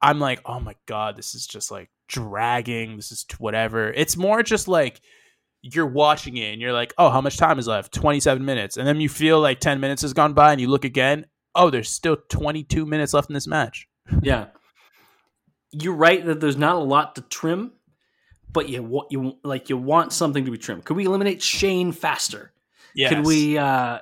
I'm 0.00 0.20
like, 0.20 0.40
oh 0.44 0.60
my 0.60 0.74
god, 0.86 1.16
this 1.16 1.34
is 1.34 1.46
just 1.46 1.70
like 1.70 1.90
dragging. 2.08 2.96
This 2.96 3.12
is 3.12 3.24
whatever. 3.38 3.92
It's 3.92 4.16
more 4.16 4.42
just 4.42 4.68
like 4.68 5.00
you're 5.62 5.86
watching 5.86 6.36
it 6.36 6.52
and 6.52 6.60
you're 6.60 6.72
like, 6.72 6.94
oh, 6.98 7.10
how 7.10 7.20
much 7.20 7.36
time 7.36 7.58
is 7.58 7.66
left? 7.66 7.92
27 7.92 8.44
minutes, 8.44 8.76
and 8.76 8.86
then 8.86 9.00
you 9.00 9.08
feel 9.08 9.40
like 9.40 9.60
10 9.60 9.80
minutes 9.80 10.02
has 10.02 10.12
gone 10.12 10.32
by, 10.32 10.52
and 10.52 10.60
you 10.60 10.68
look 10.68 10.84
again. 10.84 11.26
Oh, 11.54 11.70
there's 11.70 11.90
still 11.90 12.16
22 12.28 12.86
minutes 12.86 13.12
left 13.14 13.30
in 13.30 13.34
this 13.34 13.46
match. 13.46 13.88
yeah. 14.22 14.46
You're 15.72 15.94
right 15.94 16.24
that 16.24 16.40
there's 16.40 16.56
not 16.56 16.76
a 16.76 16.80
lot 16.80 17.16
to 17.16 17.22
trim, 17.22 17.72
but 18.50 18.68
you 18.68 18.82
want 18.82 19.08
you 19.10 19.36
like 19.44 19.68
you 19.68 19.76
want 19.76 20.12
something 20.12 20.44
to 20.44 20.50
be 20.50 20.58
trimmed. 20.58 20.84
Could 20.84 20.96
we 20.96 21.04
eliminate 21.04 21.42
Shane 21.42 21.92
faster? 21.92 22.52
Yeah. 22.94 23.10
Could 23.10 23.26
we? 23.26 23.58
uh 23.58 23.98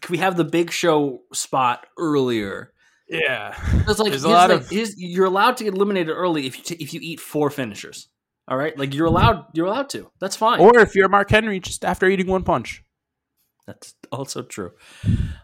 Could 0.00 0.10
we 0.10 0.18
have 0.18 0.36
the 0.36 0.44
Big 0.44 0.70
Show 0.70 1.22
spot 1.32 1.86
earlier? 1.98 2.72
Yeah. 3.08 3.54
It's 3.88 3.98
like, 3.98 4.10
There's 4.10 4.24
a 4.24 4.28
lot 4.28 4.50
like 4.50 4.60
of- 4.62 4.68
his, 4.70 4.94
you're 4.98 5.26
allowed 5.26 5.56
to 5.58 5.64
get 5.64 5.74
eliminated 5.74 6.12
early 6.14 6.46
if 6.46 6.56
you 6.58 6.64
t- 6.64 6.82
if 6.82 6.92
you 6.92 7.00
eat 7.02 7.20
four 7.20 7.50
finishers. 7.50 8.08
All 8.48 8.56
right, 8.56 8.76
like 8.78 8.94
you're 8.94 9.06
allowed 9.06 9.46
you're 9.54 9.66
allowed 9.66 9.88
to. 9.90 10.10
That's 10.20 10.36
fine. 10.36 10.60
Or 10.60 10.78
if 10.78 10.94
you're 10.94 11.08
Mark 11.08 11.30
Henry, 11.30 11.58
just 11.60 11.84
after 11.84 12.06
eating 12.08 12.26
one 12.28 12.42
punch. 12.44 12.82
That's 13.66 13.94
also 14.12 14.42
true. 14.42 14.70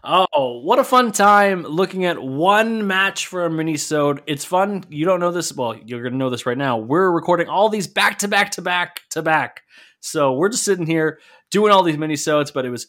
Oh, 0.01 0.61
what 0.63 0.79
a 0.79 0.83
fun 0.85 1.11
time 1.11 1.63
looking 1.63 2.05
at 2.05 2.21
one 2.23 2.87
match 2.87 3.27
for 3.27 3.45
a 3.45 3.49
minisode. 3.49 4.19
It's 4.27 4.45
fun. 4.45 4.85
You 4.89 5.03
don't 5.05 5.19
know 5.19 5.31
this. 5.31 5.53
Well, 5.53 5.75
you're 5.85 6.01
going 6.01 6.13
to 6.13 6.17
know 6.17 6.29
this 6.29 6.45
right 6.45 6.57
now. 6.57 6.77
We're 6.77 7.11
recording 7.11 7.49
all 7.49 7.67
these 7.67 7.87
back 7.87 8.19
to 8.19 8.29
back 8.29 8.51
to 8.51 8.61
back 8.61 9.01
to 9.09 9.21
back. 9.21 9.63
So 9.99 10.31
we're 10.33 10.47
just 10.47 10.63
sitting 10.63 10.85
here 10.85 11.19
doing 11.51 11.73
all 11.73 11.83
these 11.83 11.97
minisodes, 11.97 12.53
but 12.53 12.65
it 12.65 12.69
was 12.69 12.87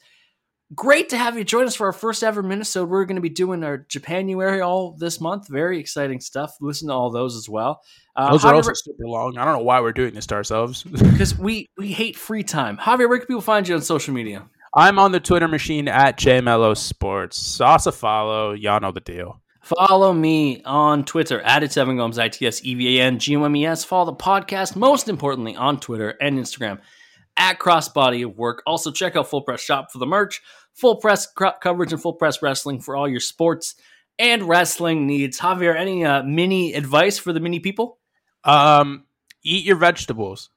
great 0.74 1.10
to 1.10 1.16
have 1.16 1.36
you 1.38 1.44
join 1.44 1.66
us 1.66 1.74
for 1.74 1.86
our 1.86 1.92
first 1.92 2.22
ever 2.22 2.42
minisode. 2.42 2.88
We're 2.88 3.04
going 3.04 3.16
to 3.16 3.22
be 3.22 3.28
doing 3.28 3.62
our 3.64 3.78
Japanuary 3.78 4.60
all 4.60 4.96
this 4.98 5.20
month. 5.20 5.48
Very 5.48 5.78
exciting 5.78 6.20
stuff. 6.20 6.56
Listen 6.60 6.88
to 6.88 6.94
all 6.94 7.10
those 7.10 7.36
as 7.36 7.48
well. 7.48 7.82
Uh, 8.16 8.30
Those 8.30 8.44
are 8.44 8.52
Javier- 8.52 8.56
also 8.56 8.72
super 8.74 9.06
long. 9.06 9.38
I 9.38 9.44
don't 9.44 9.54
know 9.58 9.64
why 9.64 9.80
we're 9.80 9.92
doing 9.92 10.14
this 10.14 10.26
to 10.26 10.34
ourselves. 10.34 10.82
because 10.84 11.38
we 11.38 11.66
we 11.76 11.92
hate 11.92 12.16
free 12.16 12.42
time. 12.42 12.76
Javier, 12.76 13.08
where 13.08 13.18
can 13.18 13.26
people 13.26 13.40
find 13.42 13.66
you 13.66 13.74
on 13.74 13.82
social 13.82 14.14
media? 14.14 14.44
I'm 14.74 14.98
on 14.98 15.12
the 15.12 15.20
Twitter 15.20 15.48
machine 15.48 15.86
at 15.88 16.18
JMello 16.18 16.76
Sports. 16.76 17.38
Sauce 17.38 17.86
a 17.86 17.92
follow. 17.92 18.52
Y'all 18.52 18.80
know 18.80 18.90
the 18.92 19.00
deal. 19.00 19.40
Follow 19.62 20.12
me 20.12 20.62
on 20.64 21.04
Twitter 21.04 21.40
at 21.40 21.62
it's 21.62 21.76
Evan 21.76 21.96
Gomes, 21.96 22.18
I 22.18 22.28
T 22.28 22.46
S 22.46 22.62
E 22.64 22.74
V 22.74 22.98
A 22.98 23.02
N 23.04 23.18
G 23.18 23.36
O 23.36 23.44
M 23.44 23.56
E 23.56 23.64
S. 23.66 23.84
Follow 23.84 24.06
the 24.06 24.16
podcast, 24.16 24.76
most 24.76 25.08
importantly, 25.08 25.56
on 25.56 25.80
Twitter 25.80 26.10
and 26.20 26.38
Instagram 26.38 26.80
at 27.36 27.58
Crossbody 27.58 28.24
of 28.24 28.36
Work. 28.36 28.62
Also, 28.66 28.90
check 28.90 29.16
out 29.16 29.28
Full 29.28 29.42
Press 29.42 29.60
Shop 29.60 29.90
for 29.90 29.98
the 29.98 30.06
merch, 30.06 30.42
full 30.72 30.96
press 30.96 31.26
cro- 31.26 31.52
coverage, 31.60 31.92
and 31.92 32.00
full 32.00 32.14
press 32.14 32.42
wrestling 32.42 32.80
for 32.80 32.96
all 32.96 33.08
your 33.08 33.20
sports 33.20 33.74
and 34.18 34.44
wrestling 34.44 35.06
needs. 35.06 35.40
Javier, 35.40 35.76
any 35.76 36.04
uh, 36.04 36.22
mini 36.22 36.74
advice 36.74 37.18
for 37.18 37.32
the 37.32 37.40
mini 37.40 37.60
people? 37.60 37.98
Um, 38.44 39.04
eat 39.42 39.64
your 39.64 39.76
vegetables. 39.76 40.50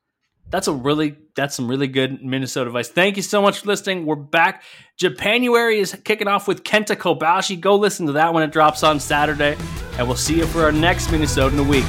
That's 0.50 0.68
a 0.68 0.74
really 0.74 1.18
that's 1.36 1.56
some 1.56 1.68
really 1.68 1.88
good 1.88 2.24
Minnesota 2.24 2.68
advice. 2.68 2.88
Thank 2.88 3.18
you 3.18 3.24
so 3.24 3.42
much 3.42 3.60
for 3.60 3.68
listening. 3.68 4.06
We're 4.06 4.16
back. 4.16 4.64
Japanuary 4.96 5.80
is 5.80 5.94
kicking 6.06 6.28
off 6.28 6.48
with 6.48 6.64
Kenta 6.64 6.96
Kobashi. 6.96 7.60
Go 7.60 7.76
listen 7.76 8.06
to 8.08 8.14
that 8.14 8.34
when 8.34 8.44
it 8.44 8.52
drops 8.52 8.82
on 8.82 9.00
Saturday, 9.00 9.58
and 9.98 10.08
we'll 10.08 10.16
see 10.16 10.38
you 10.38 10.46
for 10.48 10.64
our 10.64 10.72
next 10.72 11.08
minisode 11.08 11.52
in 11.52 11.60
a 11.60 11.64
week. 11.64 11.86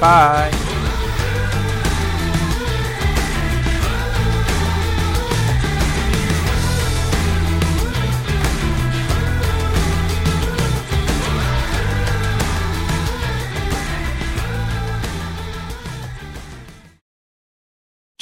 Bye. 0.00 0.73